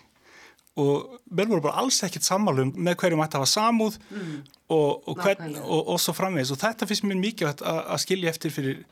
Og 0.81 1.19
mér 1.29 1.51
voru 1.51 1.67
bara 1.67 1.83
alls 1.83 1.99
ekkert 2.07 2.25
sammálum 2.25 2.73
með 2.73 2.97
hverju 3.03 3.19
mætti 3.21 3.37
að 3.37 3.45
hafa 3.45 3.53
samúð 3.53 3.99
mm. 4.09 4.37
og, 4.73 5.11
hvern, 5.21 5.59
og 5.61 5.99
svo 6.01 6.15
framvegis. 6.17 6.55
Og 6.55 6.63
þetta 6.63 6.89
finnst 6.89 7.05
mér 7.05 7.21
mikið 7.21 7.51
að, 7.51 7.65
að 7.83 8.03
skilja 8.07 8.33
eftir 8.33 8.55
fyrir 8.55 8.85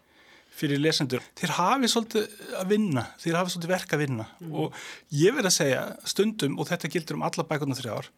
fyrir 0.61 0.81
lesendur, 0.81 1.25
þeir 1.39 1.57
hafi 1.57 1.89
svolítið 1.89 2.41
að 2.61 2.73
vinna, 2.75 3.07
þeir 3.23 3.39
hafi 3.41 3.55
svolítið 3.55 3.73
verk 3.73 3.95
að 3.97 4.03
vinna. 4.05 4.27
Mm. 4.41 4.57
og 4.61 4.83
ég 5.17 5.37
verð 5.37 5.51
að 5.51 5.57
segja 5.57 5.85
stundum 6.13 6.59
og 6.61 6.69
þetta 6.69 6.93
gildur 6.93 7.19
um 7.19 7.25
alla 7.29 7.47
bækuna 7.49 7.79
þrjár 7.79 8.11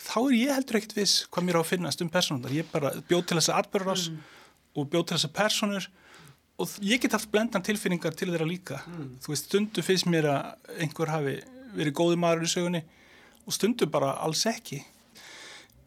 þá 0.00 0.16
er 0.20 0.36
ég 0.36 0.54
heldur 0.54 0.78
ekkert 0.78 0.96
viss 0.96 1.24
hvað 1.30 1.46
mér 1.46 1.58
á 1.58 1.62
að 1.62 1.70
finnast 1.70 2.02
um 2.02 2.10
personar, 2.12 2.54
ég 2.54 2.70
bara 2.72 2.92
bjóð 3.08 3.26
til 3.28 3.38
þessa 3.38 3.58
atbyrðars 3.62 4.08
mm. 4.10 4.24
og 4.74 4.88
bjóð 4.90 5.06
til 5.06 5.18
þessa 5.18 5.32
personur 5.36 5.86
og 6.60 6.74
ég 6.86 7.02
get 7.02 7.14
haft 7.16 7.30
blendan 7.32 7.64
tilfinningar 7.66 8.14
til 8.14 8.30
þeirra 8.30 8.48
líka. 8.48 8.80
Mm. 8.86 9.14
þú 9.22 9.34
veist, 9.34 9.48
stundum 9.50 9.86
finnst 9.86 10.10
mér 10.10 10.30
að 10.30 10.74
einhver 10.82 11.12
hafi 11.12 11.36
verið 11.74 11.96
góði 11.98 12.18
maður 12.22 12.46
í 12.46 12.50
sögunni 12.50 12.82
og 13.44 13.54
stundum 13.54 13.90
bara 13.92 14.14
alls 14.24 14.44
ekki. 14.50 14.82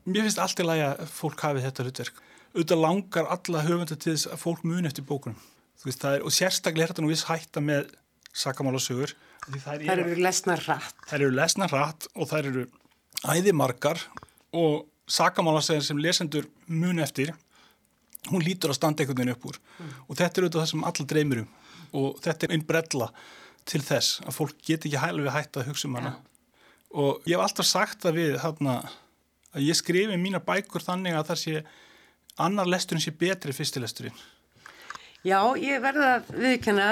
Mér 0.08 0.28
finnst 0.28 0.42
allt 0.44 0.60
í 0.64 0.66
lagi 0.68 0.88
að 0.88 1.06
fólk 1.12 1.44
hafi 1.44 1.64
þetta 1.64 1.86
hlutverk. 1.88 2.24
Auðvitað 2.56 2.84
langar 2.84 3.30
alla 3.32 3.64
höfunda 3.66 3.96
til 3.96 4.14
þess 4.14 4.32
að 4.32 4.44
fólk 4.44 4.66
muni 4.68 4.90
eftir 4.90 5.08
bókunum 5.08 5.40
veist, 5.88 6.04
er, 6.06 6.22
og 6.26 6.34
sérstaklega 6.34 6.88
er 6.88 6.94
þetta 6.94 7.06
nú 7.06 7.12
viss 7.12 7.28
hætta 7.30 7.64
með 7.64 7.90
sakamálasögur 8.38 9.16
þær 9.48 9.82
eru, 9.82 10.06
eru 10.12 10.22
lesnar 10.22 10.62
rætt 10.68 11.08
þær 11.08 11.20
eru 11.22 11.34
lesnar 11.38 11.74
rætt 11.74 12.10
og 12.14 12.30
þær 12.30 12.52
eru 12.52 12.66
æðimarkar 13.34 14.02
og 14.58 14.88
sakamálasögur 15.08 15.86
sem 15.88 16.02
lesendur 16.04 16.50
mun 16.68 17.00
eftir 17.04 17.34
hún 18.28 18.44
lítur 18.44 18.74
að 18.74 18.80
standa 18.82 19.04
einhvern 19.04 19.22
veginn 19.22 19.36
upp 19.36 19.48
úr 19.48 19.60
mm. 19.60 19.98
og 20.08 20.20
þetta 20.20 20.28
er 20.28 20.46
auðvitað 20.48 20.62
það 20.62 20.72
sem 20.74 20.88
alla 20.92 21.10
dreymir 21.14 21.44
um 21.44 21.52
og 21.98 22.22
þetta 22.24 22.48
er 22.48 22.56
einn 22.56 22.68
brella 22.68 23.10
til 23.68 23.82
þess 23.84 24.22
að 24.26 24.36
fólk 24.36 24.64
get 24.64 24.88
ekki 24.88 25.00
hæglega 25.00 25.30
við 25.30 25.36
hætta 25.38 25.62
að 25.62 25.70
hugsa 25.72 25.88
um 25.88 25.98
hana 26.00 26.14
ja. 26.14 26.18
og 27.04 27.28
ég 27.30 27.36
hef 27.38 27.46
alltaf 27.46 27.70
sagt 27.70 28.08
að 28.08 28.20
við 28.22 28.40
hana, 28.44 28.80
að 29.56 29.68
ég 29.70 29.80
skrifi 29.80 30.20
mína 30.20 30.44
bækur 30.44 30.84
þannig 30.84 31.16
að 31.16 31.30
það 31.32 31.44
sé 31.44 31.62
annar 32.44 32.70
lesturinn 32.70 33.04
sé 33.04 33.14
betri 33.16 33.56
fyrstilesturinn 33.56 34.26
Já, 35.28 35.42
ég 35.60 35.82
verða 35.84 36.10
að 36.18 36.28
viðkjanna 36.40 36.88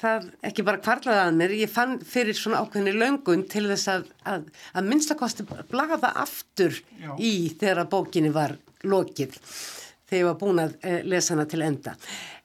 það 0.00 0.26
ekki 0.46 0.64
bara 0.66 0.80
kvarlaði 0.84 1.22
að 1.24 1.38
mér, 1.40 1.54
ég 1.58 1.72
fann 1.72 1.96
fyrir 2.06 2.36
svona 2.38 2.60
ákveðinni 2.62 2.92
löngun 2.94 3.42
til 3.50 3.64
þess 3.66 3.90
að, 3.90 4.04
að, 4.30 4.44
að 4.78 4.90
minnstakosti 4.92 5.46
blaða 5.72 6.12
aftur 6.22 6.76
Já. 7.00 7.12
í 7.18 7.50
þegar 7.50 7.82
að 7.82 7.90
bókinni 7.96 8.30
var 8.34 8.54
lokið 8.86 9.34
þegar 9.40 10.20
ég 10.20 10.28
var 10.28 10.38
búin 10.38 10.62
að 10.62 10.76
eh, 10.86 11.00
lesa 11.06 11.34
hana 11.34 11.48
til 11.50 11.64
enda. 11.66 11.96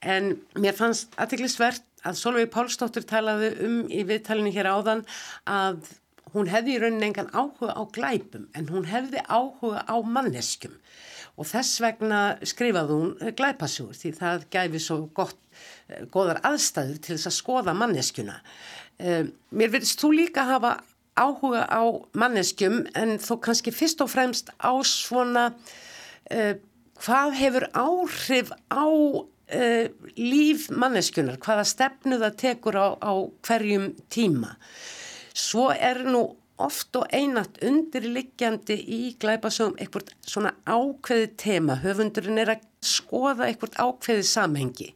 En 0.01 0.33
mér 0.61 0.77
fannst 0.77 1.13
aðtiklisvert 1.21 1.85
að 2.05 2.17
Solveig 2.19 2.49
Pálsdóttur 2.53 3.05
talaði 3.09 3.51
um 3.65 3.77
í 3.89 4.01
viðtalinu 4.07 4.53
hér 4.53 4.71
áðan 4.73 5.05
að 5.49 5.91
hún 6.33 6.49
hefði 6.51 6.75
í 6.75 6.81
rauninni 6.81 7.11
engan 7.11 7.31
áhuga 7.33 7.73
á 7.77 7.83
glæpum 7.93 8.49
en 8.57 8.69
hún 8.73 8.89
hefði 8.89 9.21
áhuga 9.29 9.85
á 9.85 9.95
manneskum 10.01 10.73
og 11.35 11.49
þess 11.49 11.81
vegna 11.83 12.21
skrifaði 12.47 12.95
hún 12.95 13.35
glæpasjúr 13.35 13.95
því 13.97 14.11
það 14.19 14.47
gæfi 14.55 14.81
svo 14.81 14.99
gott, 15.15 15.37
eh, 15.89 16.05
goðar 16.11 16.41
aðstæður 16.47 16.99
til 17.01 17.15
þess 17.17 17.31
að 17.31 17.39
skoða 17.39 17.77
manneskjuna. 17.77 18.39
Eh, 18.99 19.23
mér 19.51 19.73
verðist 19.73 19.99
þú 19.99 20.13
líka 20.15 20.47
hafa 20.47 20.77
áhuga 21.15 21.63
á 21.71 21.83
manneskjum 22.15 22.85
en 22.95 23.17
þó 23.23 23.37
kannski 23.43 23.71
fyrst 23.73 24.03
og 24.03 24.11
fremst 24.11 24.51
á 24.59 24.71
svona 24.83 25.45
uh, 26.31 26.53
hvað 26.99 27.35
hefur 27.39 27.67
áhrif 27.71 28.51
á 28.67 28.85
uh, 28.85 29.85
líf 30.19 30.67
manneskjunar, 30.71 31.39
hvaða 31.39 31.65
stefnu 31.67 32.19
það 32.19 32.39
tekur 32.41 32.79
á, 32.79 32.87
á 32.99 33.13
hverjum 33.47 33.93
tíma. 34.11 34.55
Svo 35.35 35.69
er 35.71 36.03
nú 36.07 36.27
oft 36.61 36.95
og 36.95 37.07
einat 37.15 37.59
undirliggjandi 37.65 38.77
í 38.95 38.99
glæpasögum 39.19 39.77
eitthvað 39.79 40.11
svona 40.25 40.53
ákveði 40.63 41.29
tema, 41.41 41.79
höfundurinn 41.83 42.41
er 42.43 42.55
að 42.55 42.67
skoða 42.85 43.49
eitthvað 43.49 43.79
ákveði 43.81 44.27
samhengi 44.29 44.91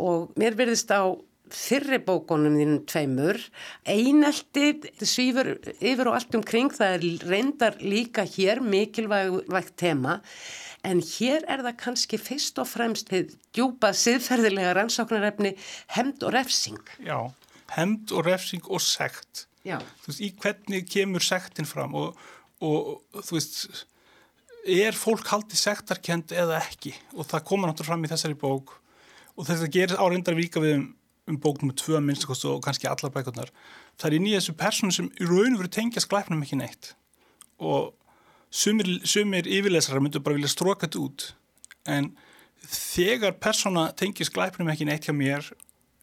og 0.00 0.32
mér 0.40 0.56
verðist 0.56 0.92
á 0.92 1.12
fyrri 1.46 2.00
bókunum 2.02 2.56
þínum 2.58 2.80
tveimur. 2.90 3.38
Einelti 3.86 4.72
svífur 4.98 5.52
yfir 5.78 6.08
og 6.10 6.16
allt 6.18 6.34
umkring, 6.34 6.72
það 6.74 6.96
er 6.96 7.26
reyndar 7.30 7.76
líka 7.80 8.24
hér 8.26 8.62
mikilvægt 8.64 9.76
tema 9.78 10.20
en 10.86 11.00
hér 11.02 11.42
er 11.50 11.64
það 11.66 11.78
kannski 11.82 12.18
fyrst 12.20 12.60
og 12.62 12.68
fremst 12.70 13.10
djúpa 13.10 13.92
siðferðilega 13.96 14.76
rannsóknarefni 14.76 15.56
hemd 15.96 16.22
og 16.26 16.34
refsing. 16.36 16.82
Já, 17.02 17.32
hemd 17.74 18.14
og 18.14 18.26
refsing 18.28 18.66
og 18.70 18.82
sekt. 18.84 19.46
Já. 19.66 19.78
Þú 20.02 20.12
veist, 20.12 20.22
í 20.22 20.30
hvernig 20.42 20.88
kemur 20.90 21.24
sektin 21.26 21.68
fram 21.68 21.96
og, 21.98 22.18
og 22.62 23.22
þú 23.26 23.38
veist, 23.38 23.86
er 24.66 24.98
fólk 24.98 25.26
haldið 25.30 25.60
sektarkend 25.60 26.34
eða 26.34 26.60
ekki 26.64 26.94
og 27.14 27.26
það 27.30 27.46
koma 27.50 27.70
náttúrulega 27.70 27.90
fram 27.90 28.06
í 28.06 28.12
þessari 28.12 28.38
bók 28.38 28.76
og 29.36 29.48
þetta 29.48 29.72
gerir 29.72 30.00
áreindar 30.00 30.38
vika 30.38 30.62
við 30.62 30.78
um, 30.78 30.86
um 31.30 31.40
bóknum 31.42 31.72
með 31.72 31.80
tvö 31.82 32.00
minnstakost 32.02 32.46
og 32.48 32.62
kannski 32.64 32.88
allar 32.90 33.12
bækurnar. 33.14 33.50
Það 33.98 34.08
er 34.08 34.18
inn 34.18 34.30
í 34.30 34.34
þessu 34.36 34.56
personu 34.58 34.94
sem 34.94 35.10
í 35.18 35.28
raun 35.28 35.58
veru 35.58 35.70
tengja 35.72 36.02
sklæpnum 36.04 36.42
ekki 36.46 36.58
neitt 36.60 36.94
og 37.56 37.94
sumir, 38.52 38.88
sumir 39.08 39.48
yfirlesarar 39.48 40.02
myndu 40.04 40.20
bara 40.22 40.36
vilja 40.36 40.52
stróka 40.52 40.86
þetta 40.86 41.02
út 41.02 41.28
en 41.88 42.10
þegar 42.66 43.36
persona 43.40 43.88
tengja 43.96 44.26
sklæpnum 44.28 44.70
ekki 44.72 44.88
neitt 44.88 45.06
hjá 45.06 45.14
mér 45.16 45.48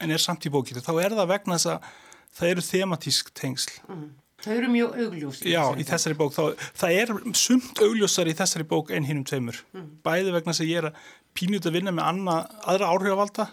en 0.01 0.14
er 0.14 0.22
samt 0.22 0.45
í 0.47 0.51
bókitu 0.53 0.84
þá 0.84 0.93
er 1.03 1.16
það 1.18 1.32
vegna 1.34 1.59
þess 1.59 1.72
að 1.76 1.91
það 2.38 2.52
eru 2.54 2.66
thematísk 2.68 3.32
tengsl. 3.38 3.80
Mm. 3.88 4.12
Það 4.44 4.58
eru 4.60 4.70
mjög 4.74 4.96
augljós. 5.00 5.42
Já, 5.48 5.62
í 5.80 5.86
þessari 5.88 6.18
bók. 6.20 6.34
Þá, 6.36 6.70
það 6.82 6.96
er 7.00 7.12
sumt 7.40 7.82
augljósar 7.86 8.28
í 8.28 8.36
þessari 8.36 8.68
bók 8.68 8.92
en 8.92 9.06
hinnum 9.08 9.28
tveimur. 9.28 9.62
Mm. 9.72 9.90
Bæði 10.04 10.34
vegna 10.36 10.52
þess 10.52 10.66
að 10.66 10.72
ég 10.72 10.82
er 10.82 10.88
að 10.90 11.04
pínut 11.38 11.68
að 11.70 11.78
vinna 11.78 11.94
með 11.96 12.10
anna, 12.12 12.38
aðra 12.68 12.90
áhrifavalda 12.92 13.46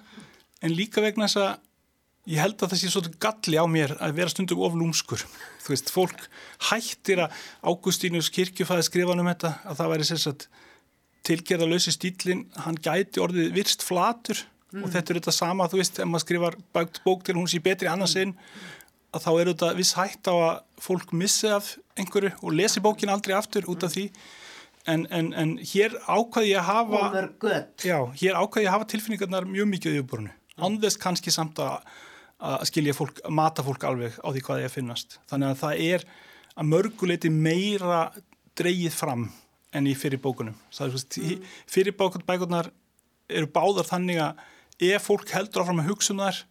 en 0.60 0.74
líka 0.74 1.04
vegna 1.04 1.28
þess 1.28 1.40
að 1.44 1.52
ég 2.30 2.42
held 2.42 2.56
að 2.58 2.72
það 2.72 2.80
sé 2.80 2.90
svolítið 2.92 3.20
galli 3.22 3.60
á 3.62 3.66
mér 3.70 3.94
að 4.02 4.16
vera 4.18 4.32
stundum 4.34 4.64
oflúmskur. 4.66 5.22
Þú 5.62 5.74
veist, 5.76 5.94
fólk 5.94 6.26
hættir 6.72 7.22
að 7.22 7.38
Águstínus 7.62 8.32
kirkjufæði 8.34 8.88
skrifan 8.88 9.22
um 9.22 9.30
þetta 9.30 9.54
að 9.70 9.78
það 9.78 9.94
væri 9.94 10.10
sérstaklega 10.10 10.66
tilgerða 11.26 11.68
lausi 11.68 11.92
stílinn, 11.94 12.46
hann 12.64 12.78
gæti 12.80 13.20
orðið 13.22 13.52
virst 13.56 13.84
flatur 13.84 14.40
mm. 14.72 14.82
og 14.84 14.92
þetta 14.92 15.12
er 15.12 15.20
þetta 15.20 15.34
sama, 15.34 15.68
þú 15.70 15.80
veist, 15.80 16.00
ef 16.00 16.10
maður 16.10 16.26
skrifar 16.26 16.58
bók 17.04 17.24
til 17.26 17.36
hún 17.38 17.48
sé 17.50 17.60
betri 17.64 17.90
annarsinn 17.90 18.34
mm. 18.34 18.68
að 19.16 19.24
þá 19.26 19.30
eru 19.32 19.54
þetta 19.54 19.72
viss 19.78 19.96
hægt 19.98 20.30
á 20.30 20.34
að 20.34 20.60
fólk 20.82 21.14
missi 21.16 21.50
af 21.52 21.74
einhverju 21.98 22.32
og 22.40 22.54
lesi 22.56 22.82
bókin 22.84 23.12
aldrei 23.12 23.36
aftur 23.36 23.68
út 23.70 23.84
af 23.86 23.94
því. 23.94 24.08
En, 24.88 25.04
en, 25.12 25.26
en 25.36 25.56
hér 25.60 25.92
ákvaði 26.08 26.54
ég 26.54 26.62
að 26.62 26.70
hafa 26.70 27.00
já, 27.84 27.98
hér 28.22 28.38
ákvaði 28.40 28.64
ég 28.64 28.70
að 28.70 28.76
hafa 28.78 28.88
tilfinningarnar 28.88 29.48
mjög 29.48 29.68
mikið 29.74 29.98
í 29.98 30.00
uppborinu, 30.00 30.32
andest 30.56 31.00
kannski 31.02 31.34
samt 31.34 31.60
að, 31.60 31.84
að 32.40 32.64
skilja 32.70 32.96
fólk, 32.96 33.20
að 33.20 33.36
mata 33.36 33.64
fólk 33.66 33.84
alveg 33.84 34.16
á 34.24 34.28
því 34.32 34.42
hvað 34.46 34.62
ég 34.64 34.72
finnast. 34.72 35.18
Þannig 35.28 35.52
að 35.52 35.60
það 35.60 35.84
er 35.84 36.06
að 36.56 36.70
mörguleiti 36.72 37.32
meira 37.32 38.00
dreyið 38.56 38.96
fram 38.96 39.28
enn 39.76 39.86
í 39.86 39.94
fyrir 39.94 40.20
bókunum. 40.22 40.56
Mm. 40.80 41.44
fyrir 41.70 41.94
bókunar 41.96 42.72
eru 43.30 43.50
báðar 43.52 43.88
þannig 43.88 44.20
að 44.24 44.40
ef 44.88 45.08
fólk 45.08 45.32
heldur 45.34 45.64
áfram 45.64 45.82
að 45.82 45.90
hugsa 45.92 46.14
um 46.14 46.22
þær 46.24 46.44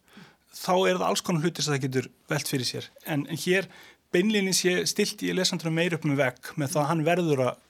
þá 0.60 0.74
er 0.74 0.98
það 0.98 1.06
alls 1.08 1.24
konar 1.24 1.46
hlutir 1.46 1.64
sem 1.64 1.74
það 1.74 1.84
getur 1.86 2.10
velt 2.30 2.50
fyrir 2.50 2.68
sér. 2.68 2.86
En, 3.06 3.24
en 3.30 3.40
hér 3.40 3.68
beinlinni 4.14 4.54
sé 4.56 4.80
stilt 4.90 5.22
í 5.22 5.34
lesandunum 5.34 5.76
meir 5.78 5.94
upp 5.96 6.06
með 6.08 6.22
vekk 6.24 6.52
með 6.58 6.74
það 6.74 6.82
að 6.82 6.88
hann 6.90 7.04
verður 7.06 7.42
að, 7.46 7.60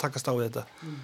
takast 0.00 0.30
á 0.30 0.34
þetta. 0.36 0.66
Mm. 0.84 1.00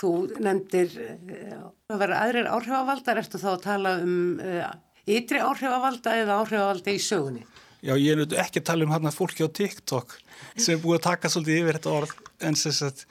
Þú 0.00 0.12
nefndir 0.40 0.94
eh, 1.04 1.56
að 1.92 2.02
vera 2.04 2.20
aðrir 2.24 2.48
áhrifavaldar. 2.48 3.20
Eftir 3.20 3.42
þá 3.42 3.50
að 3.52 3.64
tala 3.66 3.96
um 4.00 4.38
uh, 4.40 4.70
ytri 5.04 5.42
áhrifavalda 5.44 6.14
eða 6.22 6.38
áhrifavalda 6.40 6.94
í 6.94 7.02
sögunni? 7.04 7.44
Já, 7.80 7.94
ég 7.96 8.12
er 8.16 8.40
ekki 8.42 8.60
að 8.60 8.68
tala 8.72 8.86
um 8.86 8.92
hann 8.92 9.08
að 9.08 9.16
fólki 9.16 9.44
á 9.44 9.48
TikTok 9.48 10.18
sem 10.52 10.74
er 10.74 10.80
búið 10.82 10.98
að 10.98 11.06
taka 11.06 11.30
svolítið 11.32 11.60
yfir 11.62 11.78
þetta 11.78 11.94
orð 11.96 12.16
en 12.44 12.58
að 12.60 13.04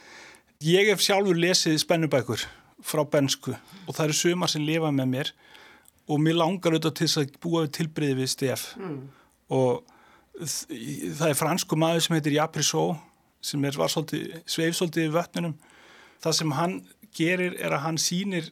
ég 0.65 0.89
hef 0.91 1.01
sjálfur 1.01 1.39
lesið 1.41 1.79
spennubækur 1.81 2.43
frá 2.85 3.03
bensku 3.11 3.53
og 3.53 3.95
það 3.95 4.05
eru 4.05 4.17
sumar 4.17 4.51
sem 4.51 4.65
lifa 4.65 4.91
með 4.95 5.11
mér 5.13 5.31
og 6.09 6.21
mér 6.23 6.39
langar 6.39 6.73
auðvitað 6.73 6.95
til 6.97 7.07
þess 7.07 7.21
að 7.21 7.39
búa 7.43 7.63
við 7.65 7.73
tilbreyði 7.77 8.17
við 8.19 8.31
stef 8.33 8.65
mm. 8.79 8.99
og 9.55 9.83
það 10.39 11.27
er 11.29 11.37
fransku 11.37 11.77
maður 11.79 12.05
sem 12.05 12.15
heitir 12.17 12.37
Japrisó 12.37 12.85
sem 13.43 13.65
er 13.67 13.77
sveifsóldið 13.77 15.05
í 15.05 15.13
vötnunum 15.13 15.55
það 16.23 16.37
sem 16.39 16.55
hann 16.57 16.79
gerir 17.15 17.55
er 17.59 17.75
að 17.75 17.85
hann 17.85 18.01
sýnir 18.01 18.49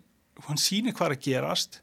hann 0.47 0.61
sýnir 0.61 0.95
hvað 0.95 1.17
að 1.17 1.25
gerast 1.27 1.81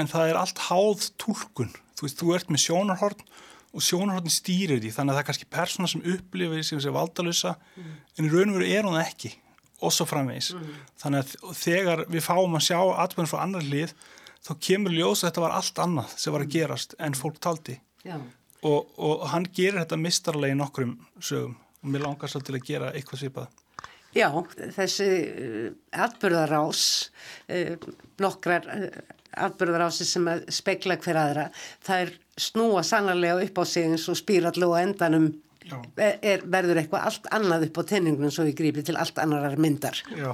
en 0.00 0.08
það 0.10 0.32
er 0.32 0.40
allt 0.40 0.64
háð 0.70 1.10
tólkun 1.20 1.72
þú 1.98 2.06
veist, 2.06 2.18
þú 2.20 2.34
ert 2.36 2.50
með 2.52 2.64
sjónarhorn 2.64 3.22
og 3.70 3.84
sjónarhorn 3.84 4.32
stýrir 4.32 4.80
því 4.82 4.94
þannig 4.94 5.12
að 5.12 5.18
það 5.18 5.22
er 5.22 5.28
kannski 5.28 5.50
persóna 5.52 5.90
sem 5.90 6.06
upplifir 6.14 6.66
sem 6.66 6.82
sé 6.82 6.92
valdalösa 6.94 7.54
mm. 7.76 7.94
en 8.16 8.26
í 8.26 8.32
raun 8.32 8.54
og 8.54 8.58
veru 8.58 8.70
er 8.70 8.88
hún 8.88 9.00
ekki 9.02 9.34
og 9.80 9.94
svo 9.94 10.06
framvegs 10.08 10.52
mm. 10.54 10.72
þannig 11.02 11.34
að 11.34 11.54
þegar 11.60 12.04
við 12.12 12.24
fáum 12.26 12.58
að 12.58 12.66
sjá 12.68 12.78
atbyrjum 13.04 13.30
frá 13.30 13.40
annar 13.44 13.66
hlið 13.66 13.94
þá 14.44 14.52
kemur 14.66 14.94
ljós 14.96 15.22
að 15.22 15.30
þetta 15.30 15.44
var 15.44 15.56
allt 15.56 15.80
annað 15.84 16.12
sem 16.20 16.34
var 16.34 16.44
að 16.44 16.54
gerast 16.54 16.94
en 16.98 17.16
fólk 17.16 17.40
taldi. 17.44 17.76
Og, 18.60 18.92
og 19.00 19.24
hann 19.32 19.46
gerir 19.56 19.80
þetta 19.82 20.00
mistarlega 20.00 20.56
í 20.56 20.60
nokkrum 20.60 20.94
sögum. 21.20 21.56
Og 21.80 21.92
mér 21.92 22.04
langar 22.04 22.28
svo 22.28 22.42
til 22.44 22.58
að 22.58 22.66
gera 22.66 22.90
eitthvað 22.92 23.22
svipað. 23.22 23.60
Já, 24.12 24.26
þessi 24.74 25.06
uh, 25.06 25.68
atbyrðarás 26.04 26.82
uh, 27.54 27.90
nokkrar 28.20 28.66
uh, 28.74 28.88
atbyrðarási 29.46 30.06
sem 30.08 30.26
að 30.28 30.48
spekla 30.52 30.96
hver 31.00 31.20
aðra 31.20 31.44
það 31.86 32.04
er 32.04 32.10
snúa 32.40 32.82
sannarlega 32.86 33.44
upp 33.44 33.60
á 33.62 33.64
sig 33.70 33.86
eins 33.86 34.08
og 34.10 34.18
spýrallu 34.18 34.72
og 34.72 34.80
endanum 34.80 35.28
er, 35.68 36.42
verður 36.48 36.80
eitthvað 36.80 37.06
allt 37.08 37.28
annað 37.36 37.66
upp 37.68 37.80
á 37.80 37.82
tenningunum 37.92 38.32
svo 38.34 38.46
við 38.48 38.56
grípum 38.60 38.86
til 38.86 38.96
allt 39.00 39.20
annarar 39.22 39.58
myndar? 39.60 40.00
Já, 40.16 40.32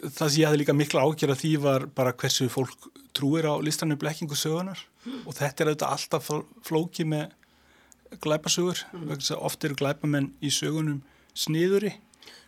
það 0.00 0.26
sem 0.26 0.40
ég 0.40 0.48
hafði 0.48 0.60
líka 0.62 0.76
mikla 0.76 1.04
ágjör 1.04 1.34
að 1.34 1.42
því 1.42 1.52
var 1.64 1.86
bara 1.94 2.14
hversu 2.16 2.48
fólk 2.52 2.88
trúir 3.14 3.46
á 3.46 3.54
listanum 3.62 4.00
blekkingu 4.00 4.36
sögunar 4.38 4.80
mm. 5.04 5.24
og 5.28 5.36
þetta 5.38 5.64
er 5.64 5.72
auðvitað 5.72 5.96
alltaf 5.96 6.30
flóki 6.66 7.06
með 7.08 7.34
glæpasugur 8.24 8.84
mm. 8.94 9.12
oft 9.38 9.66
eru 9.66 9.78
glæpamenn 9.78 10.32
í 10.42 10.52
sögunum 10.54 11.02
sniðuri 11.34 11.92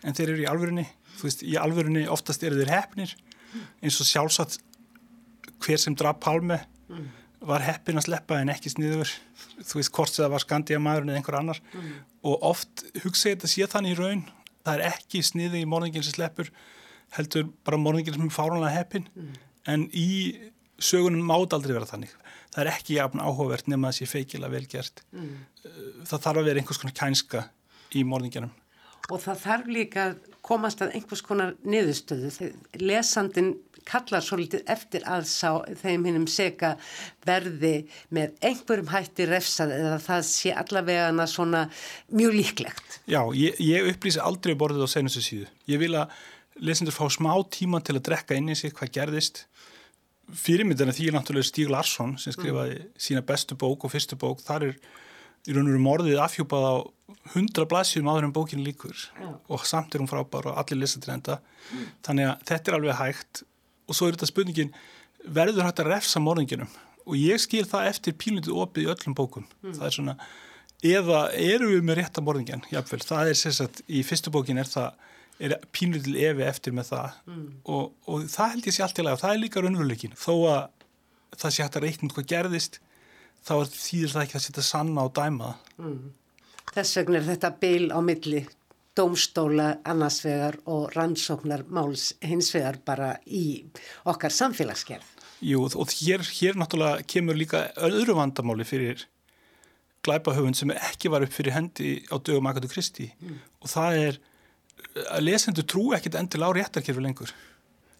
en 0.07 0.17
þeir 0.17 0.33
eru 0.33 0.45
í 0.45 0.51
alvörunni. 0.51 0.87
Þú 1.17 1.29
veist, 1.29 1.45
í 1.47 1.55
alvörunni 1.61 2.07
oftast 2.13 2.45
eru 2.45 2.59
þeir 2.61 2.75
hefnir 2.75 3.15
eins 3.81 4.01
og 4.03 4.09
sjálfsagt 4.09 4.61
hver 5.65 5.81
sem 5.81 5.95
draf 5.97 6.19
Palme 6.23 6.59
mm. 6.91 7.07
Var 7.41 7.65
heppin 7.67 8.01
að 8.01 8.09
sleppa 8.09 8.41
en 8.41 8.53
ekki 8.53 8.73
sniður 8.73 9.11
þú 9.61 9.81
veist, 9.81 9.93
hvort 9.93 10.15
það 10.15 10.33
var 10.33 10.45
Skandija 10.45 10.81
maðurinn 10.83 11.13
eða 11.13 11.21
einhver 11.21 11.39
annar 11.41 11.61
mm. 11.73 11.93
og 12.31 12.49
oft 12.51 12.87
hugsa 13.05 13.31
ég 13.31 13.37
þetta 13.37 13.53
sé 13.53 13.69
þannig 13.73 13.97
í 13.97 14.01
raun 14.01 14.25
það 14.67 14.75
er 14.75 14.95
ekki 14.95 15.23
sniði 15.27 15.63
í 15.63 15.69
morðingin 15.69 16.07
sem 16.07 16.17
sleppur 16.17 16.51
heldur 17.17 17.49
bara 17.67 17.81
morðingin 17.81 18.17
sem 18.17 18.27
er 18.27 18.35
fáránlega 18.35 18.75
heppin 18.79 19.09
mm. 19.15 19.35
en 19.73 19.89
í 19.95 20.09
sögunum 20.83 21.25
mátt 21.27 21.55
aldrei 21.57 21.75
vera 21.77 21.89
þannig. 21.89 22.13
Það 22.53 22.63
er 22.63 22.71
ekki 22.73 22.97
jafn 22.97 23.23
áhugavert 23.23 23.69
nema 23.71 23.89
að 23.89 23.97
það 23.97 23.99
sé 23.99 24.11
feikilega 24.13 24.53
velgjert. 24.53 25.03
Mm. 25.13 25.35
Það 26.09 26.23
þarf 26.27 26.41
að 26.41 26.49
vera 26.49 26.63
einhvers 26.63 26.81
konar 26.83 26.97
kænska 27.01 27.43
í 27.97 28.05
morðingjanum. 28.09 28.55
Og 29.07 29.23
það 29.23 29.43
þarf 29.45 29.69
líka 29.71 30.05
að 30.09 30.17
komast 30.47 30.83
að 30.83 30.97
einhvers 30.99 31.23
konar 31.27 31.55
niðurstöðu. 31.67 32.51
Lesandin 32.83 33.53
kallar 33.87 34.25
svolítið 34.25 34.65
eftir 34.73 35.07
að 35.09 35.27
sá 35.31 35.51
þeim 35.83 36.07
hinnum 36.09 36.29
seka 36.31 36.75
verði 37.27 37.87
með 38.15 38.37
einhverjum 38.45 38.93
hætti 38.93 39.29
refsað 39.31 39.75
eða 39.79 39.99
það 40.05 40.25
sé 40.31 40.55
allavega 40.55 41.29
svona 41.31 41.67
mjög 42.13 42.39
líklegt. 42.41 43.01
Já, 43.07 43.21
ég, 43.37 43.61
ég 43.63 43.91
upplýsi 43.93 44.23
aldrei 44.23 44.57
borðið 44.59 44.87
á 44.87 44.95
senustu 44.97 45.25
síðu. 45.25 45.51
Ég 45.71 45.83
vil 45.83 45.95
að 45.99 46.15
lesendur 46.67 46.97
fá 46.97 47.07
smá 47.13 47.33
tíma 47.53 47.83
til 47.85 47.99
að 47.99 48.07
drekka 48.09 48.37
inn 48.39 48.53
í 48.53 48.59
sig 48.59 48.75
hvað 48.77 48.95
gerðist 48.97 49.45
fyrirmyndina 50.35 50.95
því 50.95 51.11
er 51.11 51.17
náttúrulega 51.17 51.49
Stíg 51.51 51.71
Larsson 51.71 52.17
sem 52.19 52.35
skrifaði 52.35 52.81
mm. 52.81 52.95
sína 52.99 53.23
bestu 53.27 53.57
bók 53.59 53.87
og 53.87 53.93
fyrstu 53.93 54.19
bók, 54.19 54.43
þar 54.43 54.71
er 54.71 54.79
í 55.47 55.55
raun 55.55 55.69
og 55.69 55.75
veru 55.75 55.83
morðið 55.85 56.23
afhjúpað 56.25 56.67
á 56.67 56.75
hundra 57.37 57.67
blassjum 57.71 58.09
áður 58.11 58.27
en 58.29 58.35
bókinu 58.35 58.65
líkur 58.67 58.97
yeah. 59.21 59.37
og 59.53 59.67
samt 59.69 59.95
er 59.95 60.03
hún 60.03 60.11
frábár 60.11 60.51
og 60.51 60.59
allir 60.59 60.91
til 60.91 61.13
enda 61.15 61.39
mm. 61.39 61.85
þannig 62.09 62.31
að 62.33 62.49
þetta 62.51 62.73
er 62.73 62.79
alveg 62.81 62.99
hægt 63.01 63.43
og 63.87 63.97
svo 63.97 64.09
er 64.09 64.17
þetta 64.17 64.31
spurningin 64.31 64.75
verður 65.27 65.67
hægt 65.67 65.83
að 65.83 65.91
refsa 65.93 66.23
morðinginum 66.23 66.71
og 67.07 67.17
ég 67.19 67.41
skil 67.43 67.65
það 67.69 67.91
eftir 67.93 68.17
pílundið 68.19 68.59
opið 68.59 68.87
í 68.87 68.91
öllum 68.93 69.15
bókum. 69.17 69.47
Mm. 69.63 69.75
það 69.79 69.89
er 69.89 69.95
svona, 69.95 70.15
eða 70.87 71.21
eru 71.39 71.69
við 71.71 71.85
með 71.87 72.01
rétta 72.01 72.25
morðingin, 72.25 72.65
jáfnvel, 72.73 73.03
það 73.07 73.31
er 73.31 73.39
sérsagt 73.39 73.83
í 73.87 74.03
fyrstu 74.07 74.33
bókin 74.35 74.59
er 74.59 74.71
það 74.71 75.05
er 75.37 75.55
pínutil 75.71 76.17
evi 76.17 76.47
eftir 76.49 76.75
með 76.75 76.91
það. 76.91 77.21
Mm. 77.31 77.47
og, 77.75 77.93
og 78.11 78.27
það 78.33 78.53
held 78.55 78.69
ég 78.71 78.77
sé 78.77 78.85
allt 78.87 78.99
í 78.99 79.07
lagi. 79.07 79.19
Og 79.19 79.23
það 79.23 79.35
er 79.35 79.43
líka 79.43 79.63
raunveruleikin 79.63 80.19
þó 80.19 80.35
að 80.51 80.61
það 81.37 81.55
sé 81.55 81.65
hægt 81.65 81.79
að 81.79 81.87
reikna 81.87 82.15
hvað 82.17 82.29
gerðist 82.33 82.79
þá 83.47 83.55
þýðir 83.71 84.15
það 84.15 84.23
ekki 84.25 84.39
að 84.39 84.45
setja 84.47 84.65
sanna 84.67 85.07
og 85.07 85.13
dæma 85.17 85.53
mm. 85.79 85.99
Þess 86.75 86.99
vegna 86.99 87.21
er 87.21 87.29
þetta 87.29 87.51
byl 87.63 87.85
á 87.95 87.99
milli 88.05 88.43
dómstóla 88.97 89.77
annars 89.85 90.23
vegar 90.25 90.57
og 90.65 90.95
rannsóknar 90.97 91.67
máls 91.69 92.13
hins 92.25 92.49
vegar 92.55 92.79
bara 92.85 93.17
í 93.27 93.65
okkar 94.09 94.33
samfélagsgerð. 94.33 95.13
Jú 95.45 95.67
og 95.67 95.93
hér, 95.93 96.25
hér 96.25 96.57
náttúrulega 96.57 97.05
kemur 97.05 97.37
líka 97.37 97.67
öðru 97.77 98.17
vandamáli 98.17 98.65
fyrir 98.65 99.05
glæpahöfund 100.07 100.57
sem 100.57 100.73
ekki 100.73 101.11
var 101.13 101.27
upp 101.27 101.35
fyrir 101.35 101.57
hendi 101.57 101.99
á 102.09 102.17
dögum 102.17 102.49
Akadu 102.49 102.71
Kristi 102.73 103.11
mm. 103.21 103.37
og 103.61 103.71
það 103.73 104.01
er 104.07 104.19
að 105.11 105.27
lesendur 105.27 105.67
trú 105.69 105.91
ekkit 105.97 106.17
endil 106.17 106.47
á 106.47 106.51
réttarkerfi 106.57 107.03
lengur. 107.03 107.33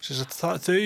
Það, 0.01 0.63
þau 0.65 0.81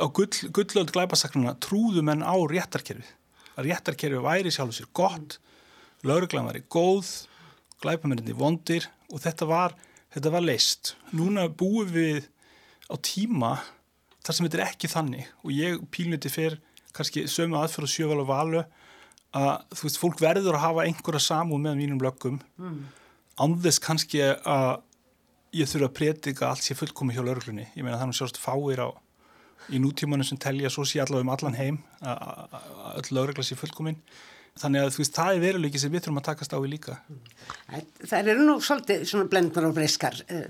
á 0.00 0.06
gull, 0.16 0.50
gullöld 0.54 0.92
glæpasakrana 0.94 1.56
trúðu 1.62 2.02
menn 2.06 2.24
á 2.26 2.34
réttarkerfið. 2.34 3.10
Að 3.58 3.68
réttarkerfið 3.68 4.24
væri 4.24 4.52
sjálf 4.54 4.72
og 4.72 4.78
sér 4.78 4.88
gott, 4.96 5.36
lauruglan 6.06 6.48
væri 6.48 6.64
góð, 6.72 7.10
glæpamenninni 7.84 8.34
vondir 8.36 8.88
og 9.10 9.22
þetta 9.22 9.48
var, 9.50 9.76
þetta 10.14 10.34
var 10.34 10.44
leist. 10.44 10.94
Núna 11.16 11.48
búum 11.48 11.90
við 11.92 12.26
á 12.90 12.94
tíma 13.02 13.56
þar 14.24 14.36
sem 14.36 14.46
þetta 14.46 14.60
er 14.60 14.66
ekki 14.68 14.90
þannig 14.90 15.30
og 15.44 15.54
ég 15.54 15.80
pílniti 15.94 16.32
fyrr 16.32 16.58
kannski 16.96 17.26
sömu 17.30 17.58
aðfyrir 17.60 17.86
og 17.86 17.92
sjöval 17.94 18.22
og 18.24 18.30
valu 18.30 18.62
að 19.36 19.50
þú 19.78 19.86
veist, 19.86 20.00
fólk 20.02 20.22
verður 20.22 20.56
að 20.58 20.64
hafa 20.64 20.86
einhverja 20.88 21.22
samúð 21.22 21.62
með 21.66 21.76
mínum 21.78 22.00
löggum 22.02 22.40
mm. 22.58 22.80
anðess 23.44 23.82
kannski 23.82 24.24
að 24.26 24.80
ég 25.54 25.70
þurfa 25.70 25.88
að 25.90 25.96
predika 25.98 26.50
allt 26.50 26.66
sé 26.66 26.76
fullkomi 26.78 27.14
hjá 27.14 27.22
lauruglunni. 27.24 27.66
Ég 27.74 27.82
meina 27.82 27.98
þannig 27.98 28.18
sjást 28.20 28.38
fáir 28.38 28.82
á 28.86 28.88
í 29.70 29.80
nútímanu 29.82 30.26
sem 30.26 30.38
telja 30.40 30.70
svo 30.72 30.84
sé 30.86 31.00
allavega 31.02 31.26
um 31.26 31.32
allan 31.34 31.58
heim 31.58 31.78
að 32.02 32.54
öll 33.00 33.16
laurugla 33.16 33.44
sé 33.46 33.58
fullkomin. 33.58 33.98
Þannig 34.60 34.82
að 34.82 34.90
þú 34.94 35.00
veist, 35.00 35.14
það 35.14 35.34
er 35.34 35.44
veruleiki 35.44 35.80
sem 35.80 35.92
við 35.92 36.02
þurfum 36.04 36.20
að 36.20 36.26
takast 36.26 36.52
á 36.52 36.58
í 36.58 36.70
líka. 36.70 36.96
Það 38.10 38.32
eru 38.32 38.46
nú 38.48 38.56
svolítið 38.64 39.04
svona 39.08 39.28
blendnar 39.30 39.68
og 39.68 39.76
breyskar 39.76 40.18
uh, 40.26 40.42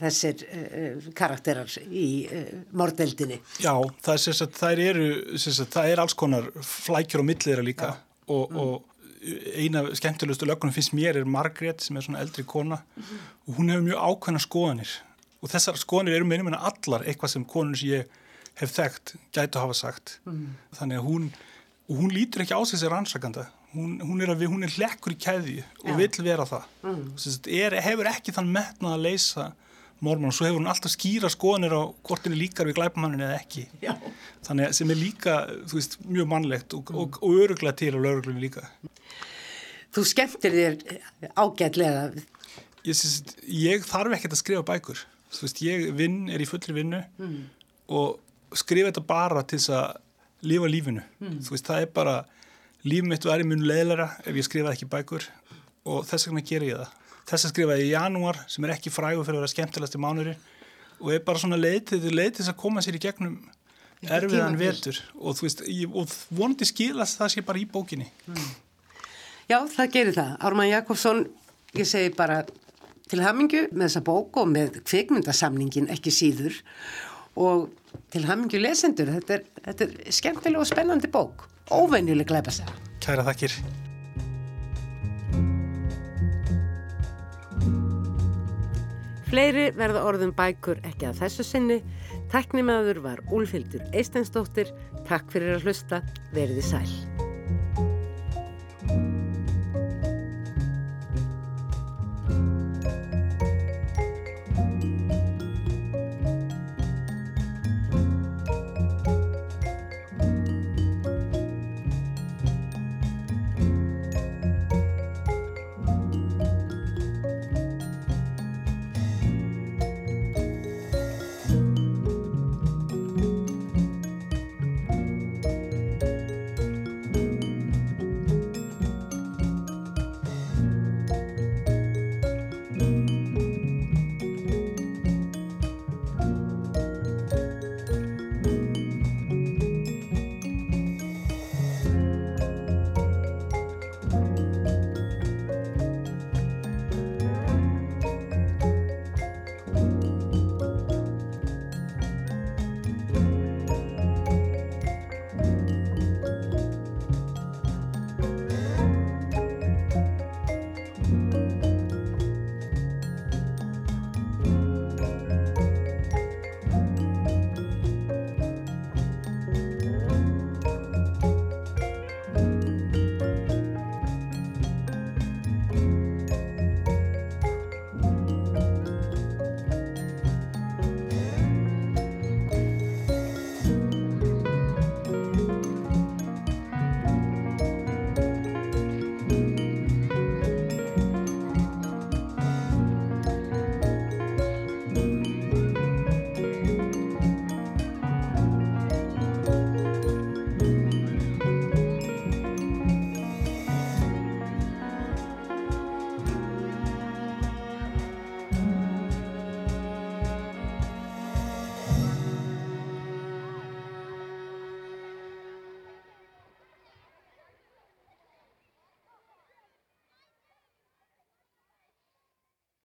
þessir 0.00 0.44
uh, 0.46 1.10
karakterar 1.18 1.74
í 1.90 2.06
uh, 2.28 2.54
mordeldinni. 2.78 3.40
Já, 3.58 3.74
það 4.06 4.14
er, 4.14 4.38
sagt, 4.38 4.56
það 4.56 4.84
eru, 4.86 5.10
sagt, 5.42 5.74
það 5.74 5.90
er 5.90 6.04
alls 6.04 6.16
konar 6.16 6.48
flækjur 6.62 7.24
og 7.24 7.28
milliðra 7.28 7.66
líka 7.66 7.92
og, 8.30 8.46
mm. 8.46 8.62
og 8.62 8.80
eina 9.22 9.84
skemmtilegustu 9.94 10.46
löggunum 10.48 10.74
finnst 10.74 10.94
mér 10.96 11.20
er 11.20 11.28
Margrét 11.28 11.84
sem 11.84 11.96
er 11.96 12.06
svona 12.06 12.22
eldri 12.22 12.44
kona 12.44 12.80
mm 12.82 13.02
-hmm. 13.02 13.18
og 13.46 13.54
hún 13.58 13.70
hefur 13.70 13.82
mjög 13.82 14.00
ákveðna 14.08 14.38
skoðanir 14.38 14.90
og 15.40 15.50
þessar 15.50 15.76
skoðanir 15.76 16.16
eru 16.16 16.24
meðnum 16.24 16.52
en 16.52 16.58
allar 16.70 17.04
eitthvað 17.06 17.30
sem 17.30 17.44
konur 17.44 17.76
sem 17.76 17.88
ég 17.88 18.04
hef 18.54 18.72
þekkt 18.72 19.14
gætu 19.32 19.58
hafa 19.58 19.74
sagt 19.74 20.20
mm 20.24 20.54
þannig 20.78 20.98
að 20.98 21.04
hún, 21.04 21.32
hún 21.98 22.14
lítur 22.14 22.44
ekki 22.44 22.56
á 22.56 22.60
sig 22.66 22.80
sér 22.80 22.94
ansakanda 22.96 23.48
hún, 23.74 23.98
hún 24.00 24.22
er, 24.22 24.34
er 24.36 24.76
hlekkur 24.76 25.14
í 25.14 25.18
kæði 25.18 25.58
og 25.84 25.90
ja. 25.92 25.96
vill 25.96 26.24
vera 26.24 26.46
það 26.48 26.64
mm 26.82 26.94
-hmm. 27.16 27.50
er, 27.64 27.80
hefur 27.88 28.10
ekki 28.12 28.32
þann 28.32 28.52
metnað 28.52 28.96
að 28.96 29.04
leysa 29.08 29.52
morman 30.00 30.32
og 30.32 30.34
svo 30.34 30.46
hefur 30.46 30.60
hún 30.60 30.70
alltaf 30.70 30.92
skýra 30.92 31.30
skoðanir 31.30 31.74
á 31.78 31.82
hvort 32.02 32.24
henni 32.26 32.38
líkar 32.38 32.66
við 32.66 32.78
glæpamannin 32.80 33.26
eða 33.26 33.38
ekki 33.40 33.68
Já. 33.82 33.94
þannig 34.42 34.74
sem 34.74 34.90
er 34.90 34.98
líka 34.98 35.34
veist, 35.72 35.98
mjög 36.04 36.26
mannlegt 36.26 36.74
og, 36.74 36.90
og, 36.90 37.18
og 37.22 37.30
öruglega 37.30 37.76
til 37.76 37.94
og 37.94 38.02
löguglunni 38.02 38.40
líka 38.40 38.66
Þú 39.92 40.04
skemmtir 40.08 40.54
þér 40.56 40.76
ágætlega. 41.36 42.04
Ég, 42.86 42.96
syns, 42.96 43.34
ég 43.44 43.84
þarf 43.86 44.16
ekkert 44.16 44.36
að 44.36 44.40
skrifa 44.40 44.64
bækur. 44.66 45.02
Veist, 45.36 45.60
ég 45.64 45.90
vinn, 45.96 46.24
er 46.32 46.42
í 46.42 46.48
fullri 46.48 46.76
vinnu 46.76 47.02
mm. 47.20 47.42
og 47.96 48.56
skrifa 48.56 48.90
þetta 48.90 49.04
bara 49.08 49.44
til 49.48 49.60
þess 49.60 49.72
að 49.76 50.00
lifa 50.46 50.70
lífinu. 50.70 51.04
Mm. 51.22 51.38
Þú 51.44 51.54
veist, 51.54 51.68
það 51.68 51.84
er 51.84 51.92
bara, 51.94 52.16
lífið 52.86 53.10
mitt 53.10 53.26
er 53.26 53.44
mjög 53.46 53.66
leðlara 53.70 54.08
ef 54.24 54.38
ég 54.38 54.48
skrifa 54.48 54.74
ekki 54.74 54.90
bækur 54.90 55.28
og 55.88 56.06
þess 56.08 56.28
vegna 56.28 56.44
ger 56.46 56.66
ég 56.66 56.80
það. 56.80 56.98
Þess 57.30 57.46
að 57.46 57.52
skrifa 57.54 57.78
ég 57.78 57.88
í 57.88 57.92
janúar 57.92 58.40
sem 58.50 58.64
er 58.66 58.74
ekki 58.74 58.92
frægur 58.92 59.26
fyrir 59.26 59.38
að 59.38 59.44
vera 59.44 59.52
skemmtilegast 59.54 59.98
í 59.98 60.02
mánurir 60.02 60.40
og 61.02 61.12
er 61.14 61.22
bara 61.26 61.42
svona 61.42 61.58
leitið, 61.58 62.08
leitið 62.10 62.50
að 62.50 62.58
koma 62.62 62.82
sér 62.82 62.98
í 62.98 63.02
gegnum 63.02 63.38
erfiðan 64.02 64.58
vetur 64.58 64.98
og 65.20 65.38
þú 65.38 65.46
veist, 65.46 65.62
ég, 65.70 65.94
og 65.94 66.10
vonandi 66.34 66.66
skilast 66.66 67.20
það 67.20 67.34
sé 67.34 67.44
bara 67.46 67.62
í 67.62 67.68
bókinni. 67.70 68.08
Mm. 68.26 68.50
Já, 69.50 69.58
það 69.70 69.94
gerir 69.94 70.16
það. 70.16 70.34
Ármann 70.42 70.70
Jakobsson, 70.70 71.24
ég 71.78 71.88
segi 71.88 72.12
bara 72.18 72.42
til 73.10 73.20
hamingu 73.22 73.66
með 73.70 73.88
þessa 73.88 74.04
bók 74.06 74.38
og 74.40 74.48
með 74.50 74.80
kvikmyndasamningin 74.88 75.90
ekki 75.92 76.12
síður 76.14 76.56
og 76.56 77.11
til 78.12 78.26
hamingu 78.28 78.60
lesendur. 78.60 79.12
Þetta 79.18 79.38
er, 79.38 79.46
þetta 79.68 79.88
er 79.88 80.12
skemmtileg 80.18 80.60
og 80.60 80.68
spennandi 80.68 81.10
bók. 81.12 81.46
Óvenjuleg 81.72 82.28
glæpa 82.28 82.52
sér. 82.52 82.68
Kæra 83.02 83.24
þakkir. 83.26 83.56
Fleiri 89.32 89.70
verða 89.72 90.02
orðum 90.04 90.34
bækur 90.36 90.82
ekki 90.84 91.08
að 91.08 91.22
þessu 91.22 91.46
sinni. 91.48 91.78
Teknimaður 92.32 93.00
var 93.06 93.24
Úlfildur 93.32 93.86
Eistensdóttir. 93.96 94.74
Takk 95.08 95.32
fyrir 95.32 95.56
að 95.56 95.68
hlusta. 95.70 96.04
Verði 96.36 96.64
sæl. 96.68 97.31